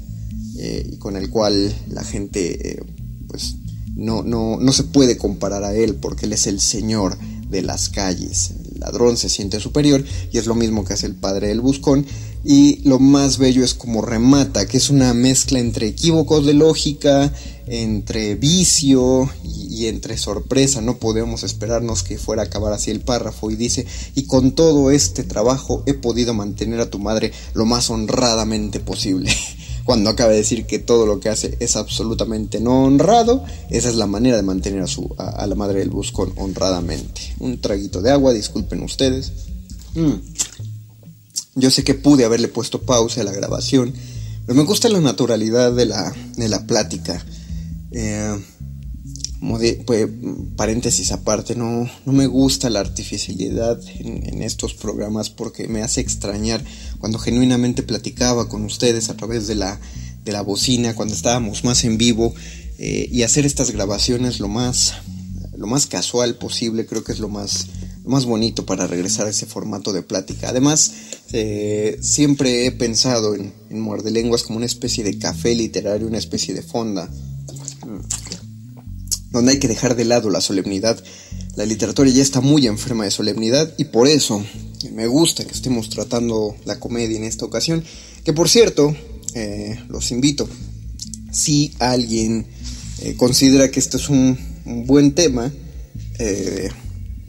eh, 0.59 0.97
con 0.99 1.17
el 1.17 1.29
cual 1.29 1.75
la 1.89 2.05
gente 2.05 2.71
eh, 2.71 2.85
pues 3.27 3.57
no, 3.97 4.23
no, 4.23 4.59
no 4.59 4.73
se 4.73 4.85
puede 4.85 5.17
comparar 5.17 5.65
a 5.65 5.75
él 5.75 5.97
porque 5.97 6.27
él 6.27 6.33
es 6.33 6.47
el 6.47 6.61
señor 6.61 7.19
de 7.51 7.63
las 7.63 7.89
calles, 7.89 8.53
ladrón 8.83 9.17
se 9.17 9.29
siente 9.29 9.61
superior 9.61 10.05
y 10.33 10.39
es 10.39 10.47
lo 10.47 10.55
mismo 10.55 10.85
que 10.85 10.95
hace 10.95 11.07
el 11.07 11.15
padre 11.15 11.49
del 11.49 11.61
buscón. 11.61 12.05
Y 12.45 12.81
lo 12.89 12.99
más 12.99 13.39
bello 13.39 13.65
es 13.65 13.73
como 13.73 14.03
remata, 14.03 14.67
que 14.67 14.77
es 14.77 14.91
una 14.91 15.15
mezcla 15.15 15.61
entre 15.61 15.87
equívocos 15.87 16.45
de 16.45 16.55
lógica, 16.55 17.33
entre 17.67 18.35
vicio 18.35 19.31
y, 19.45 19.87
entre 19.87 20.19
sorpresa. 20.19 20.81
No 20.81 20.97
podemos 20.97 21.45
esperarnos 21.45 22.03
que 22.03 22.19
fuera 22.19 22.43
a 22.43 22.47
acabar 22.47 22.73
así 22.73 22.91
el 22.91 23.01
párrafo. 23.01 23.53
Y 23.53 23.57
dice, 23.57 23.87
y 24.17 24.25
con 24.25 24.53
todo 24.53 24.91
este 24.91 25.23
trabajo 25.23 25.85
he 25.87 25.95
podido 25.95 26.35
mantener 26.35 26.81
a 26.81 26.91
tu 26.91 26.99
madre 26.99 27.33
lo 27.55 27.65
más 27.65 27.91
honradamente 27.91 28.81
posible. 28.81 29.33
Cuando 29.85 30.11
acaba 30.11 30.31
de 30.31 30.37
decir 30.37 30.67
que 30.67 30.79
todo 30.79 31.07
lo 31.07 31.19
que 31.19 31.29
hace 31.29 31.57
es 31.61 31.77
absolutamente 31.77 32.61
no 32.61 32.85
honrado, 32.85 33.45
esa 33.71 33.89
es 33.89 33.97
la 33.97 34.07
manera 34.07 34.37
de 34.37 34.43
mantener 34.43 34.83
a, 34.83 34.87
su, 34.87 35.15
a, 35.19 35.47
la 35.47 35.55
madre 35.55 35.81
del 35.81 35.91
buscón 35.91 36.33
honradamente. 36.37 37.35
Un 37.41 37.61
traguito 37.61 38.01
de 38.01 38.11
agua, 38.11 38.33
disculpen 38.33 38.83
ustedes. 38.83 39.33
Mm. 39.95 40.13
Yo 41.57 41.71
sé 41.71 41.85
que 41.85 41.95
pude 41.95 42.25
haberle 42.25 42.49
puesto 42.49 42.83
pausa 42.83 43.21
a 43.21 43.25
la 43.25 43.33
grabación, 43.33 43.93
pero 44.47 44.57
me 44.57 44.65
gusta 44.65 44.89
la 44.89 45.01
naturalidad 45.01 45.73
de 45.73 45.87
la, 45.87 46.15
de 46.37 46.49
la 46.49 46.67
plática. 46.67 47.25
Eh, 47.91 48.39
pues, 49.87 50.09
paréntesis 50.57 51.11
aparte, 51.11 51.57
no, 51.57 51.91
no 52.07 52.13
me 52.13 52.27
gusta 52.27 52.71
la 52.71 52.81
artificialidad 52.81 53.81
en, 53.99 54.41
estos 54.43 54.75
programas 54.75 55.31
porque 55.31 55.69
me 55.69 55.83
hace 55.83 56.01
extrañar 56.01 56.65
cuando 56.99 57.19
genuinamente 57.19 57.83
platicaba 57.83 58.49
con 58.49 58.65
ustedes 58.65 59.09
a 59.09 59.17
través 59.17 59.47
de 59.47 59.55
la, 59.55 59.81
de 60.25 60.33
la 60.33 60.43
bocina, 60.43 60.95
cuando 60.95 61.15
estábamos 61.15 61.65
más 61.65 61.85
en 61.85 61.99
vivo 61.99 62.35
eh, 62.79 63.09
y 63.11 63.23
hacer 63.23 63.47
estas 63.47 63.71
grabaciones 63.71 64.41
lo 64.41 64.49
más, 64.49 64.95
lo 65.57 65.67
más 65.67 65.87
casual 65.87 66.37
posible, 66.37 66.87
creo 66.87 67.05
que 67.05 67.13
es 67.13 67.19
lo 67.19 67.29
más, 67.29 67.67
más 68.05 68.25
bonito 68.25 68.65
para 68.65 68.87
regresar 68.87 69.27
a 69.27 69.31
ese 69.31 69.47
formato 69.47 69.93
de 69.93 70.03
plática. 70.03 70.51
Además, 70.51 70.93
eh, 71.33 71.99
siempre 72.01 72.67
he 72.67 72.73
pensado 72.73 73.35
en, 73.35 73.53
en 73.71 73.81
Muerde 73.81 74.11
Lenguas 74.11 74.43
como 74.45 74.59
una 74.59 74.67
especie 74.67 75.03
de 75.03 75.19
café 75.19 75.55
literario, 75.55 76.07
una 76.07 76.19
especie 76.19 76.55
de 76.55 76.63
fonda 76.63 77.09
donde 79.33 79.53
hay 79.53 79.59
que 79.59 79.69
dejar 79.69 79.97
de 79.97 80.05
lado 80.05 80.31
la 80.31 80.41
solemnidad. 80.41 81.03
La 81.57 81.67
literatura 81.67 82.09
ya 82.11 82.23
está 82.23 82.41
muy 82.41 82.67
enferma 82.67 83.05
de 83.05 83.11
solemnidad 83.11 83.73
y 83.79 83.85
por 83.87 84.07
eso 84.07 84.45
me 84.93 85.07
gusta 85.07 85.45
que 85.45 85.53
estemos 85.53 85.89
tratando 85.89 86.55
la 86.65 86.79
comedia 86.79 87.17
en 87.17 87.25
esta 87.25 87.45
ocasión. 87.45 87.83
Que 88.25 88.33
por 88.33 88.49
cierto, 88.49 88.95
eh, 89.35 89.79
los 89.89 90.13
invito, 90.13 90.49
si 91.31 91.73
alguien 91.79 92.47
eh, 93.01 93.15
considera 93.17 93.71
que 93.71 93.81
este 93.81 93.97
es 93.97 94.09
un, 94.09 94.39
buen 94.87 95.13
tema, 95.15 95.53
eh, 96.19 96.71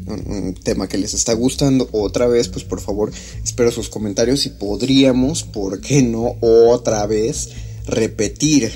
un, 0.06 0.54
tema 0.54 0.88
que 0.88 0.98
les 0.98 1.14
está 1.14 1.34
gustando 1.34 1.90
otra 1.92 2.28
vez, 2.28 2.50
pues 2.50 2.64
por 2.64 2.82
favor 2.82 3.12
espero 3.44 3.72
sus 3.72 3.90
comentarios 3.90 4.46
y 4.46 4.50
podríamos, 4.50 5.44
¿por 5.44 5.82
qué 5.82 6.04
no 6.04 6.36
otra 6.42 7.08
vez 7.08 7.50
repetir 7.88 8.72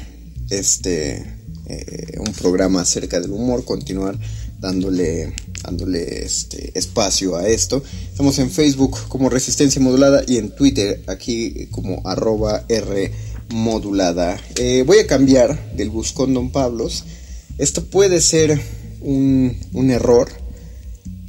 este 0.49 1.36
eh, 1.69 2.17
un 2.19 2.31
programa 2.31 2.81
acerca 2.81 3.19
del 3.19 3.31
humor, 3.31 3.65
continuar 3.65 4.17
dándole, 4.59 5.33
dándole 5.63 6.23
este 6.23 6.71
espacio 6.79 7.35
a 7.35 7.45
esto. 7.45 7.83
Estamos 8.09 8.39
en 8.39 8.49
Facebook 8.49 8.97
como 9.09 9.29
Resistencia 9.29 9.81
Modulada 9.81 10.23
y 10.25 10.37
en 10.37 10.51
Twitter 10.51 11.03
aquí 11.07 11.67
como 11.71 12.07
arroba 12.07 12.63
R 12.69 13.11
modulada. 13.49 14.39
Eh, 14.55 14.83
voy 14.87 14.99
a 14.99 15.07
cambiar 15.07 15.73
del 15.75 15.89
buscón 15.89 16.33
Don 16.33 16.51
Pablos. 16.51 17.03
Esto 17.57 17.83
puede 17.83 18.21
ser 18.21 18.59
un, 19.01 19.57
un 19.73 19.89
error, 19.91 20.29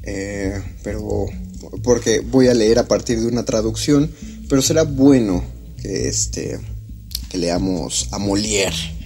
eh, 0.05 0.63
pero 0.85 1.27
porque 1.83 2.21
voy 2.21 2.47
a 2.47 2.55
leer 2.55 2.79
a 2.79 2.87
partir 2.87 3.21
de 3.21 3.27
una 3.27 3.45
traducción, 3.45 4.11
pero 4.49 4.63
será 4.63 4.85
bueno 4.85 5.45
que, 5.83 6.09
este, 6.09 6.61
que 7.29 7.39
leamos 7.39 8.09
a 8.13 8.19
Molière 8.19 8.98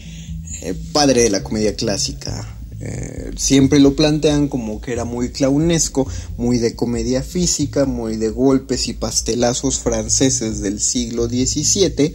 eh, 0.63 0.75
padre 0.93 1.23
de 1.23 1.31
la 1.31 1.43
comedia 1.43 1.75
clásica. 1.75 2.57
Eh, 2.79 3.33
siempre 3.37 3.81
lo 3.81 3.97
plantean 3.97 4.47
como 4.47 4.81
que 4.81 4.93
era 4.93 5.05
muy 5.05 5.31
clownesco, 5.31 6.07
muy 6.37 6.59
de 6.59 6.77
comedia 6.77 7.25
física, 7.25 7.85
muy 7.85 8.17
de 8.17 8.29
golpes 8.31 8.87
y 8.87 8.93
pastelazos 8.93 9.81
franceses 9.81 10.61
del 10.61 10.79
siglo 10.79 11.27
XVII, 11.27 12.15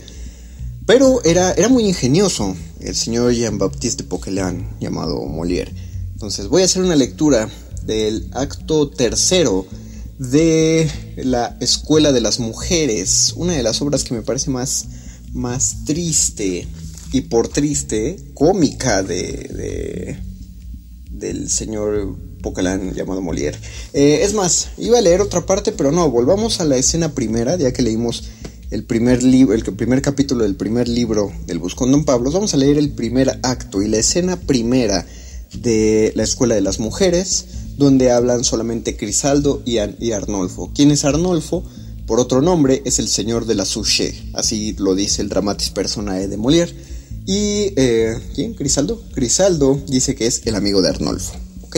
pero 0.85 1.21
era, 1.25 1.51
era 1.51 1.67
muy 1.67 1.89
ingenioso 1.89 2.55
el 2.79 2.95
señor 2.95 3.33
Jean-Baptiste 3.33 4.03
de 4.03 4.09
Poquelin, 4.09 4.65
llamado 4.79 5.21
Molière. 5.25 5.73
Entonces 6.13 6.47
voy 6.47 6.61
a 6.61 6.65
hacer 6.65 6.83
una 6.83 6.95
lectura 6.95 7.49
del 7.85 8.29
acto 8.31 8.89
tercero 8.89 9.65
de 10.19 10.89
la 11.17 11.57
Escuela 11.59 12.13
de 12.13 12.21
las 12.21 12.39
Mujeres, 12.39 13.33
una 13.35 13.53
de 13.53 13.63
las 13.63 13.81
obras 13.81 14.05
que 14.05 14.13
me 14.13 14.21
parece 14.21 14.51
más, 14.51 14.85
más 15.33 15.83
triste 15.85 16.65
y 17.12 17.22
por 17.22 17.47
triste, 17.47 18.18
cómica 18.34 19.03
de, 19.03 20.18
del 21.12 21.49
señor 21.49 22.16
Pocalán 22.41 22.93
llamado 22.93 23.22
Molière. 23.22 23.58
Eh, 23.93 24.22
es 24.24 24.34
más, 24.34 24.70
iba 24.78 24.99
a 24.99 25.01
leer 25.01 25.22
otra 25.22 25.45
parte, 25.45 25.72
pero 25.72 25.91
no, 25.91 26.10
volvamos 26.10 26.60
a 26.60 26.66
la 26.66 26.78
escena 26.78 27.14
primera, 27.14 27.55
ya 27.55 27.72
que 27.74 27.82
leímos 27.82 28.26
el 28.70 28.84
primer 28.84 29.24
libro, 29.24 29.55
el 29.55 29.64
primer 29.64 30.01
capítulo 30.01 30.43
del 30.43 30.55
primer 30.55 30.88
libro 30.88 31.32
del 31.45 31.60
Buscón 31.60 31.91
Don 31.91 32.05
Pablo, 32.05 32.32
vamos 32.32 32.53
a 32.53 32.58
leer 32.58 32.78
el 32.78 32.91
primer 32.91 33.39
acto 33.43 33.82
y 33.82 33.88
la 33.88 33.97
escena 33.97 34.36
primera 34.38 35.05
de 35.53 36.12
la 36.16 36.24
Escuela 36.24 36.55
de 36.55 36.62
las 36.62 36.80
Mujeres, 36.80 37.45
donde 37.78 38.12
hablan 38.12 38.43
solamente 38.43 38.97
Crisaldo 38.97 39.62
y, 39.66 39.78
y 39.99 40.12
Arnolfo. 40.12 40.72
¿Quién 40.76 40.91
es 40.91 41.05
Arnolfo? 41.05 41.64
Por 42.05 42.20
otro 42.20 42.41
nombre 42.41 42.82
es 42.86 42.99
el 42.99 43.08
señor 43.08 43.45
de 43.45 43.55
la 43.55 43.66
Souché, 43.66 44.14
así 44.34 44.76
lo 44.78 44.95
dice 44.95 45.22
el 45.22 45.30
dramatis 45.30 45.70
personae 45.70 46.28
de 46.28 46.38
Molière. 46.38 46.74
Y, 47.28 47.73
eh, 47.75 48.17
¿quién? 48.34 48.53
Crisaldo. 48.53 49.03
Crisaldo 49.13 49.80
dice 49.88 50.15
que 50.15 50.25
es 50.28 50.41
el 50.45 50.55
amigo 50.55 50.82
de 50.82 50.89
Arnolfo, 50.89 51.34
¿ok? 51.61 51.75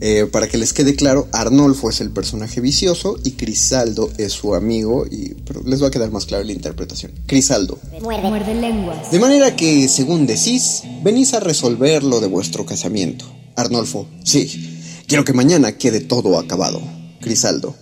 Eh, 0.00 0.26
para 0.32 0.48
que 0.48 0.56
les 0.56 0.72
quede 0.72 0.96
claro, 0.96 1.28
Arnolfo 1.32 1.90
es 1.90 2.00
el 2.00 2.10
personaje 2.10 2.60
vicioso 2.62 3.18
y 3.24 3.32
Crisaldo 3.32 4.10
es 4.16 4.32
su 4.32 4.54
amigo, 4.54 5.06
y, 5.06 5.34
pero 5.46 5.62
les 5.64 5.82
va 5.82 5.88
a 5.88 5.90
quedar 5.90 6.10
más 6.10 6.24
claro 6.24 6.44
la 6.44 6.52
interpretación. 6.52 7.12
Crisaldo. 7.26 7.78
Muerde. 8.00 8.28
Muerde 8.28 8.54
lenguas. 8.54 9.10
De 9.10 9.18
manera 9.18 9.54
que, 9.54 9.86
según 9.88 10.26
decís, 10.26 10.82
venís 11.02 11.34
a 11.34 11.40
resolver 11.40 12.02
lo 12.02 12.20
de 12.20 12.26
vuestro 12.26 12.64
casamiento. 12.64 13.26
Arnolfo, 13.56 14.08
sí, 14.24 14.80
quiero 15.06 15.24
que 15.24 15.34
mañana 15.34 15.76
quede 15.76 16.00
todo 16.00 16.38
acabado. 16.38 16.82
Crisaldo. 17.20 17.76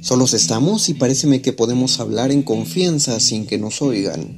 Solos 0.00 0.34
estamos 0.34 0.88
y 0.88 0.94
pareceme 0.94 1.40
que 1.40 1.52
podemos 1.52 2.00
hablar 2.00 2.32
en 2.32 2.42
confianza 2.42 3.18
sin 3.20 3.46
que 3.46 3.58
nos 3.58 3.80
oigan. 3.80 4.36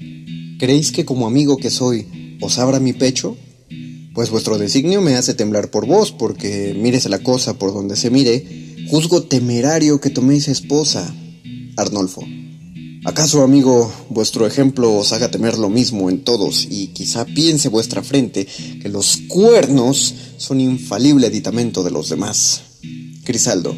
¿Creéis 0.59 0.91
que 0.91 1.05
como 1.05 1.27
amigo 1.27 1.57
que 1.57 1.71
soy 1.71 2.37
os 2.41 2.59
abra 2.59 2.81
mi 2.81 2.93
pecho? 2.93 3.37
Pues 4.13 4.31
vuestro 4.31 4.59
designio 4.59 5.01
me 5.01 5.15
hace 5.15 5.35
temblar 5.35 5.71
por 5.71 5.87
vos, 5.87 6.11
porque 6.11 6.77
mírese 6.77 7.09
la 7.09 7.21
cosa 7.21 7.55
por 7.55 7.73
donde 7.73 7.95
se 7.95 8.11
mire, 8.11 8.77
juzgo 8.91 9.23
temerario 9.23 10.01
que 10.01 10.11
toméis 10.11 10.49
esposa. 10.49 11.15
Arnolfo. 11.77 12.27
¿Acaso, 13.05 13.43
amigo, 13.43 13.93
vuestro 14.11 14.49
ejemplo 14.49 14.93
os 14.93 15.13
haga 15.13 15.31
temer 15.31 15.57
lo 15.57 15.69
mismo 15.69 16.11
en 16.11 16.25
todos 16.25 16.67
y 16.69 16.89
quizá 16.89 17.25
piense 17.25 17.69
vuestra 17.69 18.03
frente 18.03 18.49
que 18.83 18.89
los 18.89 19.19
cuernos 19.29 20.13
son 20.39 20.61
infalible 20.61 21.29
aditamento 21.29 21.85
de 21.85 21.93
los 21.93 22.09
demás? 22.09 22.63
Crisaldo. 23.25 23.77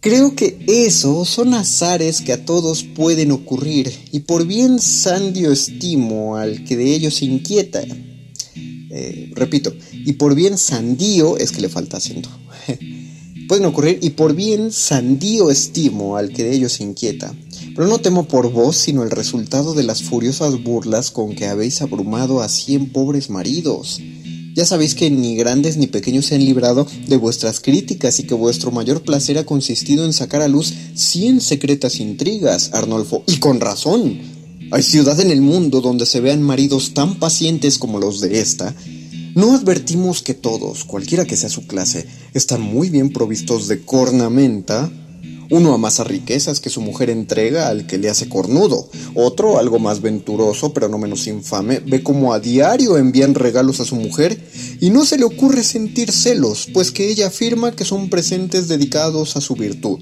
Creo 0.00 0.36
que 0.36 0.56
esos 0.68 1.28
son 1.28 1.54
azares 1.54 2.20
que 2.20 2.32
a 2.32 2.44
todos 2.44 2.84
pueden 2.84 3.32
ocurrir 3.32 3.92
y 4.12 4.20
por 4.20 4.46
bien 4.46 4.78
sandio 4.78 5.50
estimo 5.50 6.36
al 6.36 6.62
que 6.64 6.76
de 6.76 6.94
ellos 6.94 7.20
inquieta. 7.20 7.82
Eh, 8.54 9.32
repito, 9.34 9.74
y 9.92 10.12
por 10.12 10.36
bien 10.36 10.56
sandío 10.56 11.36
es 11.36 11.50
que 11.50 11.62
le 11.62 11.68
falta 11.68 11.96
acento. 11.96 12.30
pueden 13.48 13.64
ocurrir 13.64 13.98
y 14.00 14.10
por 14.10 14.36
bien 14.36 14.70
sandío 14.70 15.50
estimo 15.50 16.16
al 16.16 16.32
que 16.32 16.44
de 16.44 16.54
ellos 16.54 16.80
inquieta. 16.80 17.34
Pero 17.74 17.88
no 17.88 17.98
temo 17.98 18.28
por 18.28 18.52
vos 18.52 18.76
sino 18.76 19.02
el 19.02 19.10
resultado 19.10 19.74
de 19.74 19.82
las 19.82 20.04
furiosas 20.04 20.62
burlas 20.62 21.10
con 21.10 21.34
que 21.34 21.46
habéis 21.46 21.82
abrumado 21.82 22.40
a 22.40 22.48
cien 22.48 22.90
pobres 22.90 23.30
maridos 23.30 24.00
ya 24.58 24.64
sabéis 24.64 24.96
que 24.96 25.08
ni 25.08 25.36
grandes 25.36 25.76
ni 25.76 25.86
pequeños 25.86 26.26
se 26.26 26.34
han 26.34 26.44
librado 26.44 26.84
de 27.06 27.16
vuestras 27.16 27.60
críticas 27.60 28.18
y 28.18 28.24
que 28.24 28.34
vuestro 28.34 28.72
mayor 28.72 29.02
placer 29.02 29.38
ha 29.38 29.46
consistido 29.46 30.04
en 30.04 30.12
sacar 30.12 30.42
a 30.42 30.48
luz 30.48 30.74
cien 30.94 31.40
secretas 31.40 32.00
intrigas, 32.00 32.70
Arnolfo, 32.74 33.22
y 33.28 33.36
con 33.36 33.60
razón. 33.60 34.18
Hay 34.72 34.82
ciudad 34.82 35.20
en 35.20 35.30
el 35.30 35.42
mundo 35.42 35.80
donde 35.80 36.06
se 36.06 36.20
vean 36.20 36.42
maridos 36.42 36.92
tan 36.92 37.20
pacientes 37.20 37.78
como 37.78 38.00
los 38.00 38.20
de 38.20 38.40
esta. 38.40 38.74
No 39.36 39.54
advertimos 39.54 40.22
que 40.22 40.34
todos, 40.34 40.82
cualquiera 40.82 41.24
que 41.24 41.36
sea 41.36 41.50
su 41.50 41.68
clase, 41.68 42.06
están 42.34 42.60
muy 42.60 42.90
bien 42.90 43.12
provistos 43.12 43.68
de 43.68 43.84
cornamenta, 43.84 44.90
Uno 45.50 45.72
amasa 45.72 46.04
riquezas 46.04 46.60
que 46.60 46.68
su 46.68 46.82
mujer 46.82 47.08
entrega 47.08 47.68
al 47.68 47.86
que 47.86 47.96
le 47.96 48.10
hace 48.10 48.28
cornudo. 48.28 48.88
Otro, 49.14 49.58
algo 49.58 49.78
más 49.78 50.02
venturoso 50.02 50.72
pero 50.74 50.88
no 50.88 50.98
menos 50.98 51.26
infame, 51.26 51.80
ve 51.80 52.02
como 52.02 52.34
a 52.34 52.40
diario 52.40 52.98
envían 52.98 53.34
regalos 53.34 53.80
a 53.80 53.84
su 53.84 53.96
mujer 53.96 54.38
y 54.80 54.90
no 54.90 55.04
se 55.04 55.16
le 55.16 55.24
ocurre 55.24 55.64
sentir 55.64 56.12
celos, 56.12 56.68
pues 56.72 56.92
que 56.92 57.08
ella 57.08 57.28
afirma 57.28 57.72
que 57.72 57.84
son 57.84 58.10
presentes 58.10 58.68
dedicados 58.68 59.36
a 59.36 59.40
su 59.40 59.54
virtud. 59.54 60.00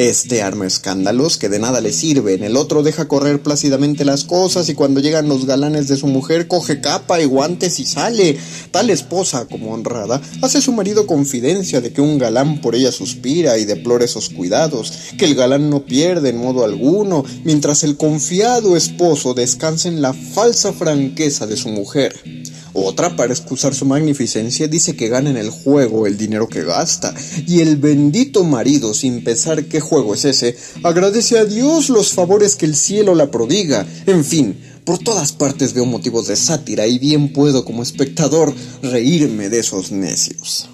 Este 0.00 0.40
arma 0.40 0.66
escándalos 0.66 1.36
que 1.36 1.50
de 1.50 1.58
nada 1.58 1.82
le 1.82 1.92
sirven, 1.92 2.42
el 2.42 2.56
otro 2.56 2.82
deja 2.82 3.06
correr 3.06 3.42
plácidamente 3.42 4.06
las 4.06 4.24
cosas 4.24 4.66
y 4.70 4.74
cuando 4.74 5.00
llegan 5.00 5.28
los 5.28 5.44
galanes 5.44 5.88
de 5.88 5.98
su 5.98 6.06
mujer 6.06 6.48
coge 6.48 6.80
capa 6.80 7.20
y 7.20 7.26
guantes 7.26 7.78
y 7.80 7.84
sale. 7.84 8.38
Tal 8.70 8.88
esposa, 8.88 9.44
como 9.44 9.74
honrada, 9.74 10.22
hace 10.40 10.62
su 10.62 10.72
marido 10.72 11.06
confidencia 11.06 11.82
de 11.82 11.92
que 11.92 12.00
un 12.00 12.16
galán 12.16 12.62
por 12.62 12.76
ella 12.76 12.92
suspira 12.92 13.58
y 13.58 13.66
deplora 13.66 14.06
esos 14.06 14.30
cuidados, 14.30 14.90
que 15.18 15.26
el 15.26 15.34
galán 15.34 15.68
no 15.68 15.84
pierde 15.84 16.30
en 16.30 16.38
modo 16.38 16.64
alguno, 16.64 17.22
mientras 17.44 17.84
el 17.84 17.98
confiado 17.98 18.78
esposo 18.78 19.34
descansa 19.34 19.88
en 19.88 20.00
la 20.00 20.14
falsa 20.14 20.72
franqueza 20.72 21.46
de 21.46 21.58
su 21.58 21.68
mujer. 21.68 22.14
Otra, 22.72 23.16
para 23.16 23.32
excusar 23.32 23.74
su 23.74 23.84
magnificencia, 23.84 24.68
dice 24.68 24.96
que 24.96 25.08
gana 25.08 25.30
en 25.30 25.36
el 25.36 25.50
juego 25.50 26.06
el 26.06 26.16
dinero 26.16 26.48
que 26.48 26.64
gasta. 26.64 27.14
Y 27.46 27.60
el 27.60 27.76
bendito 27.76 28.44
marido, 28.44 28.94
sin 28.94 29.22
pensar 29.24 29.64
qué 29.66 29.80
juego 29.80 30.14
es 30.14 30.24
ese, 30.24 30.56
agradece 30.82 31.38
a 31.38 31.44
Dios 31.44 31.90
los 31.90 32.12
favores 32.12 32.56
que 32.56 32.66
el 32.66 32.76
cielo 32.76 33.14
la 33.14 33.30
prodiga. 33.30 33.86
En 34.06 34.24
fin, 34.24 34.56
por 34.84 34.98
todas 34.98 35.32
partes 35.32 35.74
veo 35.74 35.84
motivos 35.84 36.28
de 36.28 36.36
sátira 36.36 36.86
y 36.86 36.98
bien 36.98 37.32
puedo 37.32 37.64
como 37.64 37.82
espectador 37.82 38.54
reírme 38.82 39.48
de 39.48 39.60
esos 39.60 39.92
necios 39.92 40.69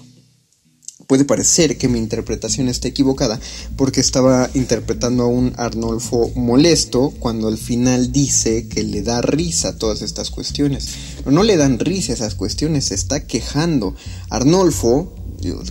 puede 1.07 1.23
parecer 1.23 1.77
que 1.77 1.87
mi 1.87 1.97
interpretación 1.97 2.67
está 2.67 2.89
equivocada 2.89 3.39
porque 3.77 4.01
estaba 4.01 4.49
interpretando 4.53 5.23
a 5.23 5.27
un 5.27 5.53
Arnolfo 5.55 6.31
molesto 6.35 7.13
cuando 7.19 7.47
al 7.47 7.57
final 7.57 8.11
dice 8.11 8.67
que 8.67 8.83
le 8.83 9.01
da 9.01 9.21
risa 9.21 9.77
todas 9.77 10.01
estas 10.01 10.29
cuestiones. 10.29 10.89
Pero 11.19 11.31
no 11.31 11.43
le 11.43 11.55
dan 11.55 11.79
risa 11.79 12.13
esas 12.13 12.35
cuestiones, 12.35 12.85
se 12.85 12.95
está 12.95 13.25
quejando. 13.25 13.95
Arnolfo, 14.29 15.13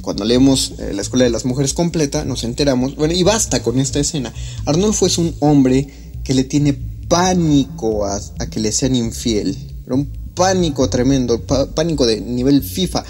cuando 0.00 0.24
leemos 0.24 0.72
eh, 0.78 0.92
la 0.94 1.02
Escuela 1.02 1.24
de 1.24 1.30
las 1.30 1.44
Mujeres 1.44 1.74
completa, 1.74 2.24
nos 2.24 2.42
enteramos, 2.42 2.96
bueno, 2.96 3.12
y 3.12 3.22
basta 3.22 3.62
con 3.62 3.78
esta 3.78 4.00
escena. 4.00 4.32
Arnolfo 4.64 5.06
es 5.06 5.18
un 5.18 5.34
hombre 5.40 5.86
que 6.24 6.32
le 6.32 6.44
tiene 6.44 6.72
pánico 7.08 8.06
a, 8.06 8.20
que 8.50 8.58
le 8.58 8.72
sean 8.72 8.96
infiel, 8.96 9.56
un 9.86 10.10
pánico 10.34 10.88
tremendo, 10.88 11.42
pánico 11.74 12.06
de 12.06 12.20
nivel 12.22 12.62
FIFA. 12.62 13.04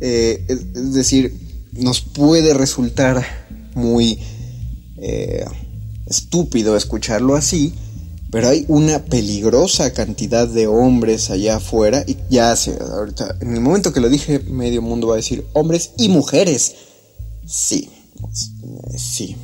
Eh, 0.00 0.44
es 0.48 0.92
decir, 0.94 1.41
nos 1.72 2.00
puede 2.00 2.54
resultar 2.54 3.24
muy 3.74 4.18
eh, 4.98 5.44
estúpido 6.06 6.76
escucharlo 6.76 7.34
así, 7.34 7.72
pero 8.30 8.48
hay 8.48 8.64
una 8.68 9.04
peligrosa 9.04 9.92
cantidad 9.92 10.48
de 10.48 10.66
hombres 10.66 11.30
allá 11.30 11.56
afuera 11.56 12.04
y 12.06 12.16
ya 12.30 12.54
sé, 12.56 12.78
ahorita, 12.80 13.36
en 13.40 13.54
el 13.54 13.60
momento 13.60 13.92
que 13.92 14.00
lo 14.00 14.08
dije, 14.08 14.38
medio 14.38 14.82
mundo 14.82 15.08
va 15.08 15.14
a 15.14 15.16
decir 15.16 15.44
hombres 15.52 15.92
y 15.98 16.08
mujeres. 16.08 16.74
Sí, 17.46 17.90
sí, 18.96 19.36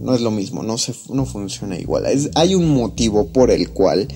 no 0.00 0.14
es 0.14 0.20
lo 0.20 0.30
mismo, 0.30 0.62
no, 0.62 0.78
se, 0.78 0.94
no 1.10 1.26
funciona 1.26 1.78
igual. 1.78 2.04
hay 2.34 2.54
un 2.54 2.74
motivo 2.74 3.28
por 3.28 3.50
el 3.50 3.70
cual, 3.70 4.08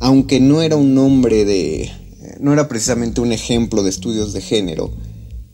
aunque 0.00 0.40
no 0.40 0.60
era 0.60 0.76
un 0.76 0.96
hombre 0.98 1.44
de, 1.44 1.90
no 2.40 2.52
era 2.52 2.68
precisamente 2.68 3.20
un 3.20 3.32
ejemplo 3.32 3.82
de 3.82 3.90
estudios 3.90 4.32
de 4.32 4.40
género, 4.40 4.90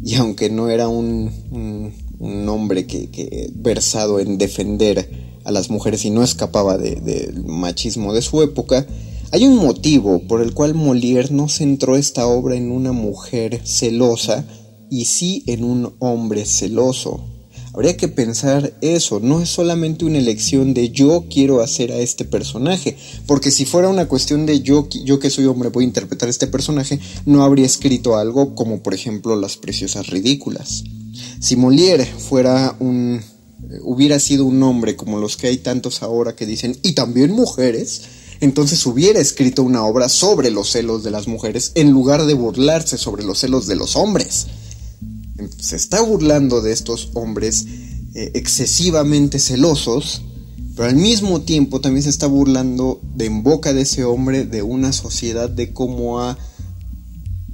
y 0.03 0.15
aunque 0.17 0.51
no 0.51 0.69
era 0.71 0.89
un, 0.89 1.31
hombre 2.49 2.87
que, 2.87 3.51
versado 3.55 4.21
en 4.21 4.39
defender 4.39 5.11
a 5.45 5.53
las 5.53 5.71
mujeres 5.71 6.05
y 6.05 6.11
no 6.11 6.23
escapaba 6.23 6.79
del 6.79 7.45
machismo 7.45 8.13
de 8.13 8.23
su 8.23 8.43
época, 8.43 8.87
hay 9.33 9.47
un 9.47 9.57
motivo 9.57 10.27
por 10.27 10.43
el 10.43 10.55
cual 10.55 10.75
Molière 10.75 11.31
no 11.31 11.49
centró 11.49 11.97
esta 11.97 12.27
obra 12.27 12.57
en 12.57 12.73
una 12.73 12.93
mujer 12.93 13.61
celosa 13.65 14.45
y 14.91 15.05
sí 15.05 15.45
en 15.47 15.63
un 15.63 15.95
hombre 16.01 16.45
celoso. 16.47 17.30
Habría 17.73 17.97
que 17.97 18.09
pensar 18.09 18.75
eso, 18.81 19.21
no 19.21 19.41
es 19.41 19.49
solamente 19.49 20.05
una 20.05 20.19
elección 20.19 20.75
de 20.75 20.91
yo 20.91 21.27
quiero 21.31 21.61
hacer 21.61 21.93
a 21.93 21.99
este 21.99 22.25
personaje, 22.25 22.97
porque 23.27 23.53
si 23.53 23.65
fuera 23.65 23.89
una 23.89 24.09
cuestión 24.09 24.45
de 24.45 24.61
yo, 24.61 24.89
yo 25.05 25.21
que 25.21 25.31
soy 25.31 25.47
hombre 25.47 25.69
voy 25.69 25.85
a 25.85 25.87
interpretar 25.87 26.27
a 26.27 26.31
este 26.31 26.49
personaje, 26.49 26.99
no 27.27 27.45
habría 27.45 27.67
escrito 27.67 28.17
algo 28.17 28.57
como 28.57 28.83
por 28.83 28.93
ejemplo 28.93 29.37
Las 29.37 29.57
Preciosas 29.57 30.09
Ridículas. 30.09 30.83
Si 31.41 31.57
Molière 31.57 32.07
fuera 32.07 32.75
un 32.81 33.23
hubiera 33.83 34.19
sido 34.19 34.47
un 34.47 34.61
hombre 34.65 34.97
como 34.97 35.19
los 35.19 35.37
que 35.37 35.47
hay 35.47 35.59
tantos 35.59 36.03
ahora 36.03 36.35
que 36.35 36.47
dicen 36.47 36.77
y 36.83 36.95
también 36.95 37.31
mujeres, 37.31 38.03
entonces 38.41 38.85
hubiera 38.85 39.21
escrito 39.21 39.63
una 39.63 39.85
obra 39.85 40.09
sobre 40.09 40.51
los 40.51 40.71
celos 40.71 41.05
de 41.05 41.13
las 41.13 41.29
mujeres 41.29 41.71
en 41.77 41.93
lugar 41.93 42.25
de 42.25 42.35
burlarse 42.35 42.99
sobre 42.99 43.23
los 43.23 43.39
celos 43.39 43.69
de 43.69 43.77
los 43.77 43.95
hombres 43.95 44.47
se 45.59 45.77
está 45.77 46.01
burlando 46.01 46.61
de 46.61 46.73
estos 46.73 47.11
hombres 47.15 47.67
eh, 48.15 48.33
excesivamente 48.35 49.39
celosos, 49.39 50.23
pero 50.77 50.89
al 50.89 50.97
mismo 50.97 51.43
tiempo 51.43 51.81
también 51.81 52.03
se 52.03 52.11
está 52.11 52.27
burlando 52.27 53.01
de 53.15 53.27
en 53.27 53.43
boca 53.43 53.73
de 53.73 53.83
ese 53.83 54.05
hombre 54.05 54.45
de 54.45 54.63
una 54.63 54.93
sociedad 54.93 55.49
de 55.49 55.73
cómo 55.73 56.21
ha 56.21 56.39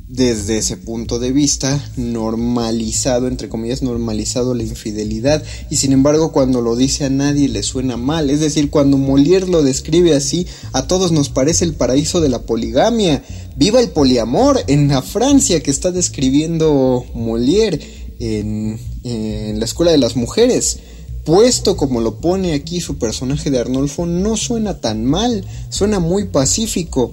desde 0.08 0.58
ese 0.58 0.76
punto 0.76 1.18
de 1.18 1.32
vista, 1.32 1.82
normalizado, 1.96 3.26
entre 3.26 3.48
comillas, 3.48 3.82
normalizado 3.82 4.54
la 4.54 4.62
infidelidad. 4.62 5.42
Y 5.68 5.76
sin 5.76 5.92
embargo, 5.92 6.30
cuando 6.30 6.60
lo 6.60 6.76
dice 6.76 7.04
a 7.04 7.10
nadie 7.10 7.48
le 7.48 7.62
suena 7.62 7.96
mal. 7.96 8.30
Es 8.30 8.40
decir, 8.40 8.70
cuando 8.70 8.98
Molière 8.98 9.48
lo 9.48 9.62
describe 9.62 10.14
así, 10.14 10.46
a 10.72 10.86
todos 10.86 11.10
nos 11.10 11.28
parece 11.28 11.64
el 11.64 11.74
paraíso 11.74 12.20
de 12.20 12.28
la 12.28 12.42
poligamia. 12.42 13.24
¡Viva 13.56 13.80
el 13.80 13.90
poliamor! 13.90 14.60
En 14.68 14.88
la 14.88 15.02
Francia 15.02 15.60
que 15.60 15.72
está 15.72 15.90
describiendo 15.90 17.04
Molière 17.14 17.80
en, 18.20 18.78
en 19.02 19.58
la 19.58 19.64
Escuela 19.64 19.90
de 19.90 19.98
las 19.98 20.16
Mujeres 20.16 20.78
puesto 21.24 21.76
como 21.76 22.00
lo 22.00 22.20
pone 22.20 22.54
aquí 22.54 22.80
su 22.80 22.98
personaje 22.98 23.50
de 23.50 23.58
Arnolfo, 23.58 24.06
no 24.06 24.36
suena 24.36 24.80
tan 24.80 25.04
mal, 25.04 25.44
suena 25.70 25.98
muy 25.98 26.26
pacífico. 26.26 27.12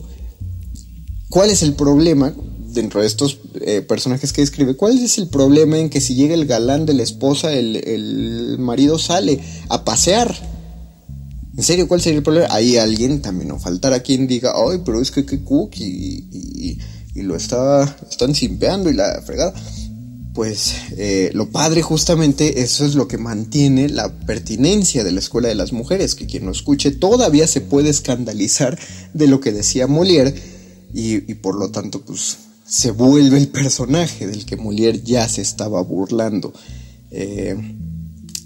¿Cuál 1.30 1.50
es 1.50 1.64
el 1.64 1.74
problema? 1.74 2.36
Dentro 2.74 3.02
de 3.02 3.08
estos 3.08 3.40
eh, 3.62 3.82
personajes 3.82 4.34
que 4.34 4.42
describe, 4.42 4.76
¿cuál 4.76 4.98
es 4.98 5.18
el 5.18 5.28
problema 5.28 5.78
en 5.78 5.90
que 5.90 6.02
si 6.02 6.16
llega 6.16 6.34
el 6.34 6.46
galán 6.46 6.86
de 6.86 6.94
la 6.94 7.04
esposa, 7.04 7.54
el, 7.54 8.58
marido 8.60 8.98
sale 8.98 9.40
a 9.70 9.86
pasear? 9.86 10.36
¿En 11.56 11.64
serio 11.64 11.88
cuál 11.88 12.02
sería 12.02 12.18
el 12.18 12.24
problema? 12.24 12.48
Hay 12.50 12.78
alguien, 12.78 13.22
también 13.22 13.50
no 13.50 13.60
faltará 13.60 14.02
quien 14.02 14.28
diga, 14.28 14.54
ay, 14.56 14.82
pero 14.84 15.02
es 15.02 15.12
que 15.12 15.26
qué 15.26 15.44
cook 15.44 15.76
y, 15.78 16.80
lo 17.16 17.36
está, 17.36 17.96
están 18.10 18.34
simpeando 18.34 18.90
y 18.90 18.96
la 18.96 19.22
fregada. 19.24 19.54
Pues 20.34 20.74
eh, 20.98 21.30
lo 21.36 21.50
padre 21.52 21.84
justamente 21.84 22.64
eso 22.64 22.88
es 22.88 22.96
lo 22.96 23.08
que 23.08 23.20
mantiene 23.20 23.88
la 23.88 24.12
pertinencia 24.26 25.04
de 25.04 25.12
la 25.12 25.20
escuela 25.20 25.48
de 25.48 25.54
las 25.54 25.74
mujeres, 25.74 26.16
que 26.16 26.26
quien 26.26 26.48
lo 26.48 26.52
escuche 26.52 26.90
todavía 26.90 27.46
se 27.46 27.62
puede 27.62 27.92
escandalizar 27.92 28.80
de 29.14 29.28
lo 29.28 29.40
que 29.40 29.52
decía 29.52 29.88
Molière 29.88 30.34
y, 30.92 31.32
y 31.32 31.36
por 31.36 31.56
lo 31.56 31.70
tanto 31.70 32.02
pues 32.02 32.38
se 32.66 32.92
vuelve 32.92 33.38
el 33.38 33.50
personaje 33.50 34.28
del 34.28 34.46
que 34.46 34.58
Molière 34.58 35.02
ya 35.04 35.28
se 35.28 35.42
estaba 35.42 35.82
burlando. 35.82 36.54
Eh, 37.12 37.56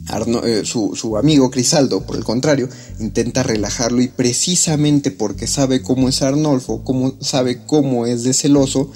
eh, 0.09 0.61
su, 0.63 1.17
amigo 1.17 1.51
Crisaldo, 1.51 2.05
por 2.05 2.15
el 2.15 2.23
contrario, 2.23 2.69
intenta 2.99 3.43
relajarlo 3.43 4.01
y 4.01 4.07
precisamente 4.07 5.11
porque 5.11 5.47
sabe 5.47 5.81
cómo 5.81 6.07
es 6.07 6.21
Arnolfo, 6.21 6.83
cómo, 6.83 7.15
sabe 7.19 7.65
cómo 7.65 8.05
es 8.05 8.23
de 8.23 8.33
celoso, 8.33 8.91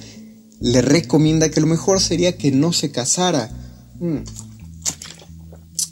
le 0.62 0.82
recomienda 0.82 1.50
que 1.50 1.60
lo 1.60 1.68
mejor 1.68 2.00
sería 2.00 2.38
que 2.38 2.52
no 2.52 2.72
se 2.72 2.92
casara. 2.92 3.50
Mm. 4.00 4.20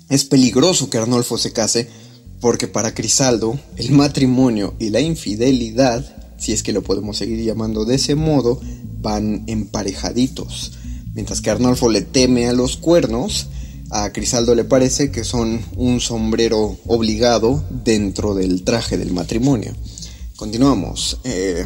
Es 0.09 0.23
peligroso 0.23 0.89
que 0.89 0.97
Arnolfo 0.97 1.37
se 1.37 1.51
case 1.51 1.89
porque 2.39 2.67
para 2.67 2.93
Crisaldo 2.93 3.59
el 3.75 3.91
matrimonio 3.91 4.73
y 4.79 4.89
la 4.89 5.01
infidelidad, 5.01 6.05
si 6.37 6.53
es 6.53 6.63
que 6.63 6.71
lo 6.71 6.81
podemos 6.81 7.17
seguir 7.17 7.43
llamando 7.43 7.83
de 7.83 7.95
ese 7.95 8.15
modo, 8.15 8.61
van 9.01 9.43
emparejaditos. 9.47 10.73
Mientras 11.13 11.41
que 11.41 11.49
Arnolfo 11.49 11.89
le 11.89 12.01
teme 12.01 12.47
a 12.47 12.53
los 12.53 12.77
cuernos, 12.77 13.47
a 13.89 14.11
Crisaldo 14.13 14.53
le 14.55 14.63
parece 14.63 15.11
que 15.11 15.23
son 15.23 15.61
un 15.75 15.99
sombrero 15.99 16.77
obligado 16.85 17.63
dentro 17.83 18.35
del 18.35 18.63
traje 18.63 18.97
del 18.97 19.11
matrimonio. 19.11 19.75
Continuamos. 20.35 21.17
Eh, 21.23 21.65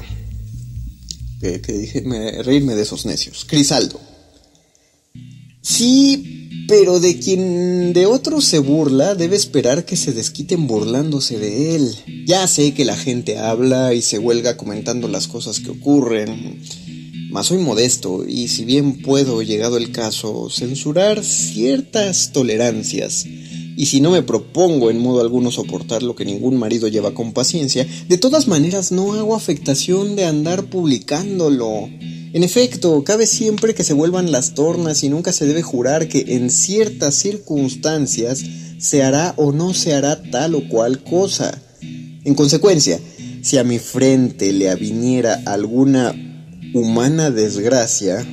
que, 1.41 1.73
dije, 1.73 2.03
reírme 2.43 2.75
de 2.75 2.83
esos 2.83 3.05
necios. 3.05 3.45
Crisaldo. 3.45 3.99
Sí, 5.61 6.65
pero 6.67 6.99
de 6.99 7.19
quien 7.19 7.93
de 7.93 8.05
otro 8.05 8.39
se 8.39 8.59
burla, 8.59 9.15
debe 9.15 9.35
esperar 9.35 9.85
que 9.85 9.97
se 9.97 10.13
desquiten 10.13 10.67
burlándose 10.67 11.37
de 11.37 11.75
él. 11.75 11.95
Ya 12.25 12.47
sé 12.47 12.73
que 12.73 12.85
la 12.85 12.95
gente 12.95 13.37
habla 13.37 13.93
y 13.93 14.01
se 14.01 14.19
huelga 14.19 14.55
comentando 14.55 15.07
las 15.09 15.27
cosas 15.27 15.59
que 15.59 15.71
ocurren 15.71 16.61
mas 17.33 17.47
soy 17.47 17.57
modesto 17.57 18.23
y 18.27 18.47
si 18.47 18.63
bien 18.63 19.01
puedo, 19.01 19.41
llegado 19.41 19.77
el 19.77 19.91
caso, 19.91 20.51
censurar 20.51 21.23
ciertas 21.23 22.31
tolerancias 22.31 23.25
y 23.75 23.87
si 23.87 24.01
no 24.01 24.11
me 24.11 24.21
propongo 24.21 24.91
en 24.91 24.99
modo 24.99 25.19
alguno 25.19 25.49
soportar 25.49 26.03
lo 26.03 26.13
que 26.15 26.25
ningún 26.25 26.57
marido 26.57 26.87
lleva 26.87 27.15
con 27.15 27.33
paciencia, 27.33 27.87
de 28.07 28.19
todas 28.19 28.47
maneras 28.47 28.91
no 28.91 29.13
hago 29.13 29.35
afectación 29.35 30.15
de 30.15 30.25
andar 30.25 30.65
publicándolo. 30.65 31.89
En 32.33 32.43
efecto, 32.43 33.03
cabe 33.03 33.25
siempre 33.25 33.73
que 33.73 33.83
se 33.83 33.93
vuelvan 33.93 34.31
las 34.31 34.53
tornas 34.53 35.03
y 35.03 35.09
nunca 35.09 35.31
se 35.31 35.47
debe 35.47 35.63
jurar 35.63 36.07
que 36.07 36.35
en 36.35 36.51
ciertas 36.51 37.15
circunstancias 37.15 38.43
se 38.77 39.01
hará 39.01 39.33
o 39.37 39.51
no 39.51 39.73
se 39.73 39.95
hará 39.95 40.21
tal 40.21 40.53
o 40.53 40.69
cual 40.69 41.03
cosa. 41.03 41.59
En 41.81 42.35
consecuencia, 42.35 42.99
si 43.41 43.57
a 43.57 43.63
mi 43.63 43.79
frente 43.79 44.53
le 44.53 44.69
aviniera 44.69 45.41
alguna 45.47 46.32
humana 46.73 47.29
desgracia, 47.31 48.25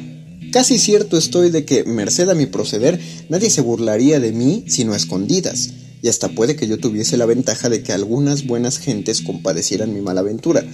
casi 0.53 0.79
cierto 0.79 1.17
estoy 1.17 1.51
de 1.51 1.65
que, 1.65 1.85
merced 1.85 2.29
a 2.29 2.35
mi 2.35 2.47
proceder, 2.47 2.99
nadie 3.29 3.51
se 3.51 3.61
burlaría 3.61 4.19
de 4.19 4.33
mí 4.33 4.65
sino 4.67 4.95
a 4.95 4.97
escondidas, 4.97 5.71
y 6.03 6.09
hasta 6.09 6.31
puede 6.31 6.57
que 6.57 6.67
yo 6.67 6.79
tuviese 6.79 7.17
la 7.17 7.27
ventaja 7.27 7.69
de 7.69 7.83
que 7.83 7.93
algunas 7.93 8.47
buenas 8.47 8.79
gentes 8.79 9.21
compadecieran 9.21 9.95
mi 9.95 10.01
mala 10.01 10.21
aventura. 10.21 10.65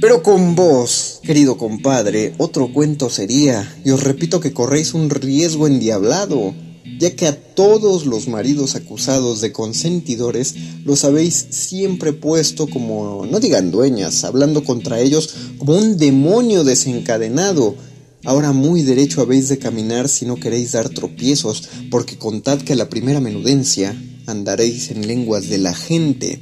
Pero 0.00 0.22
con 0.22 0.54
vos, 0.54 1.20
querido 1.22 1.56
compadre, 1.56 2.34
otro 2.38 2.72
cuento 2.72 3.10
sería, 3.10 3.76
y 3.84 3.90
os 3.90 4.02
repito 4.02 4.40
que 4.40 4.52
corréis 4.52 4.94
un 4.94 5.10
riesgo 5.10 5.66
endiablado, 5.66 6.54
ya 6.98 7.14
que 7.14 7.26
a 7.26 7.36
todos 7.36 8.06
los 8.06 8.28
maridos 8.28 8.74
acusados 8.74 9.40
de 9.40 9.52
consentidores 9.52 10.54
los 10.84 11.04
habéis 11.04 11.46
siempre 11.50 12.12
puesto 12.12 12.66
como, 12.66 13.26
no 13.26 13.40
digan 13.40 13.70
dueñas, 13.70 14.24
hablando 14.24 14.64
contra 14.64 15.00
ellos 15.00 15.34
como 15.58 15.76
un 15.76 15.96
demonio 15.96 16.64
desencadenado. 16.64 17.74
Ahora 18.24 18.52
muy 18.52 18.82
derecho 18.82 19.20
habéis 19.20 19.48
de 19.48 19.58
caminar 19.58 20.08
si 20.08 20.26
no 20.26 20.36
queréis 20.36 20.72
dar 20.72 20.88
tropiezos, 20.88 21.68
porque 21.90 22.18
contad 22.18 22.58
que 22.58 22.74
a 22.74 22.76
la 22.76 22.88
primera 22.88 23.20
menudencia 23.20 24.00
andaréis 24.26 24.90
en 24.90 25.06
lenguas 25.06 25.48
de 25.48 25.58
la 25.58 25.74
gente. 25.74 26.40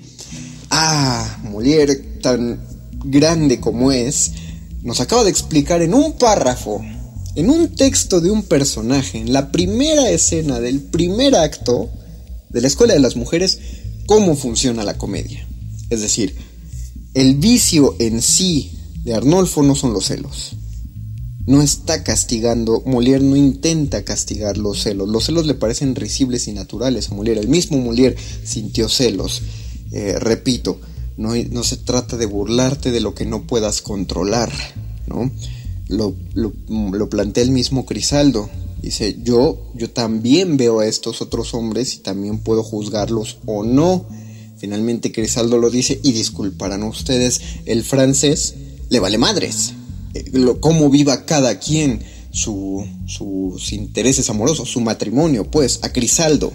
Ah, 0.71 1.41
Molière, 1.45 1.97
tan 2.21 2.61
grande 3.05 3.61
como 3.61 3.93
es, 3.93 4.33
nos 4.83 5.01
acaba 5.01 5.25
de 5.25 5.31
explicar 5.31 5.83
en 5.83 5.95
un 5.95 6.19
párrafo, 6.19 6.83
en 7.35 7.51
un 7.51 7.75
texto 7.75 8.21
de 8.21 8.31
un 8.31 8.43
personaje, 8.43 9.19
en 9.19 9.33
la 9.33 9.53
primera 9.53 10.11
escena 10.11 10.61
del 10.61 10.81
primer 10.81 11.35
acto 11.35 11.91
de 12.49 12.61
la 12.61 12.67
Escuela 12.67 12.95
de 12.95 13.01
las 13.01 13.17
Mujeres, 13.17 13.59
cómo 14.07 14.37
funciona 14.37 14.85
la 14.85 14.99
comedia. 14.99 15.47
Es 15.91 16.01
decir, 16.01 16.35
el 17.15 17.37
vicio 17.37 17.97
en 17.99 18.23
sí 18.23 18.73
de 19.05 19.15
Arnolfo 19.15 19.63
no 19.63 19.75
son 19.75 19.93
los 19.93 20.07
celos. 20.07 20.53
No 21.47 21.63
está 21.63 22.05
castigando, 22.05 22.85
Molière 22.85 23.23
no 23.23 23.35
intenta 23.35 24.05
castigar 24.05 24.59
los 24.59 24.83
celos. 24.83 25.09
Los 25.09 25.25
celos 25.25 25.47
le 25.47 25.55
parecen 25.55 25.97
risibles 25.97 26.47
y 26.49 26.53
naturales 26.53 27.11
a 27.11 27.15
Molière. 27.15 27.41
El 27.41 27.49
mismo 27.49 27.79
Molière 27.79 28.17
sintió 28.45 28.89
celos. 28.89 29.43
Eh, 29.93 30.17
repito, 30.19 30.81
no, 31.17 31.65
se 31.65 31.77
trata 31.77 32.17
de 32.17 32.27
burlarte 32.27 32.91
de 32.91 33.01
lo 33.01 33.15
que 33.15 33.27
no 33.27 33.47
puedas 33.47 33.83
controlar, 33.83 34.51
¿no? 35.07 35.31
Lo, 35.91 36.15
lo, 36.35 37.11
plantea 37.11 37.43
el 37.43 37.51
mismo 37.51 37.85
Crisaldo. 37.85 38.49
Dice, 38.81 39.19
yo, 39.23 39.59
yo 39.75 39.91
también 39.91 40.57
veo 40.57 40.81
a 40.81 40.87
estos 40.87 41.21
otros 41.21 41.53
hombres 41.53 41.95
y 41.95 41.99
también 41.99 42.39
puedo 42.39 42.63
juzgarlos 42.63 43.39
o 43.45 43.65
no. 43.65 44.07
Finalmente 44.57 45.13
Crisaldo 45.13 45.59
lo 45.59 45.71
dice 45.71 46.01
y 46.03 46.13
disculparán 46.13 46.83
ustedes, 46.83 47.41
el 47.67 47.83
francés 47.83 48.55
le 48.89 49.01
vale 49.01 49.19
madres. 49.19 49.75
Eh, 50.15 50.25
cómo 50.61 50.91
viva 50.91 51.25
cada 51.25 51.59
quien 51.59 52.01
sus 52.31 53.73
intereses 53.73 54.31
amorosos, 54.31 54.71
su 54.71 54.81
matrimonio, 54.81 55.51
pues, 55.51 55.81
a 55.83 55.93
Crisaldo. 55.93 56.53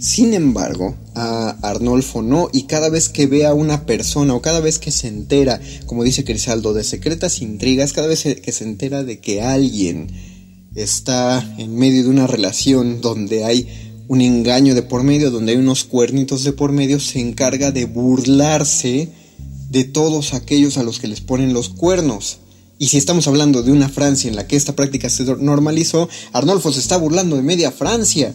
Sin 0.00 0.32
embargo, 0.32 0.96
a 1.14 1.50
Arnolfo 1.60 2.22
no, 2.22 2.48
y 2.54 2.62
cada 2.62 2.88
vez 2.88 3.10
que 3.10 3.26
ve 3.26 3.44
a 3.44 3.52
una 3.52 3.84
persona 3.84 4.34
o 4.34 4.40
cada 4.40 4.60
vez 4.60 4.78
que 4.78 4.90
se 4.90 5.08
entera, 5.08 5.60
como 5.84 6.04
dice 6.04 6.24
Crisaldo, 6.24 6.72
de 6.72 6.84
secretas 6.84 7.42
intrigas, 7.42 7.92
cada 7.92 8.06
vez 8.06 8.22
que 8.22 8.52
se 8.52 8.64
entera 8.64 9.04
de 9.04 9.20
que 9.20 9.42
alguien 9.42 10.10
está 10.74 11.46
en 11.58 11.76
medio 11.76 12.04
de 12.04 12.08
una 12.08 12.26
relación 12.26 13.02
donde 13.02 13.44
hay 13.44 13.68
un 14.08 14.22
engaño 14.22 14.74
de 14.74 14.80
por 14.80 15.02
medio, 15.02 15.30
donde 15.30 15.52
hay 15.52 15.58
unos 15.58 15.84
cuernitos 15.84 16.44
de 16.44 16.54
por 16.54 16.72
medio, 16.72 16.98
se 16.98 17.20
encarga 17.20 17.70
de 17.70 17.84
burlarse 17.84 19.10
de 19.68 19.84
todos 19.84 20.32
aquellos 20.32 20.78
a 20.78 20.82
los 20.82 20.98
que 20.98 21.08
les 21.08 21.20
ponen 21.20 21.52
los 21.52 21.68
cuernos. 21.68 22.38
Y 22.78 22.88
si 22.88 22.96
estamos 22.96 23.28
hablando 23.28 23.62
de 23.62 23.70
una 23.70 23.90
Francia 23.90 24.30
en 24.30 24.36
la 24.36 24.46
que 24.46 24.56
esta 24.56 24.74
práctica 24.74 25.10
se 25.10 25.24
normalizó, 25.24 26.08
Arnolfo 26.32 26.72
se 26.72 26.80
está 26.80 26.96
burlando 26.96 27.36
de 27.36 27.42
media 27.42 27.70
Francia. 27.70 28.32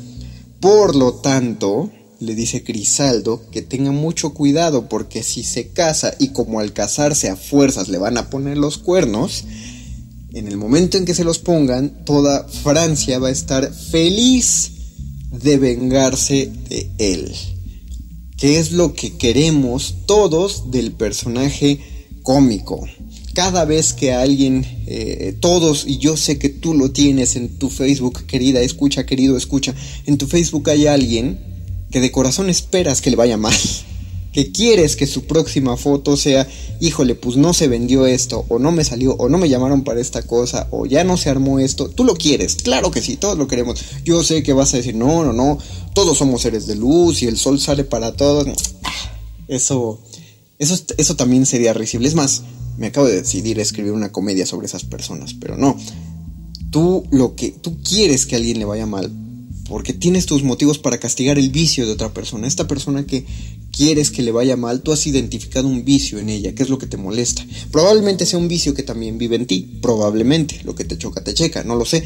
Por 0.60 0.96
lo 0.96 1.16
tanto, 1.16 1.92
le 2.20 2.36
dice 2.36 2.64
Crisaldo 2.64 3.50
que 3.52 3.62
tenga 3.62 3.92
mucho 3.92 4.34
cuidado 4.34 4.88
porque 4.90 5.24
si 5.24 5.44
se 5.44 5.70
casa 5.70 6.16
y 6.20 6.30
como 6.30 6.60
al 6.60 6.74
casarse 6.74 7.30
a 7.30 7.36
fuerzas 7.36 7.90
le 7.90 7.98
van 7.98 8.18
a 8.18 8.30
poner 8.30 8.58
los 8.58 8.78
cuernos, 8.78 9.44
en 10.34 10.48
el 10.48 10.58
momento 10.58 10.98
en 10.98 11.06
que 11.06 11.14
se 11.14 11.24
los 11.24 11.40
pongan, 11.40 12.04
toda 12.06 12.48
Francia 12.48 13.20
va 13.20 13.30
a 13.30 13.32
estar 13.32 13.74
feliz 13.74 14.72
de 15.32 15.58
vengarse 15.58 16.52
de 16.70 16.92
él. 16.98 17.34
¿Qué 18.38 18.60
es 18.60 18.74
lo 18.74 18.94
que 18.94 19.18
queremos 19.18 19.96
todos 20.06 20.72
del 20.72 20.92
personaje 20.92 21.80
cómico? 22.22 22.86
Cada 23.36 23.66
vez 23.66 23.94
que 23.94 24.14
alguien, 24.14 24.66
eh, 24.88 25.36
todos, 25.40 25.86
y 25.86 25.98
yo 25.98 26.16
sé 26.16 26.40
que 26.40 26.50
tú 26.50 26.74
lo 26.74 26.92
tienes 26.92 27.36
en 27.36 27.50
tu 27.50 27.70
Facebook, 27.70 28.26
querida, 28.26 28.62
escucha, 28.62 29.06
querido, 29.06 29.36
escucha, 29.38 29.76
en 30.06 30.18
tu 30.18 30.26
Facebook 30.26 30.70
hay 30.70 30.88
alguien 30.88 31.38
que 31.92 32.00
de 32.00 32.12
corazón 32.12 32.50
esperas 32.50 33.02
que 33.02 33.10
le 33.10 33.18
vaya 33.18 33.36
mal, 33.36 33.54
que 34.32 34.54
quieres 34.54 34.96
que 34.96 35.06
su 35.06 35.26
próxima 35.26 35.76
foto 35.76 36.16
sea, 36.16 36.48
híjole, 36.80 37.14
pues 37.14 37.36
no 37.36 37.54
se 37.54 37.68
vendió 37.68 38.06
esto, 38.06 38.46
o 38.48 38.58
no 38.58 38.72
me 38.72 38.86
salió, 38.86 39.16
o 39.16 39.28
no 39.28 39.38
me 39.38 39.50
llamaron 39.50 39.84
para 39.84 40.00
esta 40.00 40.22
cosa, 40.22 40.70
o 40.72 40.86
ya 40.86 41.04
no 41.04 41.18
se 41.18 41.30
armó 41.30 41.60
esto, 41.60 41.90
tú 41.90 42.06
lo 42.06 42.16
quieres, 42.16 42.56
claro 42.56 42.90
que 42.90 43.02
sí, 43.02 43.18
todos 43.18 43.38
lo 43.38 43.48
queremos. 43.50 43.84
Yo 44.06 44.24
sé 44.24 44.44
que 44.44 44.54
vas 44.54 44.74
a 44.74 44.78
decir, 44.78 44.96
no, 44.96 45.26
no, 45.26 45.34
no, 45.34 45.58
todos 45.94 46.18
somos 46.18 46.42
seres 46.42 46.68
de 46.68 46.78
luz 46.78 47.22
y 47.22 47.28
el 47.28 47.38
sol 47.38 47.60
sale 47.60 47.84
para 47.84 48.16
todos. 48.16 48.48
Eso, 49.50 50.00
eso, 50.60 50.78
eso 50.98 51.16
también 51.16 51.46
sería 51.46 51.74
risible. 51.74 52.08
Es 52.08 52.16
más, 52.16 52.44
me 52.78 52.88
acabo 52.88 53.08
de 53.08 53.22
decidir 53.22 53.60
escribir 53.60 53.92
una 53.92 54.12
comedia 54.12 54.46
sobre 54.46 54.68
esas 54.68 54.84
personas, 54.84 55.34
pero 55.34 55.58
no. 55.58 55.78
Tú 56.72 57.06
lo 57.12 57.36
que 57.36 57.52
tú 57.52 57.78
quieres 57.82 58.26
que 58.26 58.36
alguien 58.36 58.60
le 58.60 58.66
vaya 58.66 58.86
mal 58.86 59.12
porque 59.68 59.94
tienes 59.94 60.26
tus 60.26 60.44
motivos 60.44 60.78
para 60.78 61.00
castigar 61.00 61.40
el 61.40 61.50
vicio 61.50 61.86
de 61.86 61.94
otra 61.94 62.14
persona. 62.14 62.48
Esta 62.48 62.68
persona 62.68 63.06
que 63.06 63.26
quieres 63.76 64.12
que 64.12 64.22
le 64.22 64.32
vaya 64.32 64.56
mal, 64.56 64.82
tú 64.82 64.92
has 64.92 65.08
identificado 65.08 65.68
un 65.68 65.84
vicio 65.84 66.20
en 66.20 66.30
ella, 66.30 66.54
que 66.54 66.64
es 66.64 66.70
lo 66.70 66.78
que 66.78 66.88
te 66.88 66.98
molesta. 66.98 67.46
Probablemente 67.72 68.26
sea 68.26 68.40
un 68.40 68.48
vicio 68.48 68.74
que 68.74 68.84
también 68.84 69.18
vive 69.18 69.36
en 69.36 69.48
ti, 69.48 69.80
probablemente. 69.82 70.62
Lo 70.64 70.76
que 70.76 70.86
te 70.86 70.98
choca, 70.98 71.24
te 71.24 71.34
checa, 71.34 71.64
no 71.64 71.76
lo 71.76 71.86
sé. 71.86 72.04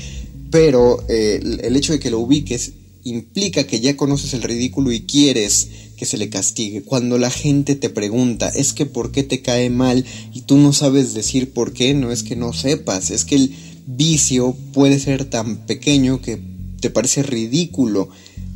Pero 0.51 1.03
eh, 1.09 1.39
el 1.61 1.75
hecho 1.75 1.93
de 1.93 1.99
que 1.99 2.09
lo 2.09 2.19
ubiques 2.19 2.71
implica 3.03 3.65
que 3.65 3.79
ya 3.79 3.97
conoces 3.97 4.33
el 4.33 4.43
ridículo 4.43 4.91
y 4.91 5.01
quieres 5.01 5.69
que 5.97 6.05
se 6.05 6.17
le 6.17 6.29
castigue. 6.29 6.83
Cuando 6.83 7.17
la 7.17 7.29
gente 7.29 7.75
te 7.75 7.89
pregunta, 7.89 8.49
es 8.49 8.73
que 8.73 8.85
por 8.85 9.11
qué 9.11 9.23
te 9.23 9.41
cae 9.41 9.69
mal 9.69 10.05
y 10.33 10.41
tú 10.41 10.57
no 10.57 10.73
sabes 10.73 11.13
decir 11.13 11.51
por 11.51 11.73
qué, 11.73 11.93
no 11.93 12.11
es 12.11 12.23
que 12.23 12.35
no 12.35 12.53
sepas, 12.53 13.11
es 13.11 13.25
que 13.25 13.35
el 13.35 13.55
vicio 13.85 14.55
puede 14.73 14.99
ser 14.99 15.25
tan 15.25 15.65
pequeño 15.65 16.21
que 16.21 16.39
te 16.79 16.89
parece 16.89 17.23
ridículo. 17.23 18.09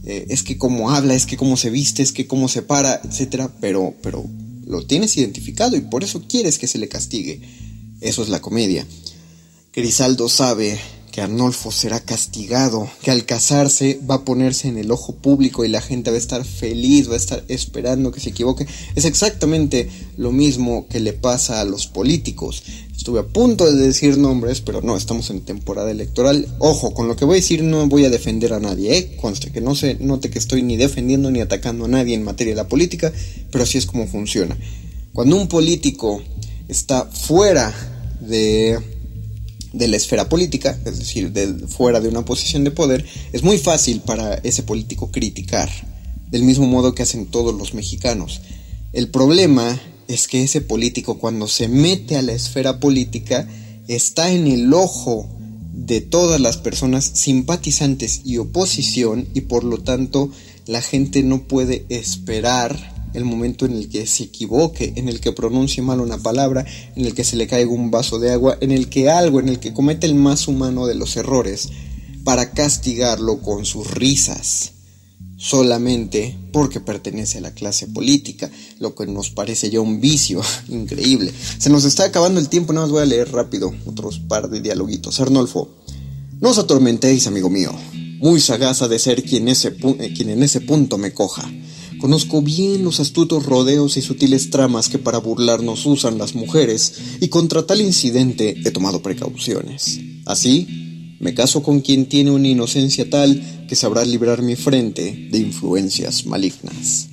Eh, 0.05 0.27
es 0.29 0.43
que 0.43 0.57
cómo 0.57 0.91
habla, 0.91 1.15
es 1.15 1.25
que 1.25 1.37
cómo 1.37 1.57
se 1.57 1.69
viste, 1.69 2.03
es 2.03 2.11
que 2.11 2.27
cómo 2.27 2.47
se 2.47 2.61
para, 2.61 3.01
etcétera, 3.03 3.53
pero, 3.59 3.93
pero 4.01 4.25
lo 4.65 4.85
tienes 4.85 5.15
identificado 5.17 5.75
y 5.75 5.81
por 5.81 6.03
eso 6.03 6.23
quieres 6.27 6.59
que 6.59 6.67
se 6.67 6.77
le 6.77 6.87
castigue. 6.87 7.41
Eso 8.01 8.23
es 8.23 8.29
la 8.29 8.41
comedia. 8.41 8.85
Grisaldo 9.73 10.29
sabe 10.29 10.77
que 11.13 11.21
Arnolfo 11.21 11.71
será 11.71 11.99
castigado, 11.99 12.89
que 13.03 13.11
al 13.11 13.27
casarse 13.27 13.99
va 14.09 14.15
a 14.15 14.25
ponerse 14.25 14.67
en 14.67 14.79
el 14.79 14.89
ojo 14.89 15.13
público 15.13 15.63
y 15.63 15.67
la 15.67 15.79
gente 15.79 16.09
va 16.09 16.15
a 16.15 16.19
estar 16.19 16.43
feliz, 16.43 17.07
va 17.07 17.13
a 17.13 17.17
estar 17.17 17.43
esperando 17.49 18.11
que 18.11 18.19
se 18.19 18.31
equivoque. 18.31 18.65
Es 18.95 19.05
exactamente 19.05 19.91
lo 20.17 20.31
mismo 20.31 20.87
que 20.87 20.99
le 20.99 21.13
pasa 21.13 21.61
a 21.61 21.65
los 21.65 21.85
políticos. 21.85 22.63
Estuve 22.97 23.19
a 23.19 23.27
punto 23.27 23.71
de 23.71 23.77
decir 23.77 24.17
nombres, 24.17 24.61
pero 24.61 24.81
no, 24.81 24.97
estamos 24.97 25.29
en 25.29 25.41
temporada 25.41 25.91
electoral. 25.91 26.47
Ojo, 26.57 26.95
con 26.95 27.07
lo 27.07 27.15
que 27.15 27.25
voy 27.25 27.35
a 27.35 27.41
decir 27.41 27.61
no 27.61 27.87
voy 27.87 28.05
a 28.05 28.09
defender 28.09 28.51
a 28.51 28.59
nadie, 28.59 28.97
¿eh? 28.97 29.15
Conste 29.21 29.51
que 29.51 29.61
no 29.61 29.75
se 29.75 29.93
note 29.99 30.31
que 30.31 30.39
estoy 30.39 30.63
ni 30.63 30.77
defendiendo 30.77 31.29
ni 31.29 31.41
atacando 31.41 31.85
a 31.85 31.89
nadie 31.89 32.15
en 32.15 32.23
materia 32.23 32.53
de 32.53 32.63
la 32.63 32.67
política, 32.67 33.13
pero 33.51 33.65
así 33.65 33.77
es 33.77 33.85
como 33.85 34.07
funciona. 34.07 34.57
Cuando 35.13 35.35
un 35.35 35.47
político 35.47 36.23
está 36.67 37.05
fuera 37.05 37.71
de 38.19 38.92
de 39.73 39.87
la 39.87 39.97
esfera 39.97 40.29
política, 40.29 40.79
es 40.85 40.99
decir, 40.99 41.31
de, 41.31 41.67
fuera 41.67 41.99
de 41.99 42.07
una 42.07 42.23
posición 42.23 42.63
de 42.63 42.71
poder, 42.71 43.05
es 43.33 43.43
muy 43.43 43.57
fácil 43.57 44.01
para 44.01 44.35
ese 44.35 44.63
político 44.63 45.11
criticar, 45.11 45.69
del 46.29 46.43
mismo 46.43 46.67
modo 46.67 46.95
que 46.95 47.03
hacen 47.03 47.25
todos 47.25 47.53
los 47.55 47.73
mexicanos. 47.73 48.41
El 48.93 49.09
problema 49.09 49.81
es 50.07 50.27
que 50.27 50.43
ese 50.43 50.61
político 50.61 51.17
cuando 51.17 51.47
se 51.47 51.67
mete 51.67 52.15
a 52.15 52.21
la 52.21 52.33
esfera 52.33 52.79
política 52.79 53.47
está 53.87 54.31
en 54.31 54.47
el 54.47 54.73
ojo 54.73 55.27
de 55.73 56.01
todas 56.01 56.39
las 56.39 56.57
personas 56.57 57.03
simpatizantes 57.13 58.21
y 58.23 58.37
oposición 58.37 59.27
y 59.33 59.41
por 59.41 59.63
lo 59.63 59.79
tanto 59.79 60.31
la 60.67 60.81
gente 60.81 61.23
no 61.23 61.47
puede 61.47 61.85
esperar 61.89 62.92
el 63.13 63.25
momento 63.25 63.65
en 63.65 63.73
el 63.73 63.89
que 63.89 64.05
se 64.07 64.23
equivoque, 64.23 64.93
en 64.95 65.09
el 65.09 65.19
que 65.19 65.31
pronuncie 65.31 65.83
mal 65.83 65.99
una 65.99 66.17
palabra, 66.17 66.65
en 66.95 67.05
el 67.05 67.13
que 67.13 67.23
se 67.23 67.35
le 67.35 67.47
caiga 67.47 67.71
un 67.71 67.91
vaso 67.91 68.19
de 68.19 68.31
agua, 68.31 68.57
en 68.61 68.71
el 68.71 68.89
que 68.89 69.09
algo, 69.09 69.39
en 69.39 69.49
el 69.49 69.59
que 69.59 69.73
comete 69.73 70.07
el 70.07 70.15
más 70.15 70.47
humano 70.47 70.87
de 70.87 70.95
los 70.95 71.15
errores, 71.17 71.69
para 72.23 72.51
castigarlo 72.51 73.41
con 73.41 73.65
sus 73.65 73.91
risas, 73.91 74.71
solamente 75.37 76.37
porque 76.53 76.79
pertenece 76.79 77.39
a 77.39 77.41
la 77.41 77.53
clase 77.53 77.87
política, 77.87 78.49
lo 78.79 78.95
que 78.95 79.05
nos 79.05 79.29
parece 79.29 79.69
ya 79.69 79.81
un 79.81 79.99
vicio 79.99 80.41
increíble. 80.69 81.33
Se 81.57 81.69
nos 81.69 81.83
está 81.83 82.05
acabando 82.05 82.39
el 82.39 82.49
tiempo, 82.49 82.73
nada 82.73 82.85
más 82.85 82.91
voy 82.91 83.01
a 83.01 83.05
leer 83.05 83.31
rápido 83.31 83.73
otros 83.85 84.19
par 84.19 84.49
de 84.49 84.61
dialoguitos. 84.61 85.19
Arnolfo, 85.19 85.69
no 86.39 86.49
os 86.49 86.57
atormentéis, 86.57 87.27
amigo 87.27 87.49
mío, 87.49 87.73
muy 88.19 88.39
sagaz 88.39 88.87
de 88.87 88.99
ser 88.99 89.23
quien, 89.23 89.49
ese 89.49 89.75
quien 89.75 90.29
en 90.29 90.43
ese 90.43 90.61
punto 90.61 90.97
me 90.97 91.13
coja. 91.13 91.49
Conozco 92.03 92.41
bien 92.41 92.83
los 92.83 92.99
astutos 92.99 93.45
rodeos 93.45 93.95
y 93.95 94.01
sutiles 94.01 94.49
tramas 94.49 94.89
que 94.89 94.99
para 94.99 95.19
burlarnos 95.19 95.85
usan 95.85 96.17
las 96.17 96.35
mujeres, 96.35 96.95
y 97.21 97.29
contra 97.29 97.65
tal 97.65 97.79
incidente 97.79 98.57
he 98.65 98.71
tomado 98.71 99.01
precauciones. 99.01 100.01
Así, 100.25 101.15
me 101.21 101.33
caso 101.33 101.63
con 101.63 101.79
quien 101.79 102.09
tiene 102.09 102.31
una 102.31 102.49
inocencia 102.49 103.09
tal 103.09 103.65
que 103.69 103.77
sabrá 103.77 104.03
librar 104.03 104.41
mi 104.41 104.57
frente 104.57 105.29
de 105.31 105.37
influencias 105.37 106.25
malignas. 106.25 107.07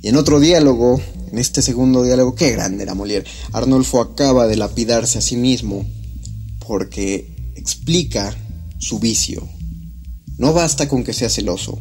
Y 0.00 0.06
en 0.06 0.14
otro 0.14 0.38
diálogo, 0.38 1.00
en 1.32 1.38
este 1.40 1.60
segundo 1.60 2.04
diálogo, 2.04 2.36
qué 2.36 2.52
grande 2.52 2.84
era 2.84 2.94
Molière, 2.94 3.26
Arnolfo 3.50 4.00
acaba 4.00 4.46
de 4.46 4.54
lapidarse 4.54 5.18
a 5.18 5.22
sí 5.22 5.34
mismo 5.34 5.84
porque 6.64 7.52
explica 7.56 8.32
su 8.78 9.00
vicio. 9.00 9.48
No 10.38 10.52
basta 10.52 10.88
con 10.88 11.02
que 11.02 11.12
sea 11.12 11.28
celoso, 11.28 11.80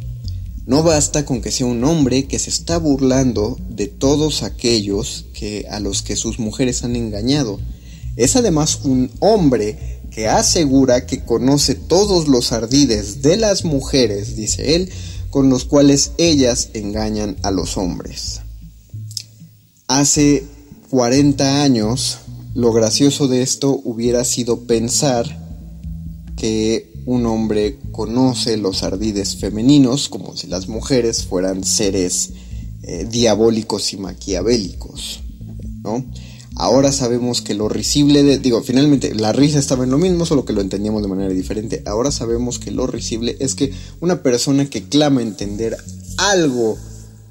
no 0.66 0.82
basta 0.82 1.26
con 1.26 1.42
que 1.42 1.52
sea 1.52 1.68
un 1.68 1.84
hombre 1.84 2.26
que 2.26 2.40
se 2.40 2.50
está 2.50 2.78
burlando 2.78 3.58
de 3.70 3.88
todos 3.88 4.44
aquellos 4.44 5.26
que 5.34 5.66
a 5.70 5.80
los 5.80 6.04
que 6.04 6.16
sus 6.16 6.40
mujeres 6.40 6.84
han 6.84 6.96
engañado. 6.96 7.60
Es 8.16 8.36
además 8.36 8.80
un 8.84 9.12
hombre 9.20 10.00
que 10.10 10.28
asegura 10.28 11.06
que 11.06 11.26
conoce 11.26 11.76
todos 11.76 12.28
los 12.28 12.52
ardides 12.52 13.22
de 13.22 13.36
las 13.36 13.66
mujeres, 13.66 14.36
dice 14.36 14.76
él, 14.76 14.90
con 15.30 15.50
los 15.50 15.66
cuales 15.66 16.12
ellas 16.18 16.70
engañan 16.74 17.36
a 17.42 17.52
los 17.52 17.76
hombres. 17.78 18.42
Hace 19.88 20.46
40 20.92 21.64
años, 21.64 22.20
lo 22.54 22.72
gracioso 22.72 23.28
de 23.28 23.42
esto 23.42 23.82
hubiera 23.84 24.24
sido 24.24 24.62
pensar 24.62 25.26
que 26.38 26.93
un 27.06 27.26
hombre 27.26 27.80
conoce 27.92 28.58
los 28.58 28.84
ardides 28.84 29.36
femeninos 29.36 30.10
como 30.10 30.36
si 30.36 30.48
las 30.48 30.68
mujeres 30.68 31.26
fueran 31.26 31.64
seres 31.64 32.32
eh, 32.84 33.08
diabólicos 33.10 33.94
y 33.94 33.98
maquiavélicos, 33.98 35.22
¿no? 35.84 36.06
Ahora 36.56 36.92
sabemos 36.92 37.42
que 37.42 37.56
lo 37.56 37.68
risible 37.68 38.22
de, 38.22 38.38
digo, 38.38 38.62
finalmente 38.62 39.16
la 39.16 39.34
risa 39.34 39.58
estaba 39.58 39.86
en 39.86 39.90
lo 39.90 39.98
mismo, 39.98 40.26
solo 40.26 40.46
que 40.46 40.54
lo 40.54 40.62
entendíamos 40.62 41.02
de 41.02 41.08
manera 41.08 41.34
diferente. 41.34 41.82
Ahora 41.86 42.12
sabemos 42.12 42.60
que 42.60 42.70
lo 42.70 42.86
risible 42.86 43.38
es 43.40 43.56
que 43.56 43.74
una 44.02 44.22
persona 44.22 44.70
que 44.70 44.84
clama 44.84 45.24
entender 45.24 45.76
algo 46.18 46.78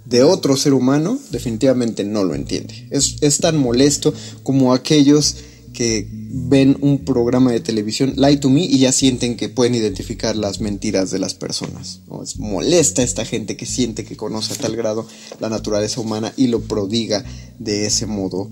de 0.07 0.25
otro 0.25 0.57
ser 0.57 0.75
humano 0.75 1.19
definitivamente 1.31 2.03
no 2.03 2.25
lo 2.25 2.35
entiende. 2.35 2.89
Es, 2.91 3.17
es 3.21 3.39
tan 3.39 3.57
molesto 3.59 4.13
como 4.43 4.75
aquellos 4.75 5.37
que 5.73 6.09
ven 6.11 6.77
un 6.81 7.05
programa 7.05 7.53
de 7.53 7.61
televisión, 7.61 8.15
Lie 8.17 8.37
to 8.37 8.51
Me, 8.51 8.63
y 8.63 8.79
ya 8.79 8.93
sienten 8.93 9.37
que 9.37 9.49
pueden 9.49 9.75
identificar 9.75 10.37
las 10.37 10.61
mentiras 10.61 11.11
de 11.11 11.19
las 11.19 11.35
personas. 11.35 12.01
¿no? 12.09 12.23
Es 12.23 12.39
molesta 12.39 13.03
esta 13.03 13.25
gente 13.25 13.57
que 13.57 13.67
siente 13.67 14.05
que 14.05 14.17
conoce 14.17 14.55
a 14.55 14.57
tal 14.57 14.77
grado 14.77 15.07
la 15.41 15.49
naturaleza 15.49 16.01
humana 16.01 16.33
y 16.37 16.49
lo 16.49 16.61
prodiga 16.61 17.25
de 17.59 17.87
ese 17.87 18.07
modo. 18.07 18.49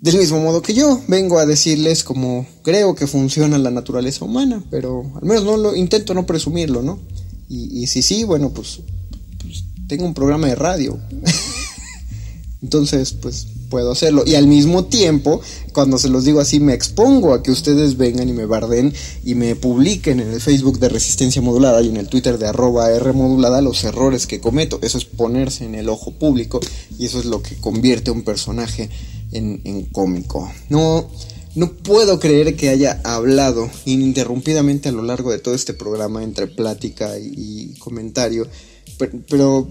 Del 0.00 0.18
mismo 0.18 0.40
modo 0.40 0.60
que 0.60 0.74
yo 0.74 1.00
vengo 1.08 1.38
a 1.38 1.46
decirles 1.46 2.04
cómo 2.04 2.46
creo 2.62 2.94
que 2.94 3.06
funciona 3.06 3.56
la 3.58 3.70
naturaleza 3.70 4.24
humana, 4.24 4.62
pero 4.70 5.10
al 5.14 5.26
menos 5.26 5.44
no 5.44 5.56
lo 5.56 5.74
intento 5.74 6.12
no 6.12 6.26
presumirlo, 6.26 6.82
¿no? 6.82 7.00
Y, 7.48 7.82
y 7.82 7.86
si 7.86 8.02
sí, 8.02 8.24
bueno, 8.24 8.50
pues, 8.50 8.80
pues 9.40 9.64
tengo 9.88 10.04
un 10.04 10.14
programa 10.14 10.48
de 10.48 10.56
radio. 10.56 10.98
Entonces, 12.64 13.12
pues 13.12 13.46
puedo 13.68 13.92
hacerlo. 13.92 14.24
Y 14.24 14.36
al 14.36 14.46
mismo 14.46 14.86
tiempo, 14.86 15.42
cuando 15.74 15.98
se 15.98 16.08
los 16.08 16.24
digo 16.24 16.40
así, 16.40 16.60
me 16.60 16.72
expongo 16.72 17.34
a 17.34 17.42
que 17.42 17.50
ustedes 17.50 17.98
vengan 17.98 18.26
y 18.26 18.32
me 18.32 18.46
barden 18.46 18.94
y 19.22 19.34
me 19.34 19.54
publiquen 19.54 20.20
en 20.20 20.30
el 20.30 20.40
Facebook 20.40 20.78
de 20.78 20.88
Resistencia 20.88 21.42
Modulada 21.42 21.82
y 21.82 21.90
en 21.90 21.98
el 21.98 22.08
Twitter 22.08 22.38
de 22.38 22.46
arroba 22.46 22.90
R 22.90 23.12
modulada 23.12 23.60
los 23.60 23.84
errores 23.84 24.26
que 24.26 24.40
cometo. 24.40 24.78
Eso 24.80 24.96
es 24.96 25.04
ponerse 25.04 25.66
en 25.66 25.74
el 25.74 25.90
ojo 25.90 26.12
público 26.12 26.58
y 26.98 27.04
eso 27.04 27.18
es 27.18 27.26
lo 27.26 27.42
que 27.42 27.56
convierte 27.56 28.08
a 28.08 28.14
un 28.14 28.22
personaje 28.22 28.88
en, 29.32 29.82
cómico. 29.92 30.50
No, 30.70 31.06
no 31.54 31.70
puedo 31.70 32.18
creer 32.18 32.56
que 32.56 32.70
haya 32.70 33.02
hablado 33.04 33.68
ininterrumpidamente 33.84 34.88
a 34.88 34.92
lo 34.92 35.02
largo 35.02 35.32
de 35.32 35.38
todo 35.38 35.54
este 35.54 35.74
programa 35.74 36.24
entre 36.24 36.46
plática 36.46 37.18
y 37.18 37.74
comentario 37.78 38.48
pero, 39.28 39.68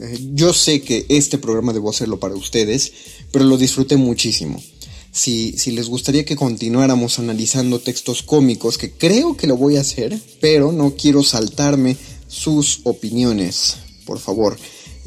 eh, 0.00 0.18
yo 0.34 0.52
sé 0.52 0.82
que 0.82 1.06
este 1.08 1.38
programa 1.38 1.72
debo 1.72 1.90
hacerlo 1.90 2.18
para 2.18 2.34
ustedes, 2.34 2.92
pero 3.32 3.44
lo 3.44 3.56
disfruté 3.56 3.96
muchísimo. 3.96 4.62
Si, 5.10 5.56
si, 5.58 5.72
les 5.72 5.88
gustaría 5.88 6.24
que 6.24 6.36
continuáramos 6.36 7.18
analizando 7.18 7.80
textos 7.80 8.22
cómicos, 8.22 8.78
que 8.78 8.92
creo 8.92 9.36
que 9.36 9.46
lo 9.46 9.56
voy 9.56 9.76
a 9.76 9.80
hacer, 9.80 10.18
pero 10.40 10.70
no 10.70 10.94
quiero 10.94 11.22
saltarme 11.22 11.96
sus 12.28 12.80
opiniones, 12.84 13.76
por 14.04 14.18
favor. 14.18 14.56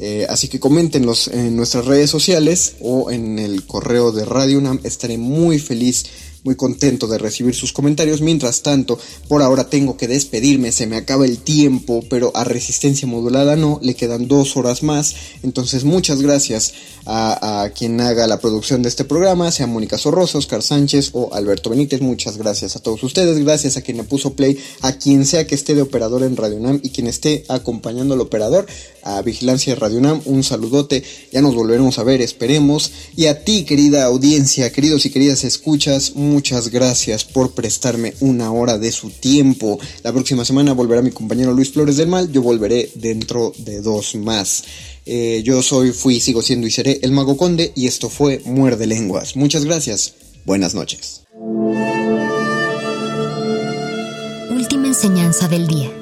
Eh, 0.04 0.26
así 0.28 0.48
que 0.48 0.58
coméntenlos 0.58 1.28
en 1.28 1.54
nuestras 1.54 1.84
redes 1.84 2.10
sociales 2.10 2.74
o 2.80 3.12
en 3.12 3.38
el 3.38 3.64
correo 3.66 4.10
de 4.10 4.24
Radio 4.24 4.58
UNAM. 4.58 4.80
Estaré 4.82 5.16
muy 5.16 5.60
feliz 5.60 6.04
muy 6.44 6.56
contento 6.56 7.06
de 7.06 7.18
recibir 7.18 7.54
sus 7.54 7.72
comentarios. 7.72 8.20
Mientras 8.20 8.62
tanto, 8.62 8.98
por 9.28 9.42
ahora 9.42 9.68
tengo 9.68 9.96
que 9.96 10.08
despedirme, 10.08 10.72
se 10.72 10.86
me 10.86 10.96
acaba 10.96 11.24
el 11.24 11.38
tiempo, 11.38 12.04
pero 12.08 12.32
a 12.34 12.44
resistencia 12.44 13.06
modulada 13.06 13.56
no, 13.56 13.78
le 13.82 13.94
quedan 13.94 14.28
dos 14.28 14.56
horas 14.56 14.82
más. 14.82 15.14
Entonces, 15.42 15.84
muchas 15.84 16.22
gracias 16.22 16.74
a, 17.06 17.70
quien 17.76 18.00
haga 18.00 18.26
la 18.26 18.38
producción 18.38 18.82
de 18.82 18.88
este 18.88 19.04
programa, 19.04 19.50
sea 19.50 19.66
Mónica 19.66 19.98
Sorrosa, 19.98 20.38
Oscar 20.38 20.62
Sánchez 20.62 21.10
o 21.12 21.34
Alberto 21.34 21.70
Benítez. 21.70 22.00
Muchas 22.00 22.36
gracias 22.36 22.76
a 22.76 22.80
todos 22.80 23.02
ustedes, 23.02 23.38
gracias 23.44 23.76
a 23.76 23.82
quien 23.82 23.96
le 23.96 24.04
puso 24.04 24.34
play, 24.34 24.58
a 24.82 24.92
quien 24.92 25.26
sea 25.26 25.46
que 25.46 25.54
esté 25.54 25.74
de 25.74 25.82
operador 25.82 26.22
en 26.22 26.36
Radio 26.36 26.60
Nam 26.60 26.80
y 26.82 26.90
quien 26.90 27.06
esté 27.06 27.44
acompañando 27.48 28.14
al 28.14 28.20
operador, 28.20 28.66
a 29.02 29.20
Vigilancia 29.22 29.74
Radio 29.74 30.00
Nam, 30.00 30.20
un 30.24 30.42
saludote, 30.42 31.02
ya 31.32 31.40
nos 31.40 31.54
volveremos 31.54 31.98
a 31.98 32.04
ver, 32.04 32.20
esperemos. 32.20 32.92
Y 33.16 33.26
a 33.26 33.44
ti, 33.44 33.64
querida 33.64 34.04
audiencia, 34.04 34.72
queridos 34.72 35.06
y 35.06 35.10
queridas 35.10 35.44
escuchas, 35.44 36.14
muchas 36.14 36.68
gracias 36.68 37.24
por 37.24 37.52
prestarme 37.52 38.14
una 38.20 38.52
hora 38.52 38.78
de 38.78 38.92
su 38.92 39.10
tiempo. 39.10 39.78
La 40.02 40.12
próxima 40.12 40.44
semana 40.44 40.72
volverá 40.72 41.02
mi 41.02 41.10
compañero 41.10 41.52
Luis 41.52 41.72
Flores 41.72 41.96
del 41.96 42.08
Mal, 42.08 42.30
yo 42.32 42.42
volveré 42.42 42.90
dentro 42.94 43.52
de 43.58 43.80
dos 43.80 44.14
más. 44.14 44.64
Eh, 45.04 45.42
yo 45.44 45.62
soy, 45.62 45.92
fui, 45.92 46.20
sigo 46.20 46.42
siendo 46.42 46.66
y 46.66 46.70
seré 46.70 47.00
el 47.02 47.12
Mago 47.12 47.36
Conde 47.36 47.72
y 47.74 47.86
esto 47.86 48.08
fue 48.08 48.40
Muerde 48.44 48.86
Lenguas. 48.86 49.36
Muchas 49.36 49.64
gracias. 49.64 50.14
Buenas 50.44 50.74
noches. 50.74 51.22
Última 54.50 54.86
enseñanza 54.86 55.48
del 55.48 55.66
día. 55.66 56.01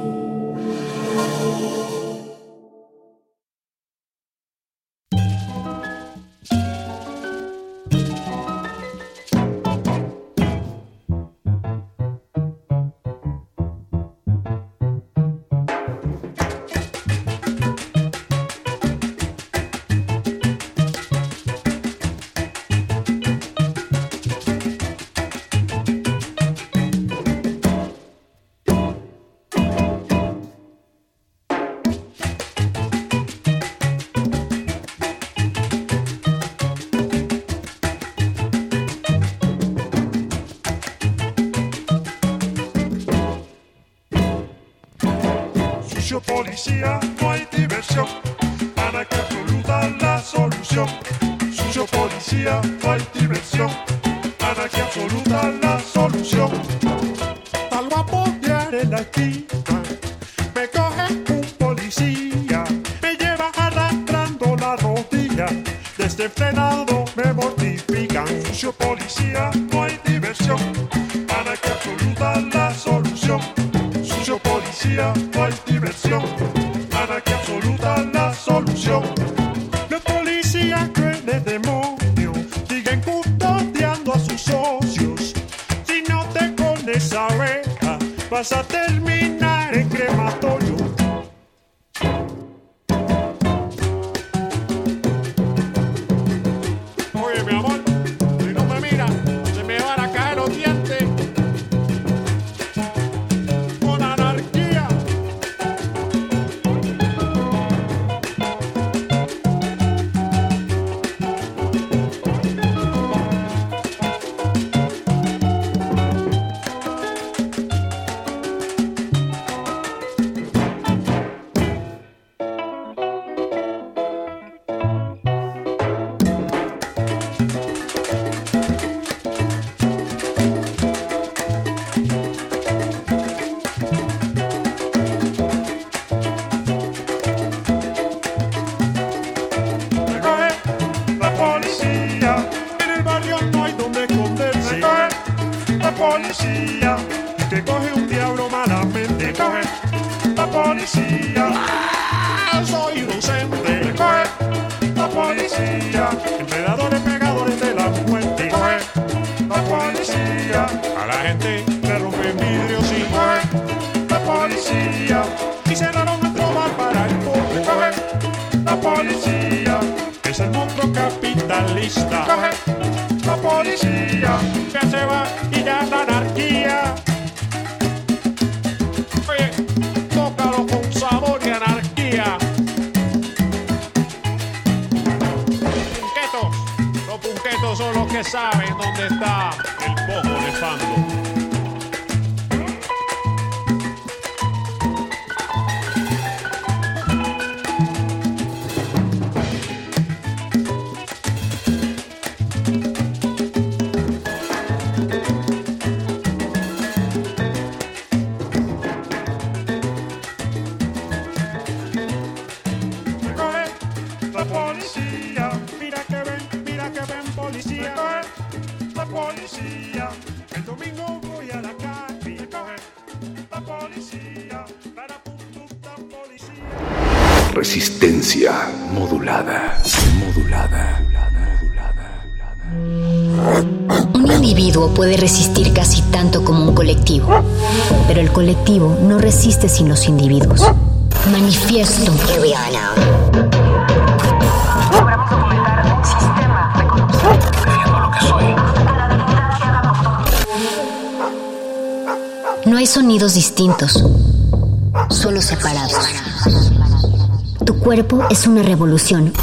Revolución. 258.63 259.33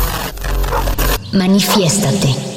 Manifiéstate. 1.32 2.47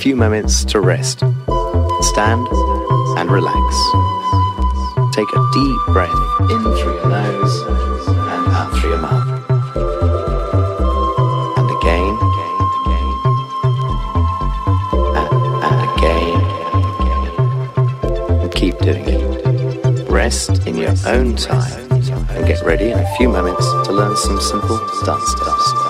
few 0.00 0.16
moments 0.16 0.64
to 0.64 0.80
rest. 0.80 1.18
Stand 2.00 2.48
and 3.18 3.30
relax. 3.30 3.76
Take 5.12 5.28
a 5.28 5.50
deep 5.52 5.80
breath 5.88 6.08
in 6.40 6.62
through 6.62 6.94
your 6.94 7.06
nose 7.06 7.62
and 8.08 8.48
out 8.48 8.72
through 8.78 8.90
your 8.90 8.98
mouth. 8.98 9.28
And 11.58 11.70
again. 11.76 12.18
And, 15.18 15.28
and 15.68 15.80
again. 15.98 16.40
And 18.40 18.50
keep 18.54 18.78
doing 18.78 19.04
it. 19.06 20.08
Rest 20.08 20.66
in 20.66 20.78
your 20.78 20.94
own 21.04 21.36
time 21.36 21.92
and 21.92 22.46
get 22.46 22.64
ready 22.64 22.90
in 22.90 22.98
a 22.98 23.16
few 23.16 23.28
moments 23.28 23.70
to 23.84 23.92
learn 23.92 24.16
some 24.16 24.40
simple 24.40 24.78
dance 25.04 25.30
steps. 25.32 25.89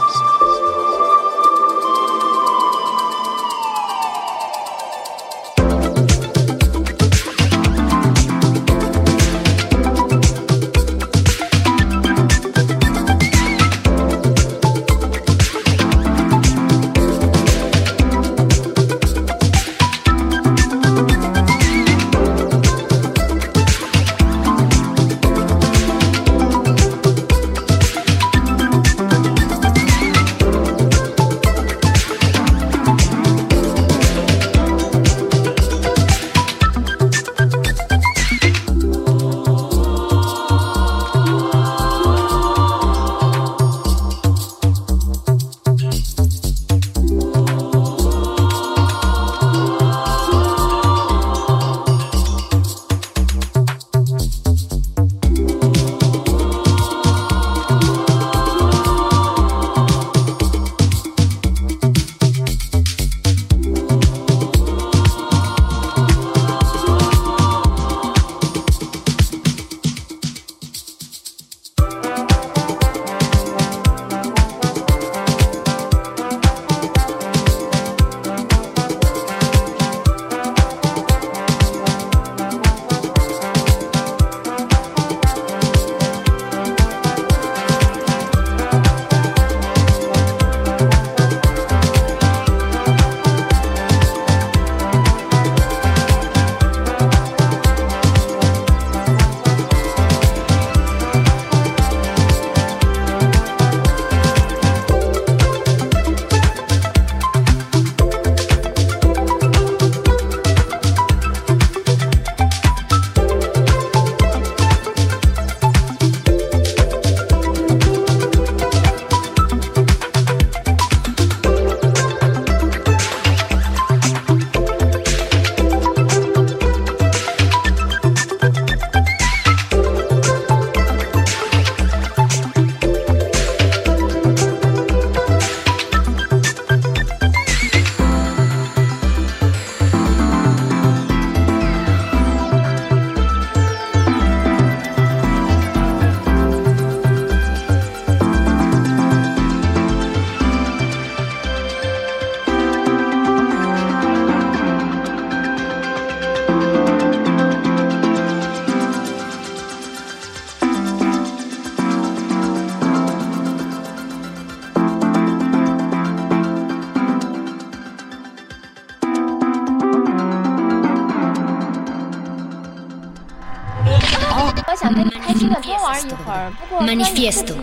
Manifiesto. 176.81 177.55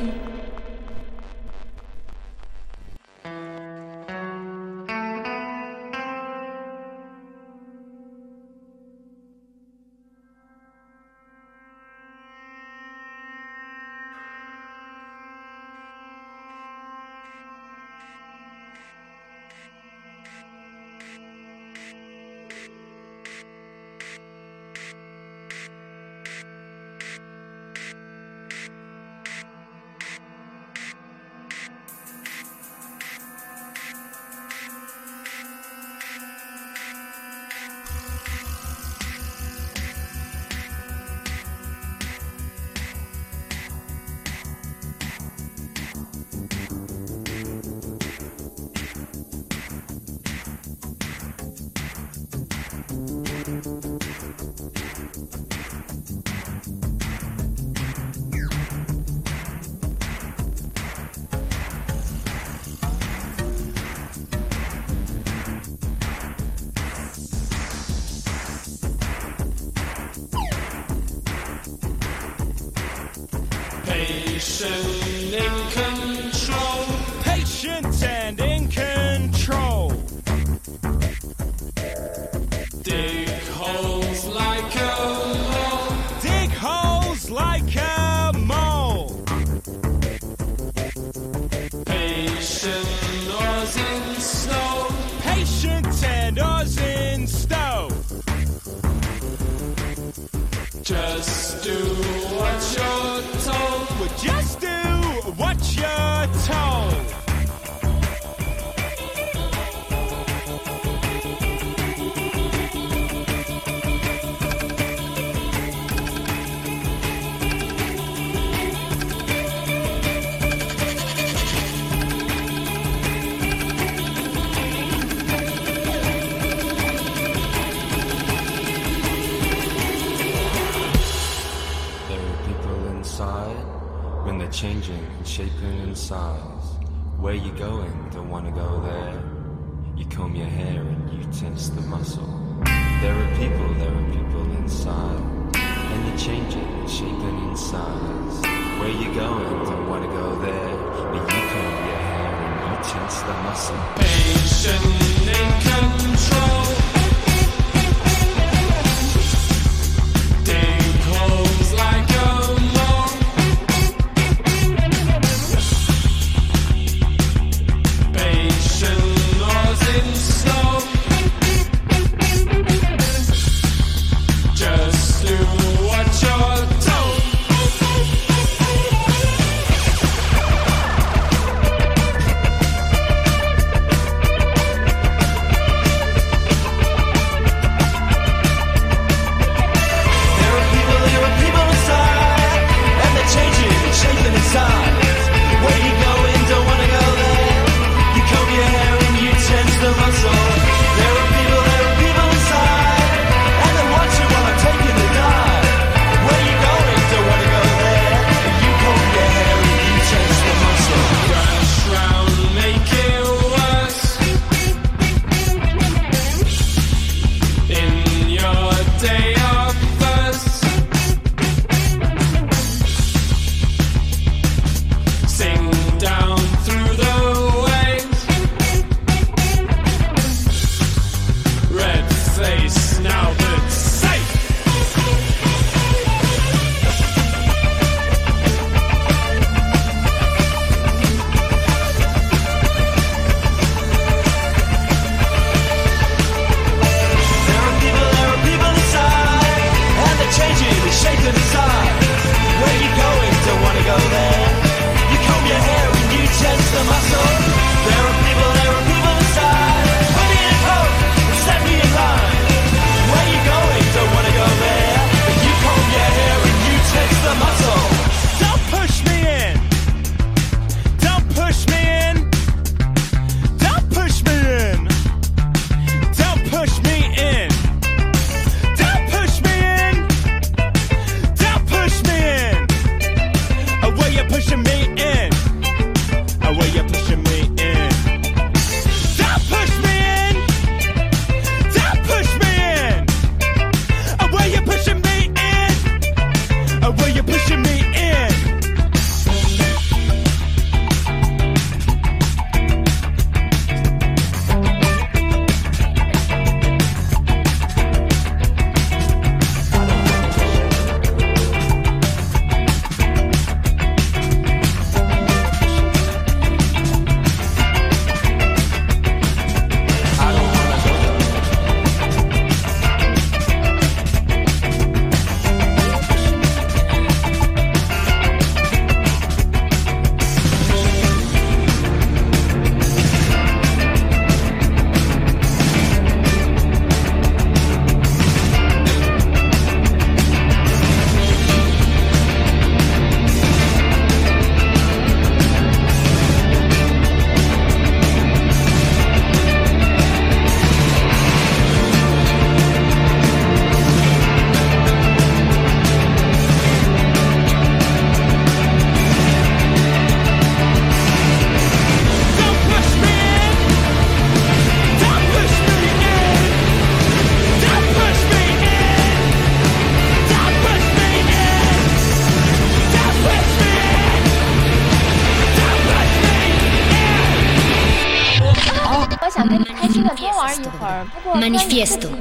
Manifiesto. 381.49 382.16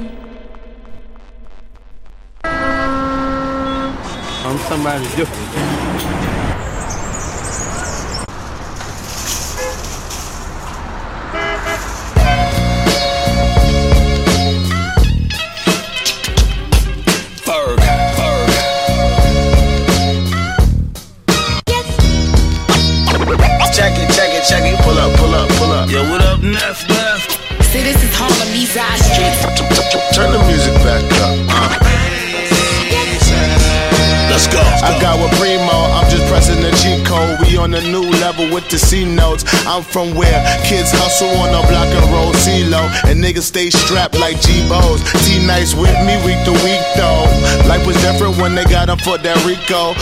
From 39.97 40.13
where 40.13 40.37
kids 40.61 40.93
hustle 40.93 41.33
on 41.41 41.49
the 41.49 41.63
block 41.73 41.89
and 41.89 42.05
roll 42.13 42.29
CeeLo. 42.45 42.85
And 43.09 43.17
niggas 43.17 43.49
stay 43.49 43.71
strapped 43.71 44.13
like 44.19 44.39
G-Bows. 44.45 45.01
T-Nice 45.25 45.73
with 45.73 45.97
me 46.05 46.13
week 46.21 46.37
to 46.45 46.53
week 46.61 46.85
though. 46.93 47.25
Life 47.65 47.81
was 47.81 47.97
different 48.05 48.37
when 48.37 48.53
they 48.53 48.63
got 48.65 48.93
him 48.93 49.01
for 49.01 49.17
that 49.17 49.41
Rico. 49.41 49.97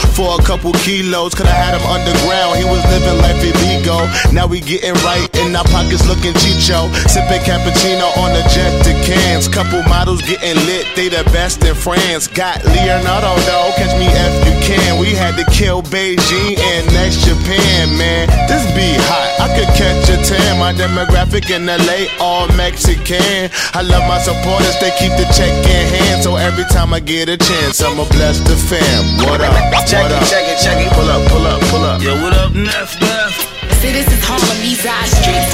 Couple 0.56 0.72
kilos, 0.88 1.36
could 1.36 1.52
I 1.52 1.52
had 1.52 1.76
him 1.76 1.84
underground. 1.84 2.56
He 2.56 2.64
was 2.64 2.80
living 2.88 3.20
life 3.20 3.44
illegal. 3.44 4.08
Now 4.32 4.48
we 4.48 4.64
getting 4.64 4.96
right 5.04 5.28
in 5.44 5.52
our 5.52 5.68
pockets 5.68 6.08
looking 6.08 6.32
chicho. 6.40 6.88
Sipping 7.12 7.44
cappuccino 7.44 8.08
on 8.24 8.32
the 8.32 8.40
jet 8.56 8.72
to 8.88 8.96
cans. 9.04 9.52
Couple 9.52 9.84
models 9.84 10.24
getting 10.24 10.56
lit, 10.64 10.88
they 10.96 11.12
the 11.12 11.28
best 11.36 11.60
in 11.68 11.76
France. 11.76 12.32
Got 12.32 12.64
Leonardo 12.64 13.36
though, 13.44 13.68
catch 13.76 14.00
me 14.00 14.08
if 14.08 14.34
you 14.48 14.56
can. 14.64 14.96
We 14.96 15.12
had 15.12 15.36
to 15.36 15.44
kill 15.52 15.84
Beijing 15.84 16.56
and 16.56 16.88
next 16.96 17.28
Japan, 17.28 17.92
man. 18.00 18.32
This 18.48 18.64
be 18.72 18.96
hot, 19.12 19.28
I 19.44 19.52
could 19.60 19.68
catch 19.76 20.08
a 20.08 20.16
tan. 20.24 20.56
My 20.56 20.72
demographic 20.72 21.52
in 21.52 21.68
LA, 21.68 22.08
all 22.24 22.48
Mexican. 22.56 23.52
I 23.76 23.84
love 23.84 24.08
my 24.08 24.24
supporters, 24.24 24.80
they 24.80 24.96
keep 24.96 25.12
the 25.20 25.28
check 25.36 25.52
in 25.52 25.84
hand. 26.00 26.24
So 26.24 26.38
every 26.38 26.64
time 26.72 26.94
I 26.94 27.02
get 27.02 27.28
a 27.28 27.36
chance, 27.36 27.84
I'ma 27.84 28.08
bless 28.08 28.40
the 28.40 28.56
fam. 28.56 29.04
What 29.28 29.44
up? 29.44 29.52
What 29.52 30.12
up? 30.16 30.45
Check 30.46 30.58
it, 30.58 30.64
check 30.64 30.86
it. 30.86 30.94
Pull 30.94 31.10
up, 31.10 31.28
pull 31.30 31.46
up, 31.46 31.62
pull 31.70 31.84
up. 31.84 32.02
Yo, 32.02 32.22
what 32.22 32.34
up, 32.34 32.54
Neff, 32.54 33.00
Neff? 33.02 33.34
See, 33.82 33.92
this 33.92 34.08
is 34.08 34.22
Harlem, 34.24 34.58
these 34.62 34.86
eye 34.86 35.06
streets. 35.06 35.52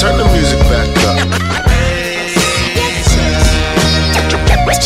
Turn 0.00 0.16
the 0.18 0.24
music 0.32 0.58
back 0.70 0.88
up. 1.06 1.64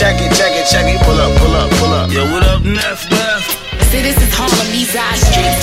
Check 0.02 0.20
it, 0.20 0.34
check 0.34 0.50
it, 0.52 0.66
check 0.66 0.86
it. 0.86 1.00
Pull 1.02 1.14
up, 1.14 1.30
pull 1.38 1.54
up, 1.54 1.70
pull 1.78 1.92
up. 1.92 2.10
Yo, 2.10 2.24
what 2.32 2.42
up, 2.42 2.64
Neff, 2.64 3.08
Neff? 3.08 3.44
See, 3.92 4.02
this 4.02 4.16
is 4.16 4.34
Harlem, 4.34 4.72
these 4.72 4.96
eye 4.96 5.14
streets. 5.14 5.62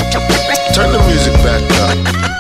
Turn 0.74 0.94
the 0.94 1.00
music 1.08 1.34
back 1.44 1.62
up. 1.82 2.39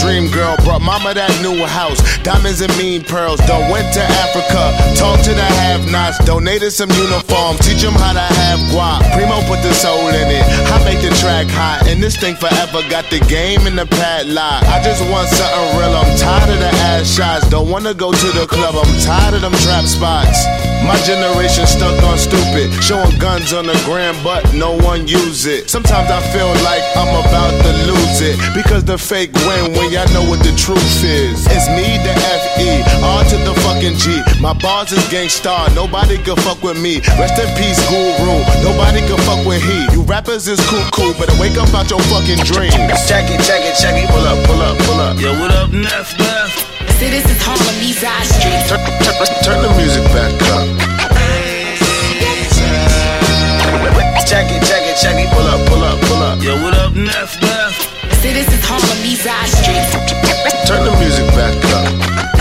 Dream 0.00 0.30
girl. 0.30 0.56
Brought 0.64 0.82
mama 0.82 1.14
that 1.14 1.30
new 1.42 1.64
house. 1.66 2.00
Diamonds 2.22 2.60
and 2.60 2.72
mean 2.76 3.04
pearls. 3.04 3.40
Done 3.46 3.70
went 3.70 3.88
to 3.94 4.02
Africa. 4.24 4.74
Talked 4.96 5.24
to 5.24 5.32
the 5.34 5.48
have 5.64 5.90
nots. 5.90 6.18
Donated 6.24 6.72
some 6.72 6.90
uniform. 6.90 7.56
Teach 7.62 7.82
them 7.82 7.94
how 7.94 8.12
to 8.12 8.26
have 8.26 8.60
guap. 8.72 9.00
Primo 9.14 9.40
put 9.48 9.62
the 9.62 9.72
soul 9.74 10.08
in 10.08 10.28
it. 10.28 10.44
I 10.72 10.76
make 10.84 11.00
the 11.00 11.14
track 11.18 11.46
hot. 11.48 11.86
And 11.88 12.02
this 12.02 12.16
thing 12.16 12.36
forever 12.36 12.82
got 12.88 13.08
the 13.10 13.20
game 13.26 13.66
in 13.66 13.76
the 13.76 13.86
padlock. 13.86 14.62
I 14.68 14.82
just 14.82 15.02
want 15.10 15.28
something 15.28 15.78
real. 15.78 15.94
I'm 15.94 16.10
tired 16.18 16.50
of 16.50 16.58
the 16.58 16.72
ass 16.92 17.08
shots. 17.08 17.48
Don't 17.48 17.70
wanna 17.70 17.94
go 17.94 18.12
to 18.12 18.28
the 18.32 18.46
club. 18.46 18.74
I'm 18.76 18.92
tired 19.00 19.34
of 19.34 19.42
them 19.42 19.54
trap 19.64 19.84
spots. 19.86 20.75
My 20.86 20.94
generation 21.02 21.66
stuck 21.66 21.98
on 22.06 22.16
stupid. 22.16 22.70
Showing 22.78 23.18
guns 23.18 23.52
on 23.52 23.66
the 23.66 23.74
gram, 23.84 24.14
but 24.22 24.46
no 24.54 24.78
one 24.78 25.08
use 25.08 25.44
it. 25.46 25.68
Sometimes 25.68 26.08
I 26.10 26.22
feel 26.30 26.46
like 26.62 26.82
I'm 26.94 27.10
about 27.10 27.50
to 27.50 27.72
lose 27.90 28.22
it. 28.22 28.38
Because 28.54 28.84
the 28.84 28.96
fake 28.96 29.34
win 29.42 29.74
when 29.74 29.90
y'all 29.90 30.06
know 30.14 30.22
what 30.30 30.38
the 30.46 30.54
truth 30.54 31.02
is. 31.02 31.42
It's 31.50 31.66
me, 31.74 31.98
the 32.06 32.14
F-E, 32.14 32.86
R 33.02 33.24
to 33.34 33.36
the 33.42 33.54
fucking 33.66 33.98
G. 33.98 34.22
My 34.40 34.54
bars 34.54 34.92
is 34.92 35.02
gangstar, 35.10 35.74
nobody 35.74 36.22
can 36.22 36.36
fuck 36.46 36.62
with 36.62 36.80
me. 36.80 37.02
Rest 37.18 37.34
in 37.42 37.50
peace, 37.58 37.82
guru. 37.90 38.38
Nobody 38.62 39.02
can 39.02 39.18
fuck 39.26 39.42
with 39.44 39.62
he. 39.66 39.90
You 39.90 40.02
rappers 40.02 40.46
is 40.46 40.62
cool, 40.70 40.86
cool, 40.94 41.12
better 41.18 41.34
wake 41.40 41.58
up 41.58 41.74
out 41.74 41.90
your 41.90 42.00
fucking 42.06 42.46
dreams. 42.46 42.78
Check 43.10 43.26
it, 43.26 43.42
check 43.42 43.66
it, 43.66 43.74
check 43.74 43.98
it. 43.98 44.06
Pull 44.06 44.22
up, 44.22 44.38
pull 44.46 44.62
up, 44.62 44.78
pull 44.86 45.00
up. 45.02 45.18
Yo, 45.18 45.34
what 45.40 45.50
up, 45.50 45.70
Neff, 45.72 46.16
Neff? 46.18 46.65
See, 46.96 47.10
this 47.10 47.28
is 47.28 47.36
Harlem, 47.44 47.76
these 47.78 48.02
eye 48.02 48.24
streets. 48.24 48.72
Turn, 48.72 48.80
turn, 49.04 49.28
turn 49.44 49.60
the 49.60 49.68
music 49.76 50.02
back 50.16 50.32
up. 50.56 50.64
Check 54.24 54.48
it, 54.48 54.64
check 54.64 54.80
it, 54.80 54.96
check 54.96 55.16
it. 55.20 55.28
Pull 55.28 55.44
up, 55.44 55.60
pull 55.68 55.84
up, 55.84 56.00
pull 56.08 56.22
up. 56.22 56.42
Yo, 56.42 56.56
what 56.62 56.72
up, 56.72 56.94
Neff, 56.94 57.38
Neff? 57.42 57.76
See, 58.22 58.32
this 58.32 58.48
is 58.48 58.64
Harlem, 58.64 58.96
these 59.04 59.26
eye 59.26 59.44
streets. 59.44 59.92
Turn 60.66 60.84
the 60.84 60.96
music 60.98 61.26
back 61.36 61.54
up. 61.76 62.35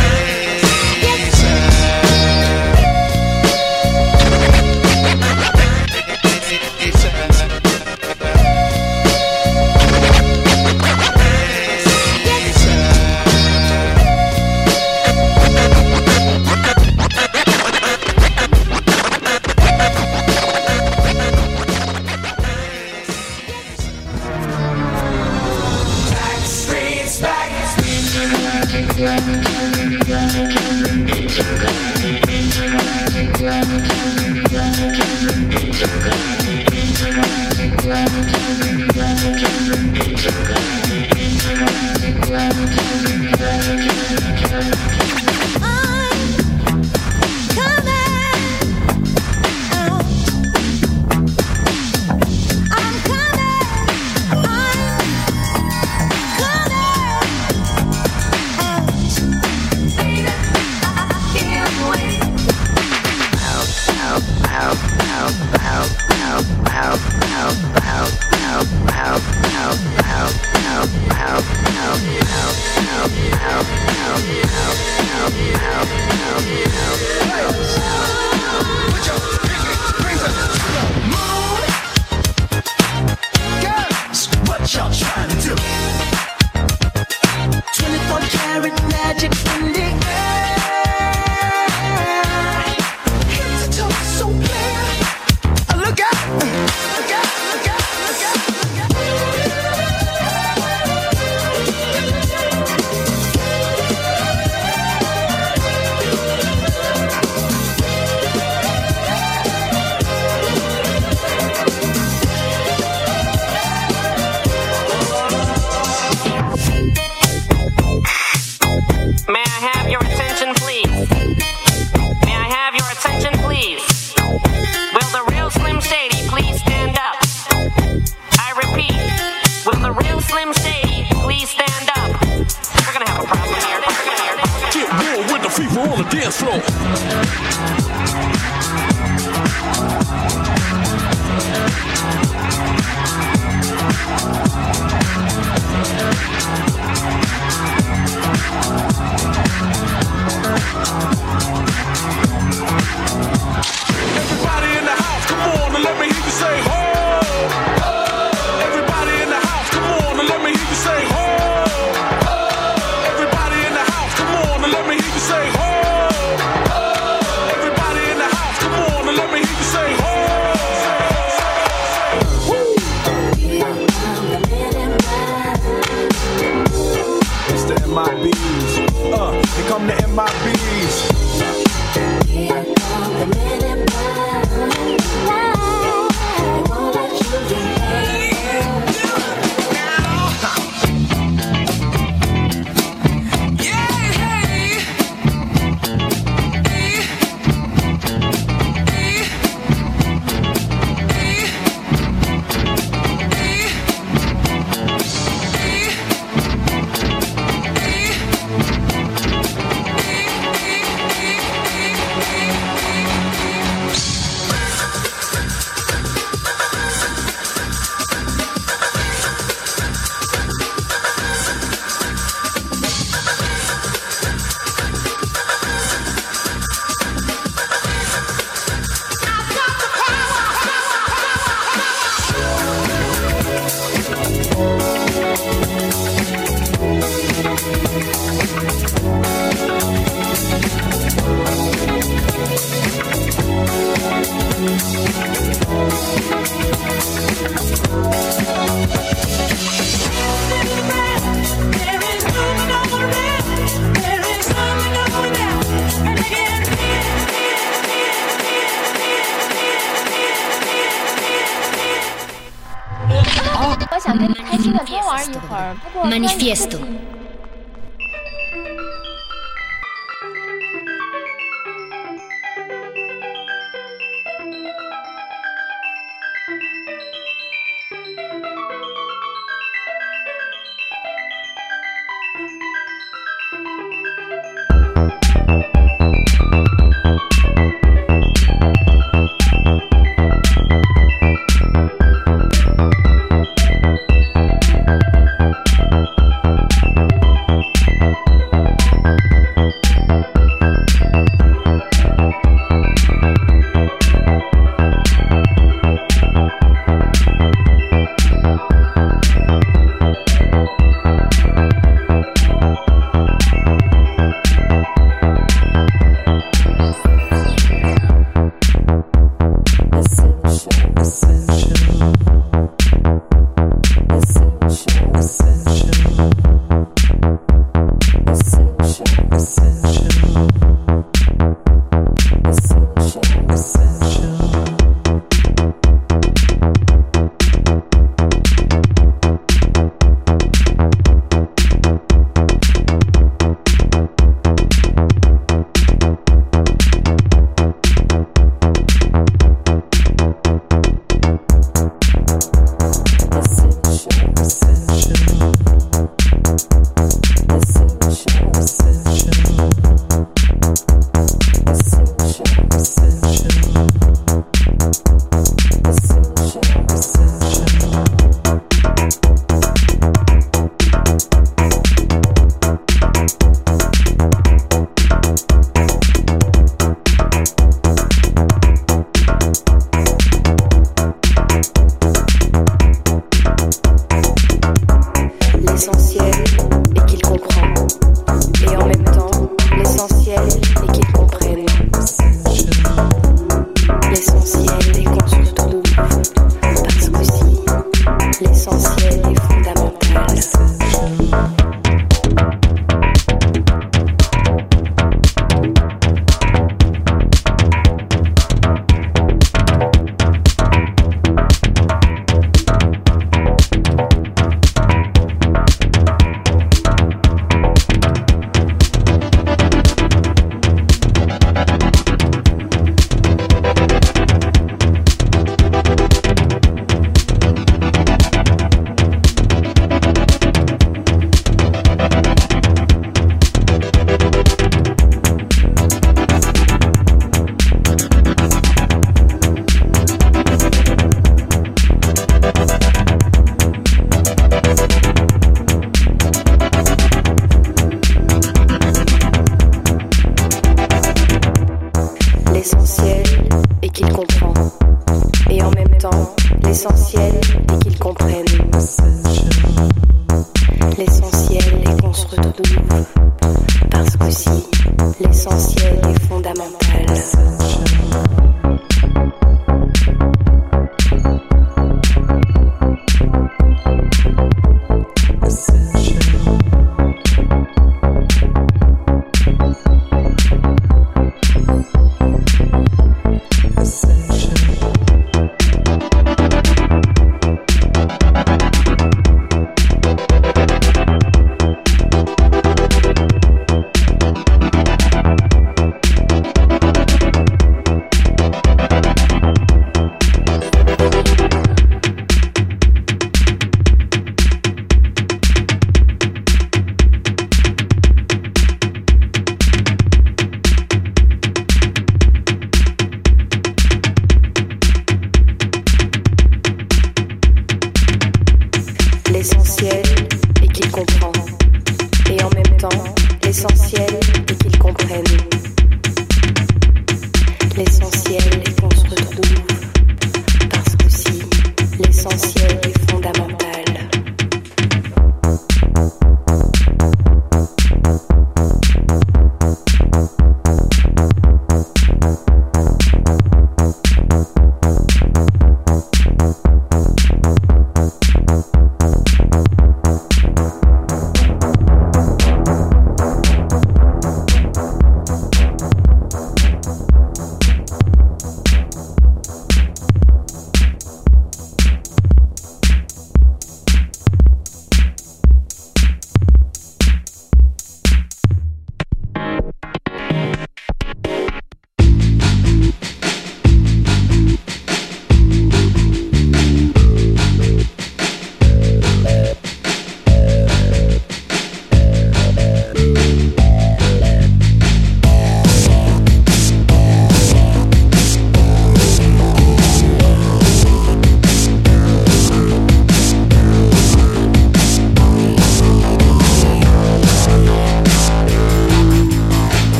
Manifiesto. 266.16 266.95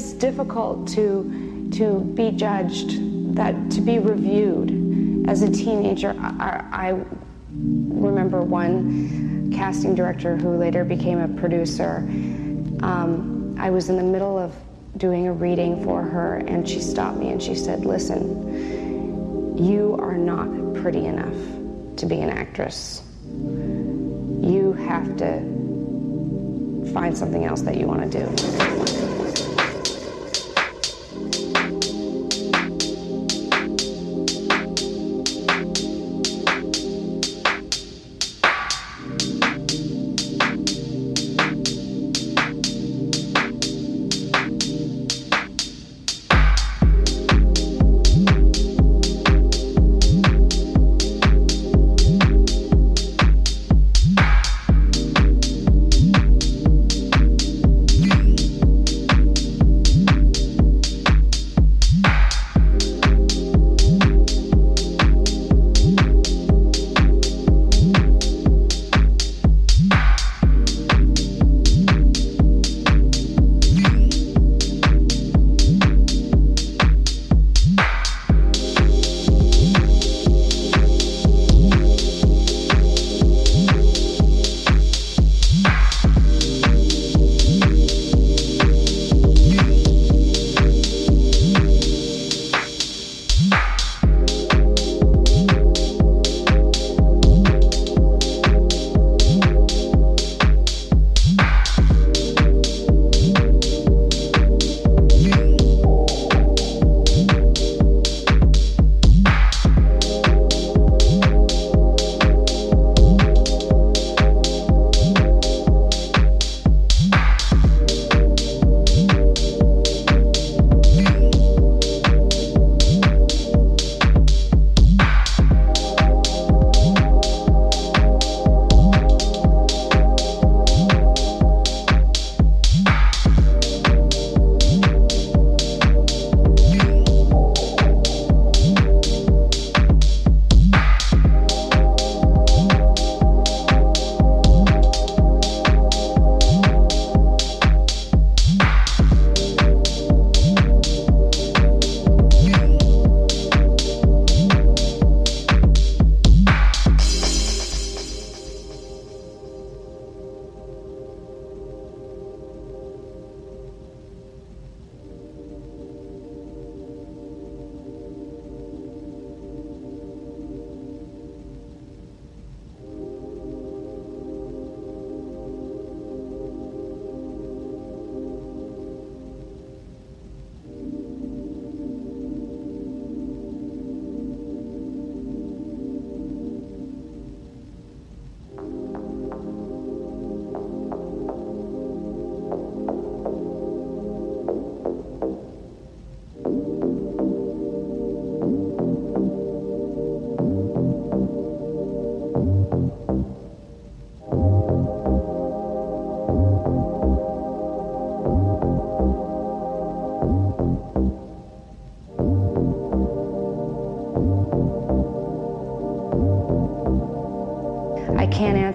Is 0.00 0.12
difficult 0.14 0.88
to 0.88 1.68
to 1.72 2.00
be 2.14 2.30
judged, 2.32 3.34
that 3.36 3.54
to 3.70 3.80
be 3.80 3.98
reviewed. 3.98 5.28
As 5.28 5.42
a 5.42 5.50
teenager, 5.50 6.16
I, 6.18 6.64
I 6.72 7.04
remember 7.52 8.40
one 8.40 9.52
casting 9.54 9.94
director 9.94 10.36
who 10.36 10.56
later 10.56 10.84
became 10.84 11.20
a 11.20 11.28
producer. 11.28 11.98
Um, 12.82 13.54
I 13.58 13.70
was 13.70 13.88
in 13.88 13.96
the 13.96 14.02
middle 14.02 14.36
of 14.38 14.52
doing 14.96 15.28
a 15.28 15.32
reading 15.32 15.84
for 15.84 16.02
her, 16.02 16.38
and 16.38 16.68
she 16.68 16.80
stopped 16.80 17.18
me 17.18 17.30
and 17.30 17.40
she 17.40 17.54
said, 17.54 17.84
"Listen, 17.84 19.56
you 19.56 19.96
are 20.00 20.16
not 20.16 20.48
pretty 20.82 21.04
enough 21.06 21.40
to 21.98 22.06
be 22.06 22.20
an 22.20 22.30
actress. 22.30 23.02
You 24.50 24.72
have 24.88 25.16
to 25.18 25.40
find 26.94 27.16
something 27.16 27.44
else 27.44 27.60
that 27.62 27.76
you 27.76 27.86
want 27.86 28.10
to 28.10 28.24
do." 28.24 29.09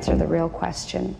Answer 0.07 0.23
the 0.23 0.27
real 0.27 0.49
question. 0.49 1.15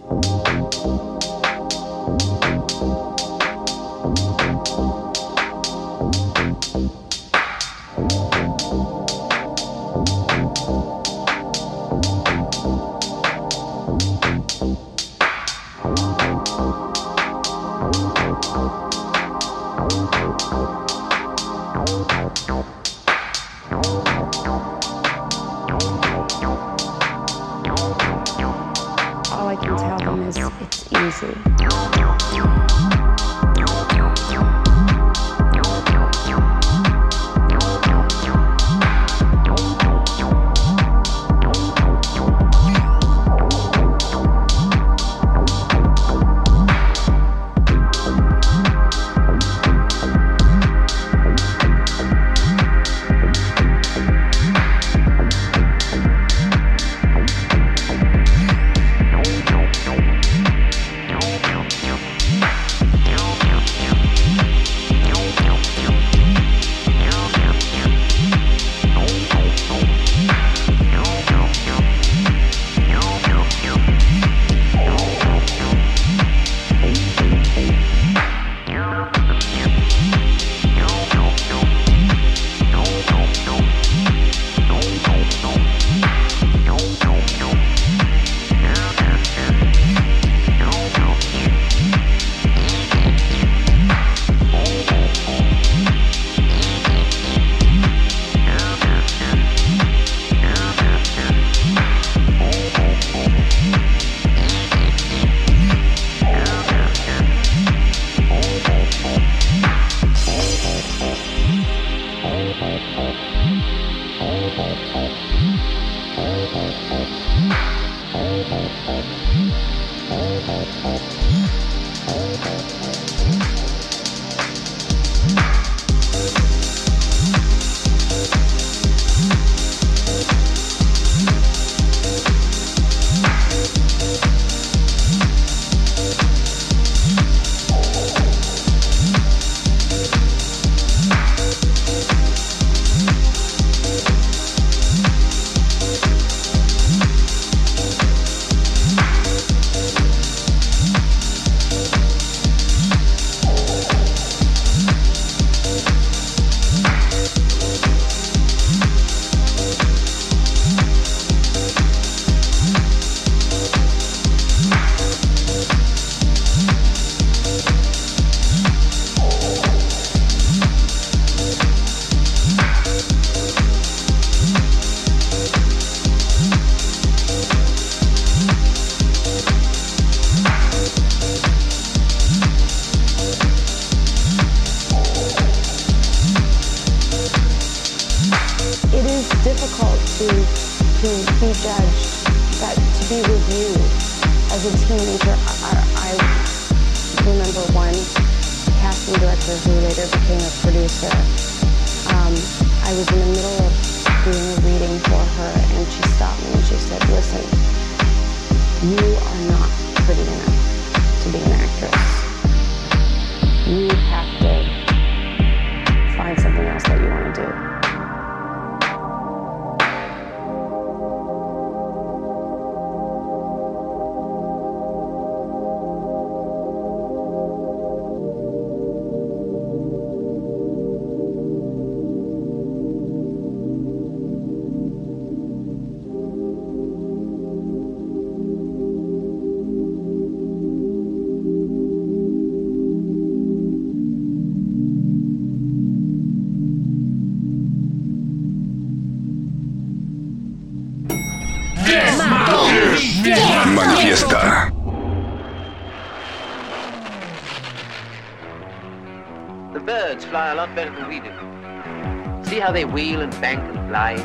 And? 263.96 264.18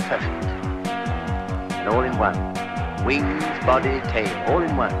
Perfect. 0.00 0.44
And 1.72 1.88
all 1.88 2.02
in 2.02 2.18
one. 2.18 2.36
Wings, 3.06 3.42
body, 3.64 4.02
tail, 4.10 4.28
all 4.48 4.62
in 4.62 4.76
one. 4.76 4.92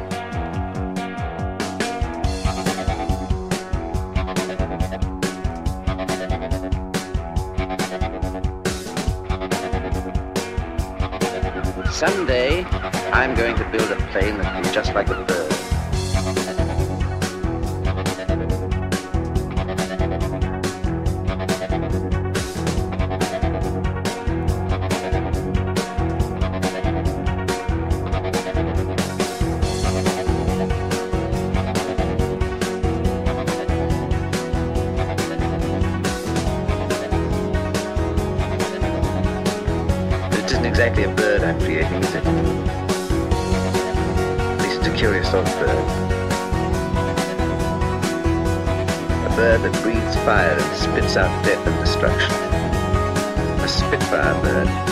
Someday, 11.92 12.64
I'm 13.12 13.34
going 13.34 13.56
to 13.56 13.64
build 13.70 13.90
a 13.92 13.96
plane 14.10 14.38
that 14.38 14.64
is 14.64 14.72
just 14.72 14.94
like 14.94 15.10
a 15.10 15.22
bird. 15.22 15.41
That 49.72 49.82
breathes 49.82 50.16
fire 50.24 50.56
and 50.58 50.76
spits 50.76 51.16
out 51.16 51.44
death 51.44 51.66
and 51.66 51.84
destruction. 51.84 52.32
A 53.60 53.68
Spitfire 53.68 54.42
bird. 54.42 54.91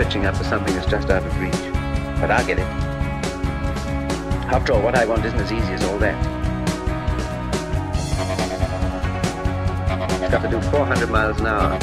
Stretching 0.00 0.24
up 0.24 0.34
for 0.34 0.44
something 0.44 0.74
that's 0.74 0.90
just 0.90 1.10
out 1.10 1.22
of 1.22 1.40
reach. 1.40 1.52
But 2.22 2.30
I'll 2.30 2.46
get 2.46 2.58
it. 2.58 2.64
After 4.48 4.72
all, 4.72 4.80
what 4.80 4.94
I 4.94 5.04
want 5.04 5.26
isn't 5.26 5.38
as 5.38 5.52
easy 5.52 5.74
as 5.74 5.84
all 5.84 5.98
that. 5.98 6.16
It's 10.22 10.30
got 10.32 10.40
to 10.40 10.48
do 10.48 10.58
400 10.70 11.10
miles 11.10 11.38
an 11.40 11.48
hour, 11.48 11.78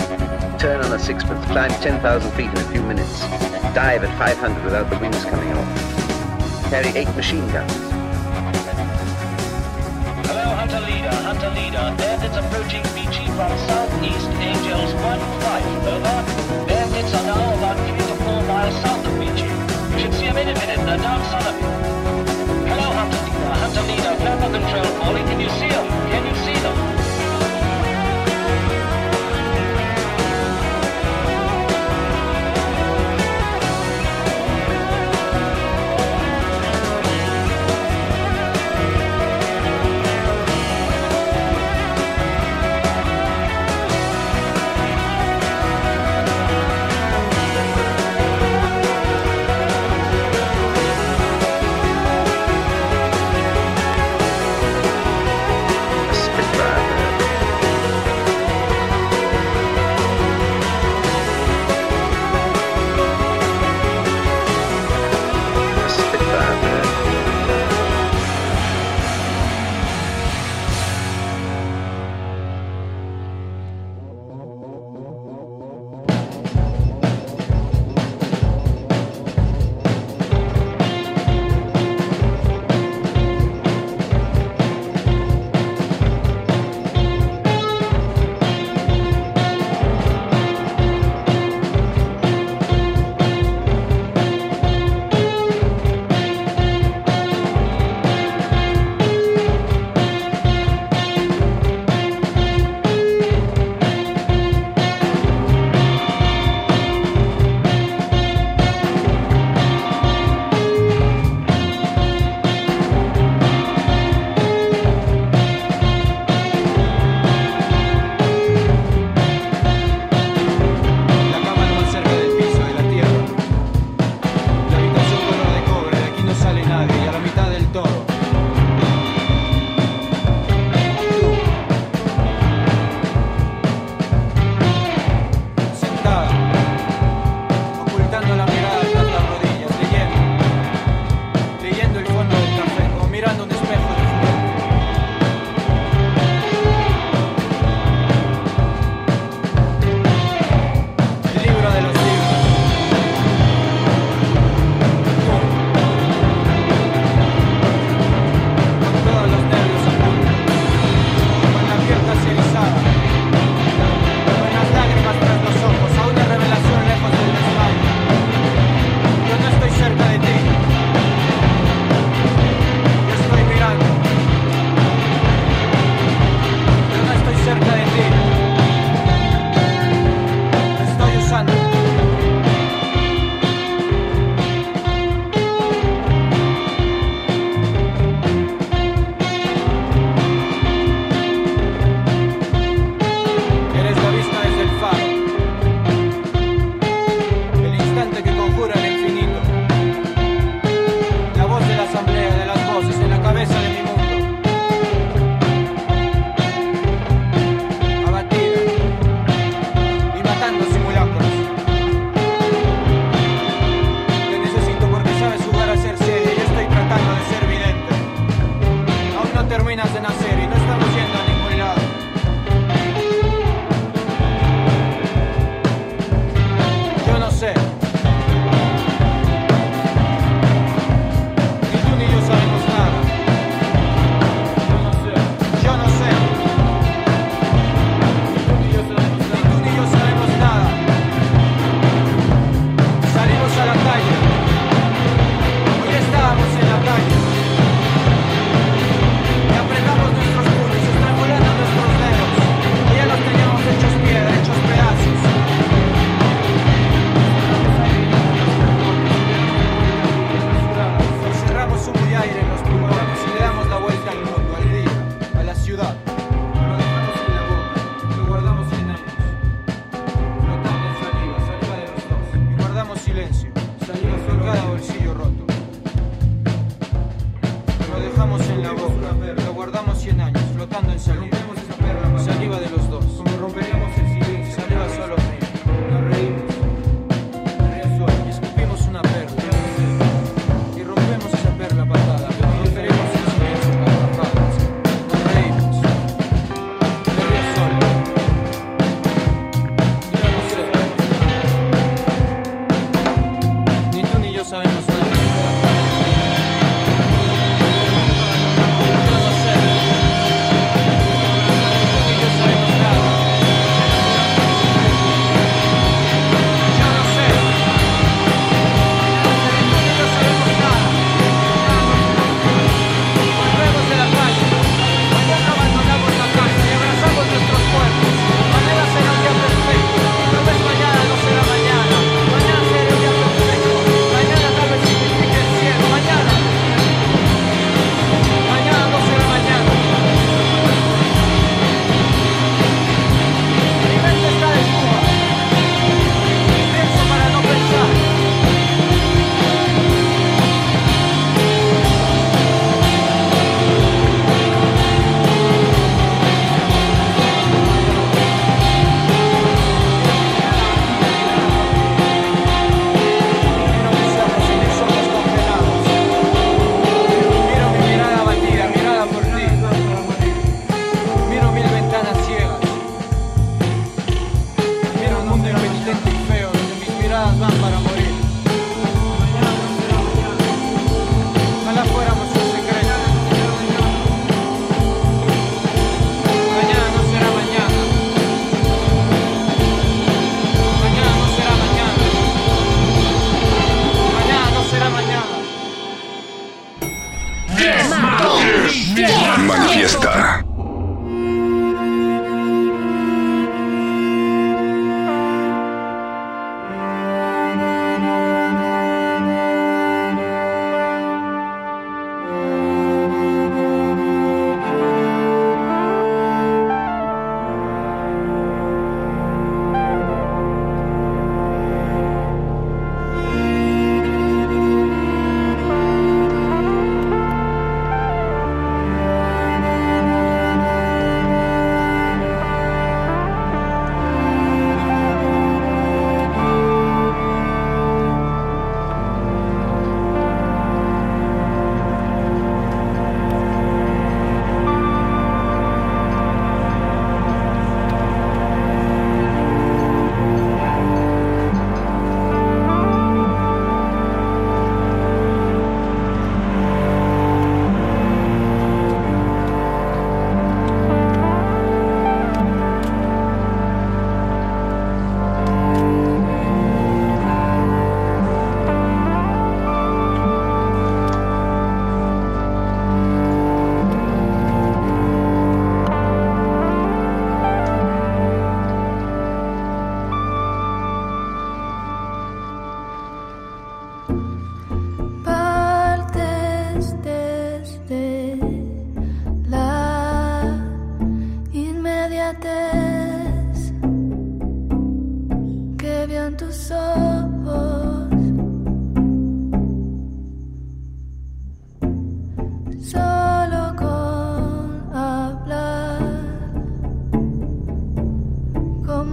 turn 0.57 0.83
on 0.83 0.93
a 0.93 0.97
sixpence, 0.97 1.45
climb 1.45 1.69
10,000 1.69 2.31
feet 2.31 2.49
in 2.49 2.57
a 2.57 2.71
few 2.71 2.81
minutes, 2.81 3.19
dive 3.77 4.03
at 4.03 4.17
500 4.17 4.63
without 4.63 4.89
the 4.89 4.97
wings 4.97 5.23
coming 5.25 5.53
off, 5.53 6.69
carry 6.71 6.89
eight 6.97 7.13
machine 7.15 7.47
guns. 7.51 7.71
Hello, 10.25 10.55
Hunter 10.57 10.79
Leader, 10.79 11.13
Hunter 11.21 11.51
Leader. 11.51 11.93
Bandits 12.01 12.37
approaching 12.37 12.81
Beachy 12.95 13.27
from 13.37 13.53
southeast, 13.69 14.29
Angels 14.41 14.93
1-5. 15.05 15.77
Over. 15.85 16.65
Bandits 16.65 17.13
are 17.13 17.25
now 17.27 17.53
about 17.57 17.96
3 18.67 18.75
to 18.75 18.81
4 18.81 18.83
miles 18.83 18.83
south 18.83 19.05
of 19.07 19.13
Beachy. 19.19 19.47
You 19.93 19.99
should 19.99 20.13
see 20.13 20.25
him 20.25 20.37
in 20.37 20.47
a 20.49 20.53
minute. 20.53 20.79
They're 20.85 20.97
down 20.97 21.21
south 21.31 21.47
of 21.47 21.55
you. 21.55 21.67
Hello, 22.67 22.87
Hunter 22.91 23.21
Leader, 23.23 23.53
Hunter 23.63 23.83
Leader. 23.87 24.13
Camera 24.19 24.49
control 24.51 24.87
calling. 24.99 25.25
Can 25.25 25.39
you 25.39 25.49
see 25.49 25.69
them? 25.69 25.87
Can 26.11 26.26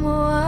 semua 0.05 0.44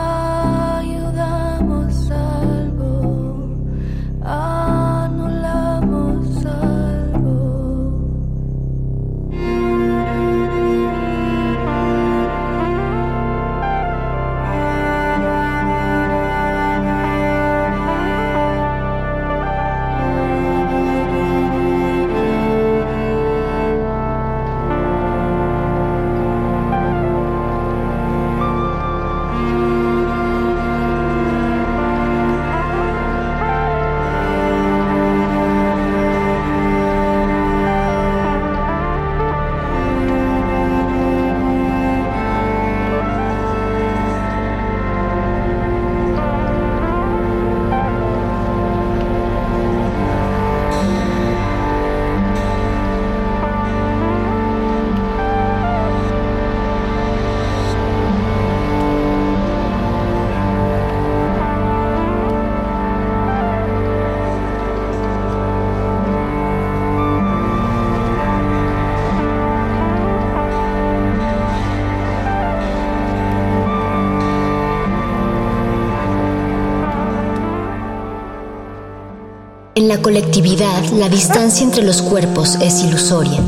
En 79.87 79.93
la 79.93 80.01
colectividad, 80.01 80.83
la 80.99 81.07
distancia 81.07 81.63
entre 81.63 81.81
los 81.81 82.01
cuerpos 82.01 82.55
es 82.55 82.83
ilusoria. 82.83 83.41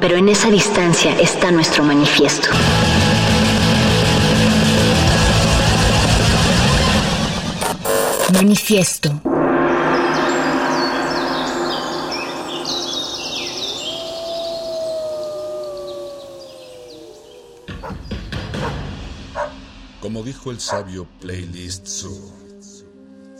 Pero 0.00 0.16
en 0.16 0.30
esa 0.30 0.48
distancia 0.48 1.14
está 1.20 1.50
nuestro 1.50 1.84
manifiesto. 1.84 2.48
Manifiesto. 8.32 9.20
Como 20.00 20.22
dijo 20.22 20.50
el 20.50 20.60
sabio 20.60 21.06
Playlist 21.20 21.86
Zoo, 21.86 22.45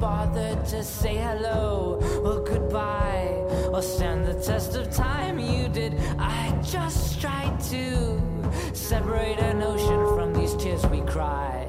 Bothered 0.00 0.64
to 0.64 0.82
say 0.82 1.16
hello 1.16 2.00
or 2.24 2.42
goodbye 2.42 3.34
or 3.70 3.82
stand 3.82 4.26
the 4.26 4.32
test 4.32 4.74
of 4.74 4.90
time. 4.90 5.38
You 5.38 5.68
did. 5.68 5.94
I 6.18 6.58
just 6.62 7.20
tried 7.20 7.60
to 7.68 8.18
separate 8.72 9.38
an 9.38 9.62
ocean 9.62 10.16
from 10.16 10.32
these 10.32 10.54
tears 10.54 10.86
we 10.86 11.02
cried. 11.02 11.66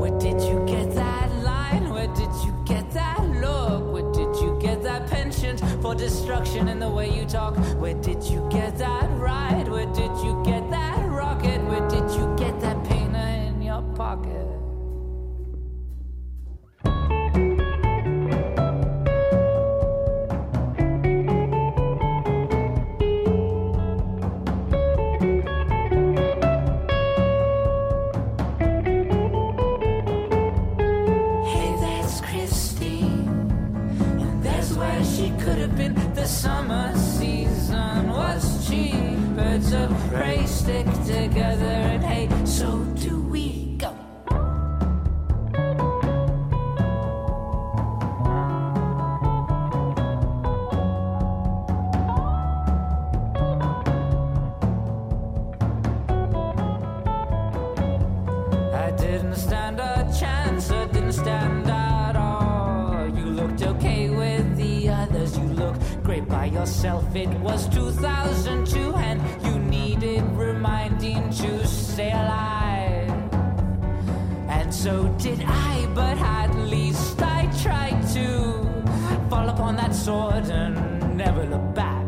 Where 0.00 0.16
did 0.20 0.40
you 0.42 0.64
get 0.64 0.94
that 0.94 1.28
line? 1.42 1.90
Where 1.90 2.06
did 2.14 2.32
you 2.44 2.54
get 2.64 2.88
that 2.92 3.20
look? 3.42 3.92
Where 3.92 4.12
did 4.12 4.40
you 4.40 4.56
get 4.62 4.80
that 4.84 5.08
penchant 5.10 5.60
for 5.82 5.96
destruction 5.96 6.68
in 6.68 6.78
the 6.78 6.88
way 6.88 7.10
you 7.10 7.24
talk? 7.24 7.56
Where 7.80 7.94
did 7.94 8.22
you 8.22 8.48
get 8.48 8.78
that 8.78 9.10
ride? 9.18 9.55
Summer 36.46 36.95
so 74.86 75.08
did 75.18 75.42
I, 75.44 75.84
but 75.96 76.16
at 76.18 76.54
least 76.54 77.20
I 77.20 77.50
tried 77.60 78.00
to 78.14 78.26
fall 79.28 79.48
upon 79.48 79.74
that 79.82 79.92
sword 79.92 80.44
and 80.48 80.74
never 81.16 81.44
look 81.44 81.74
back. 81.74 82.04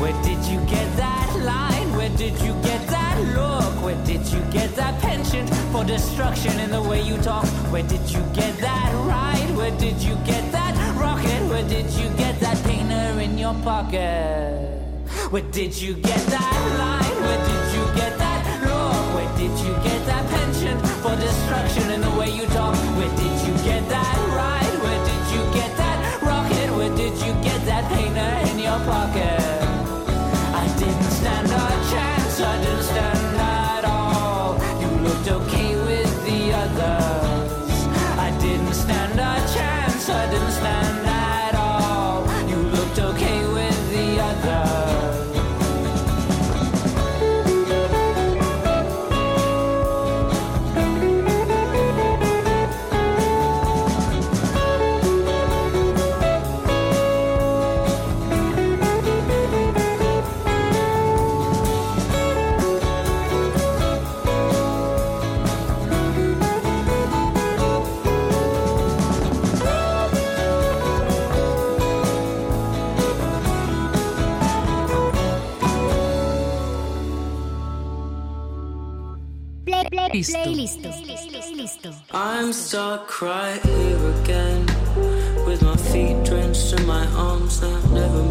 Where 0.00 0.16
did 0.22 0.42
you 0.46 0.58
get 0.76 0.88
that 0.96 1.28
line? 1.44 1.88
Where 1.98 2.14
did 2.16 2.40
you 2.40 2.54
get 2.62 2.82
that 2.88 3.16
look? 3.36 3.84
Where 3.84 4.02
did 4.06 4.26
you 4.32 4.40
get 4.50 4.74
that 4.76 4.98
penchant 5.02 5.50
for 5.72 5.84
destruction 5.84 6.58
in 6.58 6.70
the 6.70 6.82
way 6.82 7.02
you 7.02 7.18
talk? 7.18 7.44
Where 7.70 7.82
did 7.82 8.08
you 8.10 8.22
get 8.32 8.56
that 8.60 8.90
ride? 9.06 9.50
Where 9.58 9.76
did 9.78 10.00
you 10.00 10.14
get 10.24 10.50
that 10.52 10.74
rocket? 10.96 11.42
Where 11.50 11.68
did 11.68 11.90
you 12.00 12.08
get 12.16 12.40
that 12.40 12.56
painter 12.64 13.20
in 13.20 13.36
your 13.36 13.54
pocket? 13.62 14.81
Where 15.32 15.40
did 15.50 15.80
you 15.80 15.94
get 15.94 16.20
that 16.26 16.56
line? 16.76 17.22
Where 17.24 17.40
did 17.48 17.64
you 17.74 17.84
get 17.96 18.18
that 18.18 18.44
look? 18.68 19.14
Where 19.16 19.38
did 19.38 19.58
you 19.64 19.72
get 19.82 20.04
that 20.04 20.28
penchant 20.28 20.78
for 21.00 21.16
destruction 21.16 21.90
in 21.90 22.02
the 22.02 22.10
way 22.20 22.28
you 22.28 22.44
talk? 22.48 22.76
Where 22.98 23.08
did 23.16 23.48
you 23.48 23.54
get 23.64 23.88
that 23.88 24.14
ride? 24.36 24.76
Where 24.84 25.00
did 25.08 25.24
you 25.32 25.42
get 25.58 25.74
that 25.78 26.20
rocket? 26.20 26.76
Where 26.76 26.94
did 26.94 27.14
you 27.24 27.32
get 27.42 27.64
that 27.64 27.90
painter 27.90 28.50
in 28.50 28.58
your 28.58 28.78
pocket? 28.84 29.41
Listo. 80.62 81.92
I'm 82.12 82.52
stuck 82.52 83.20
right 83.20 83.60
here 83.64 84.10
again 84.22 84.64
with 85.44 85.60
my 85.60 85.76
feet 85.76 86.22
drenched 86.24 86.74
and 86.74 86.86
my 86.86 87.04
arms 87.16 87.58
that 87.60 87.90
never 87.90 88.22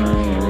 Mm-hmm. 0.00 0.49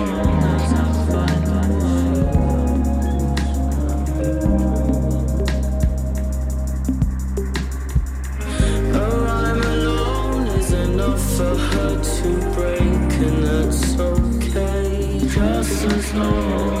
snow. 16.11 16.80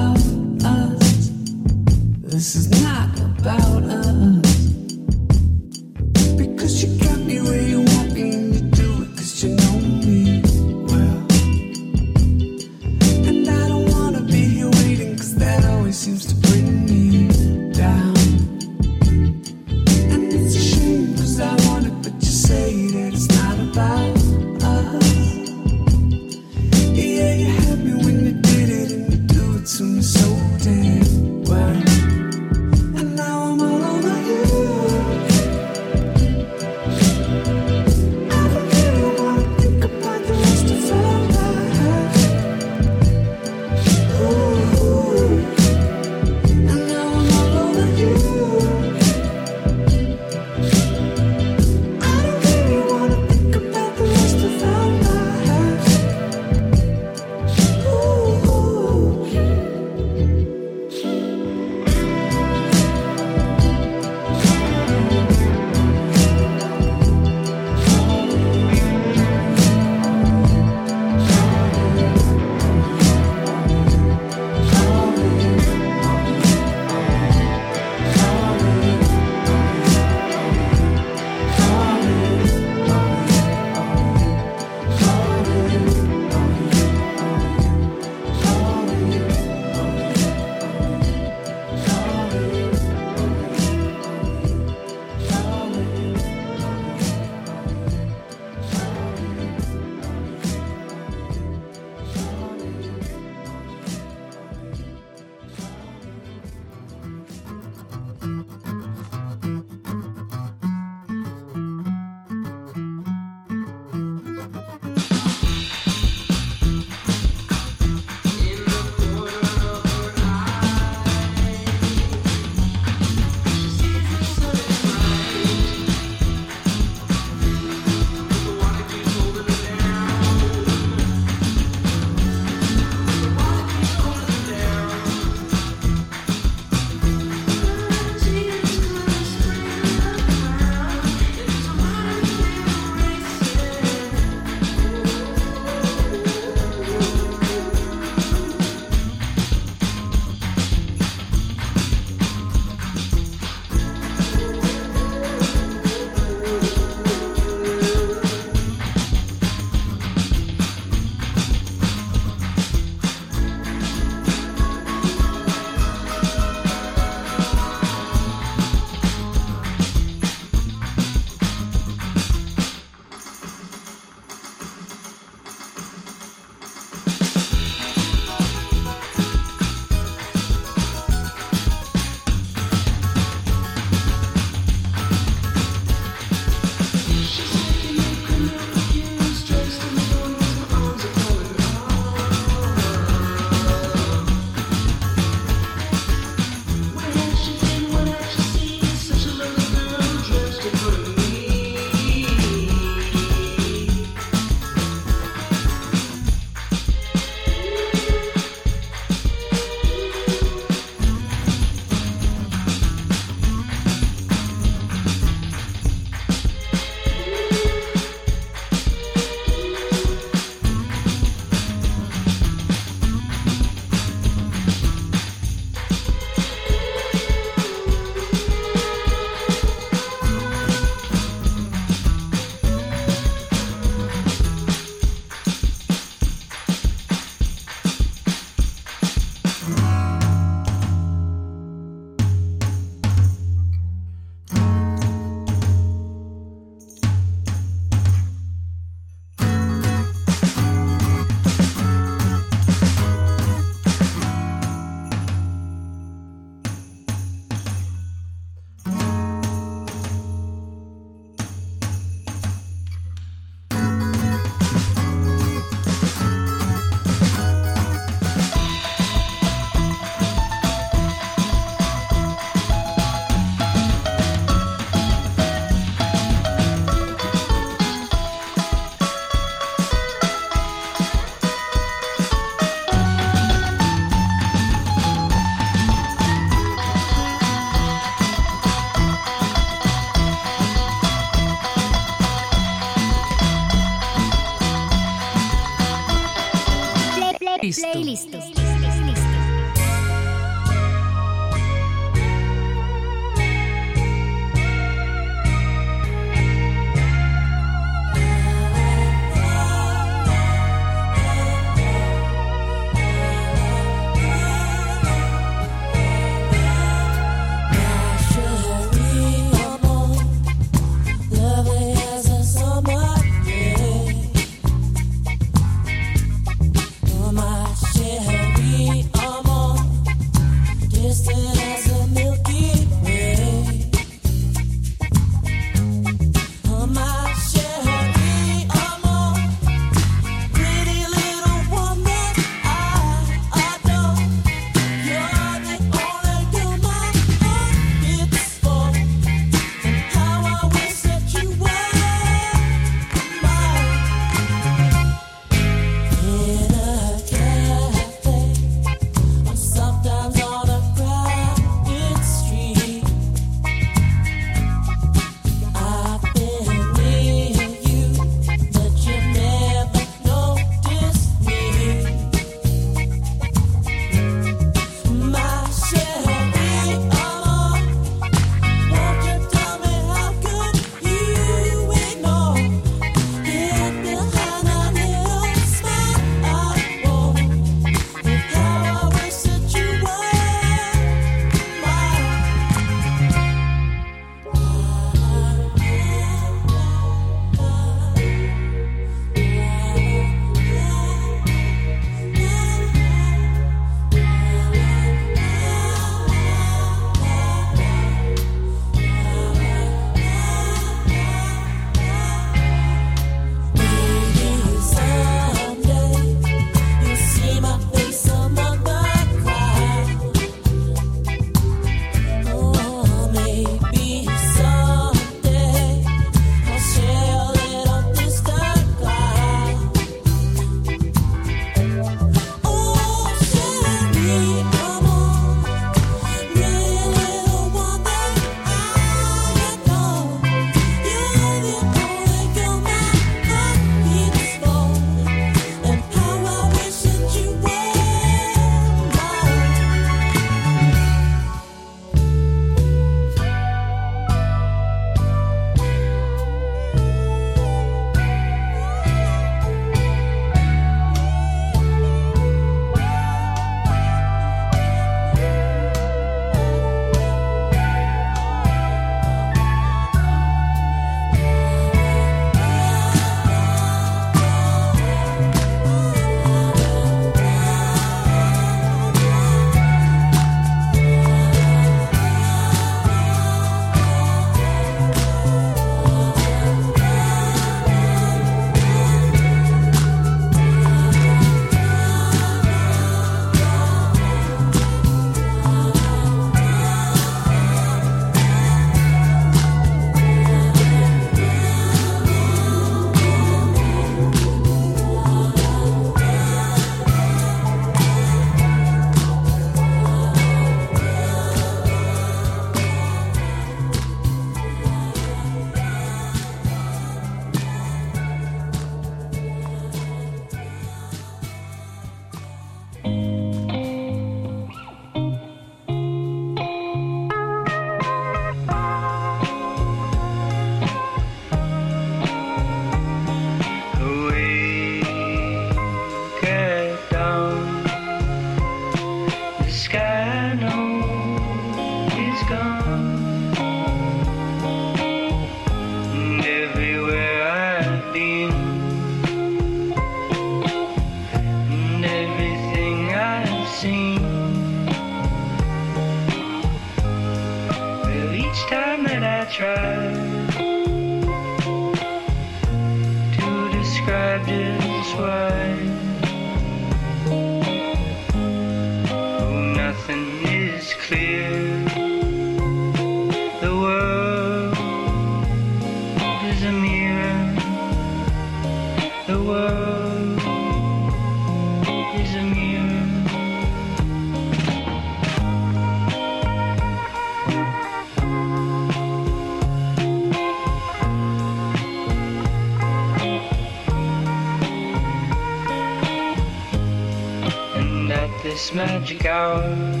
This 598.61 598.73
magic 598.75 599.25
hour, 599.25 600.00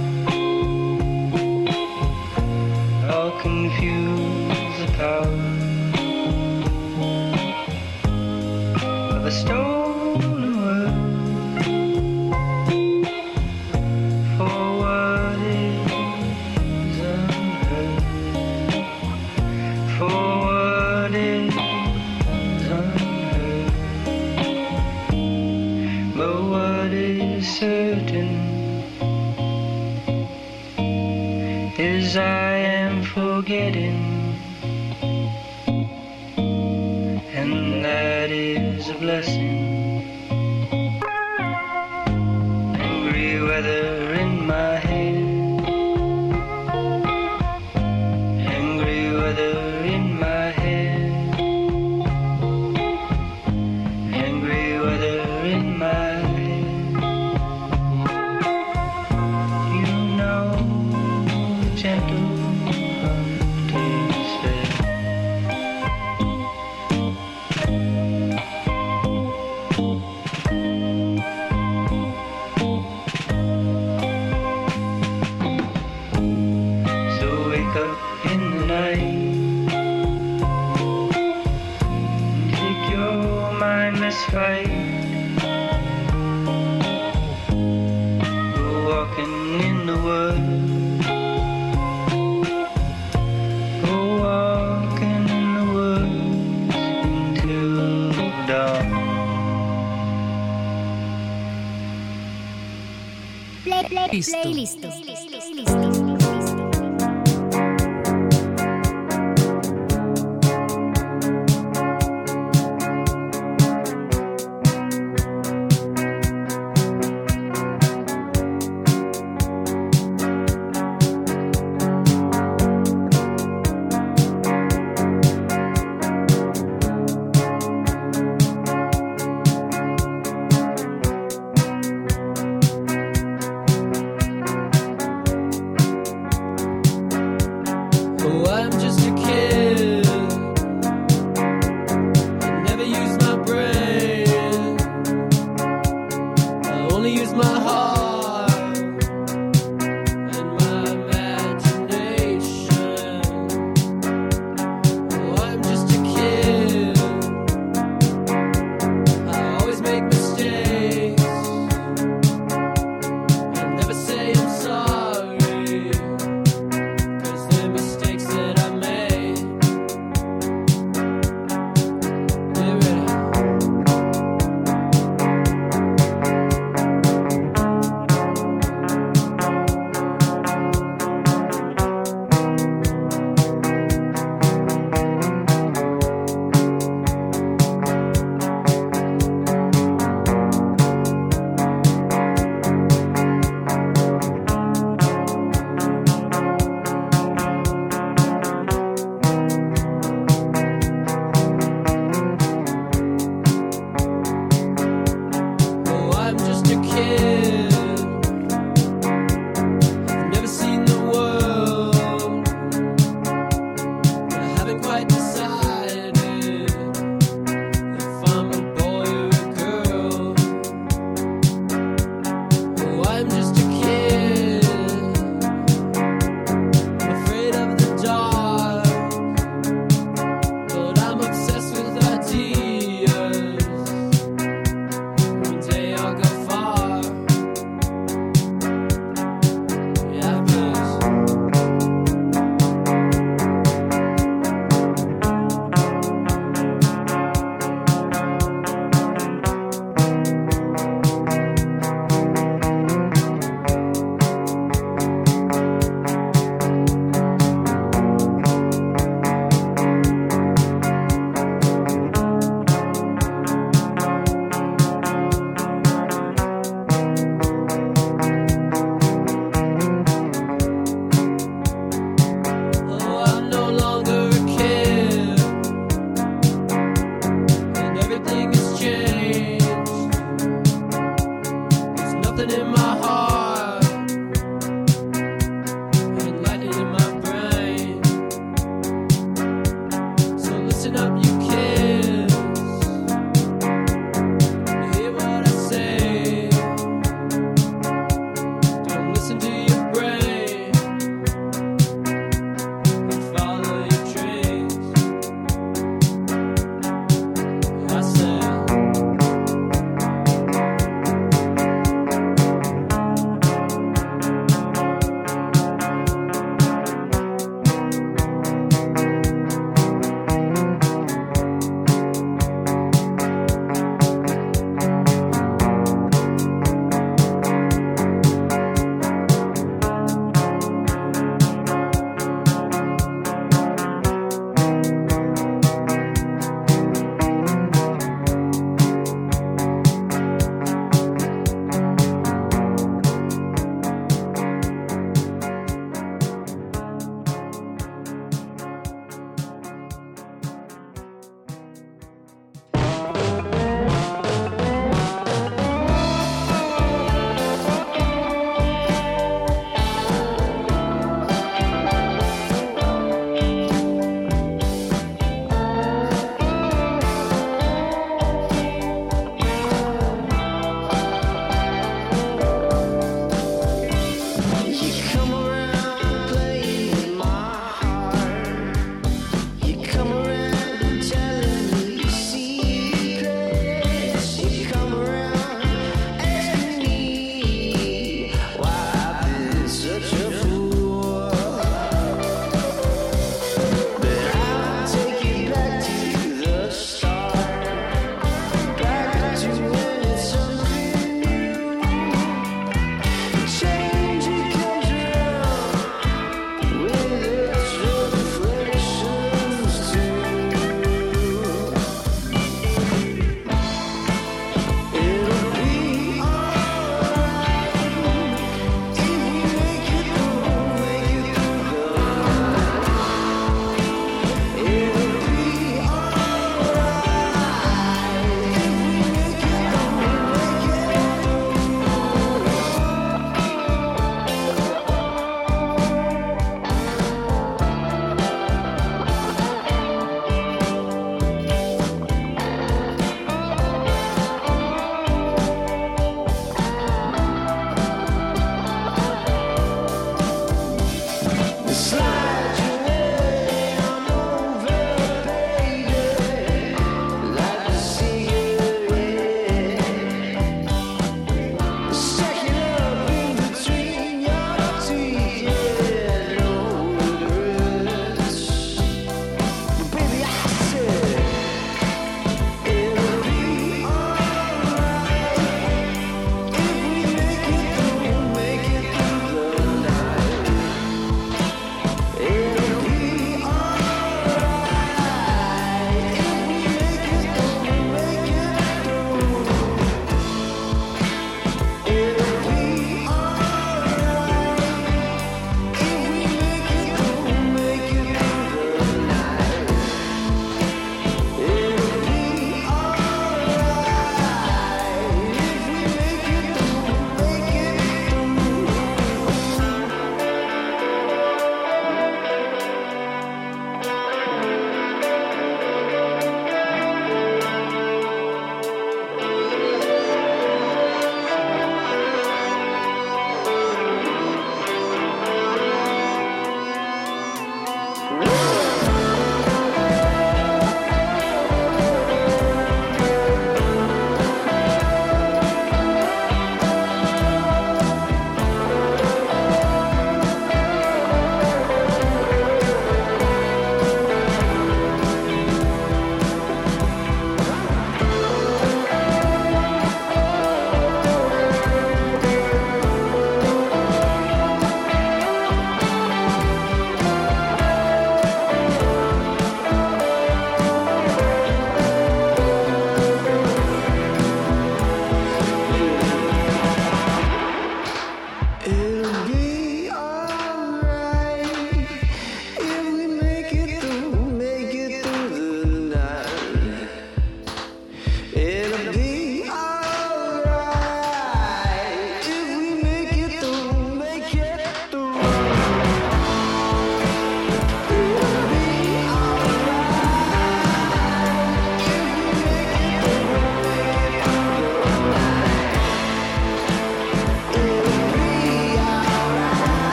Playlist. 104.21 104.90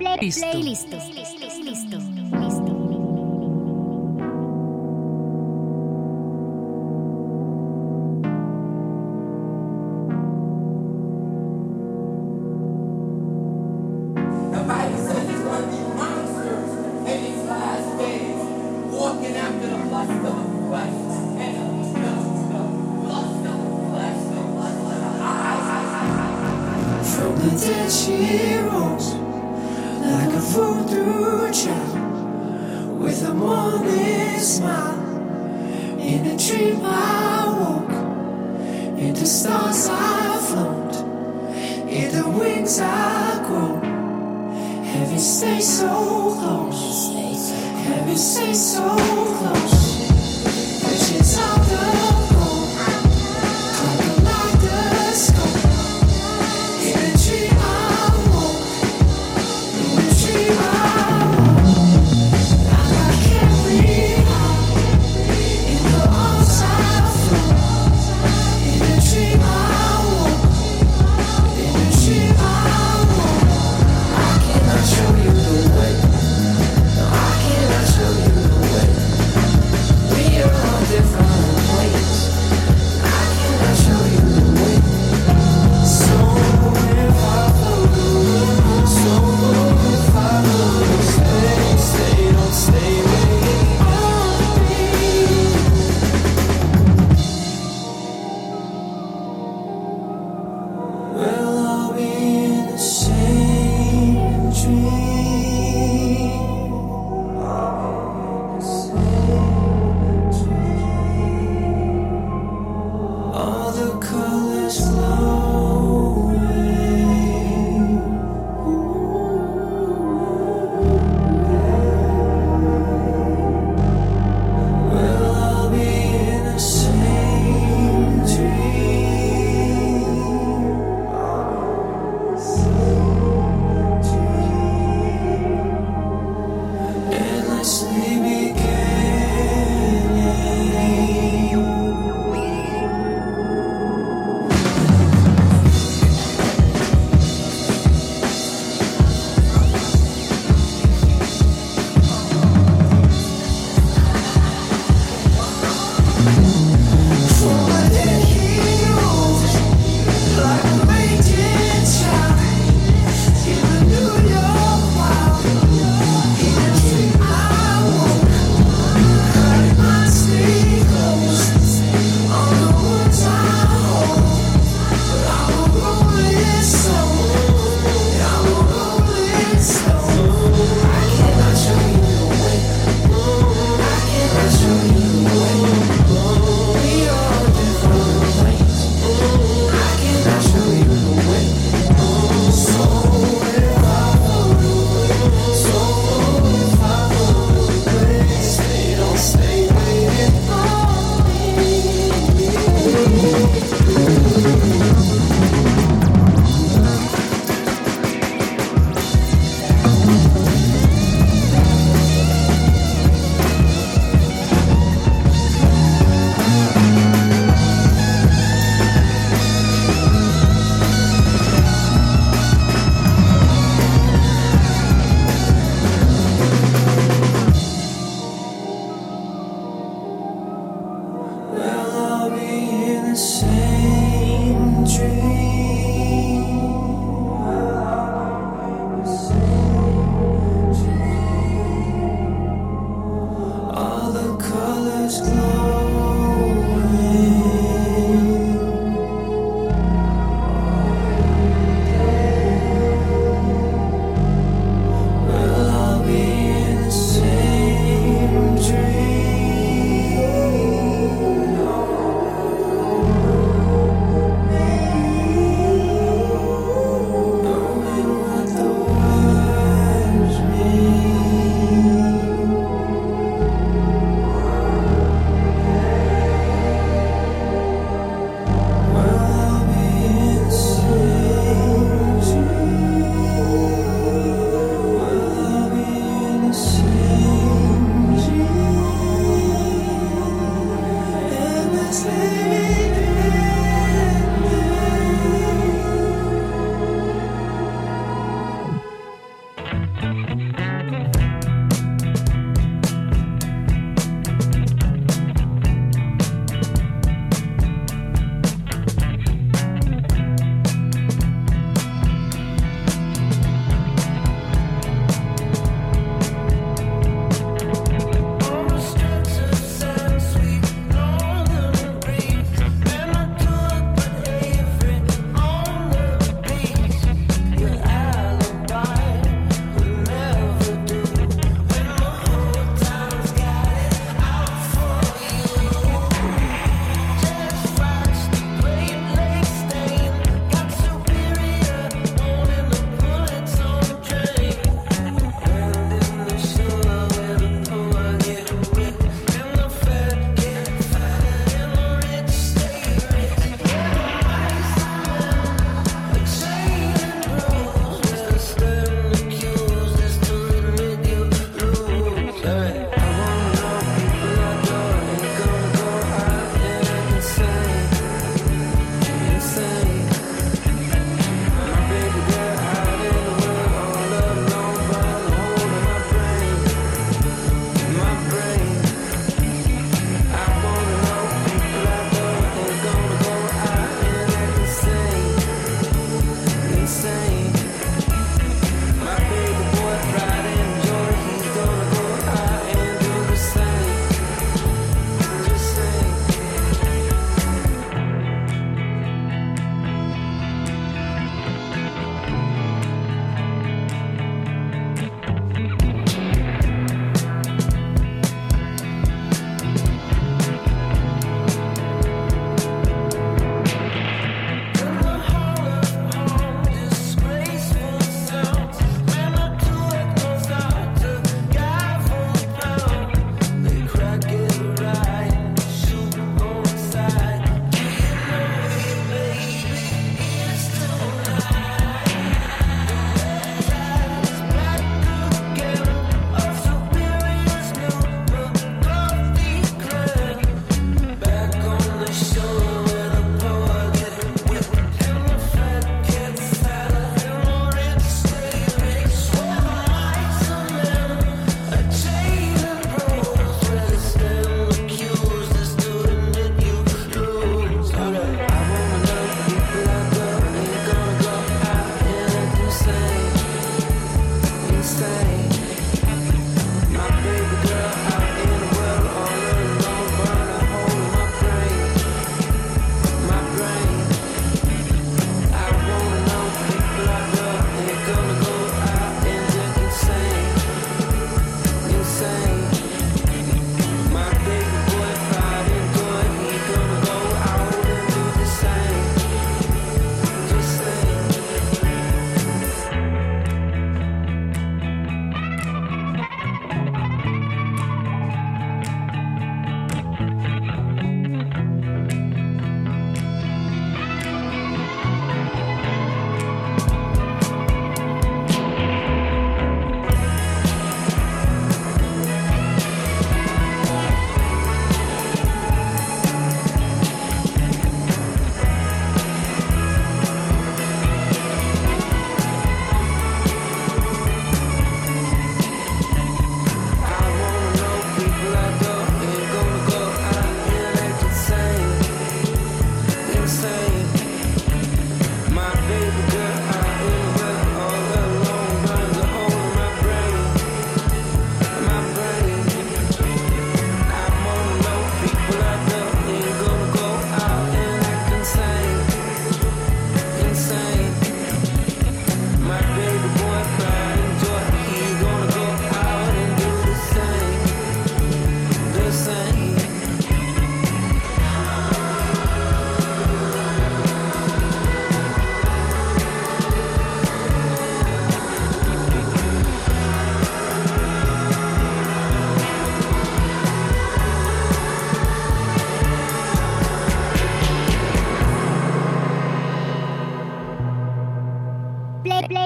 Listo. 0.00 0.58
Listo. 0.58 0.96
The 0.96 1.39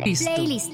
Playlist. 0.05 0.74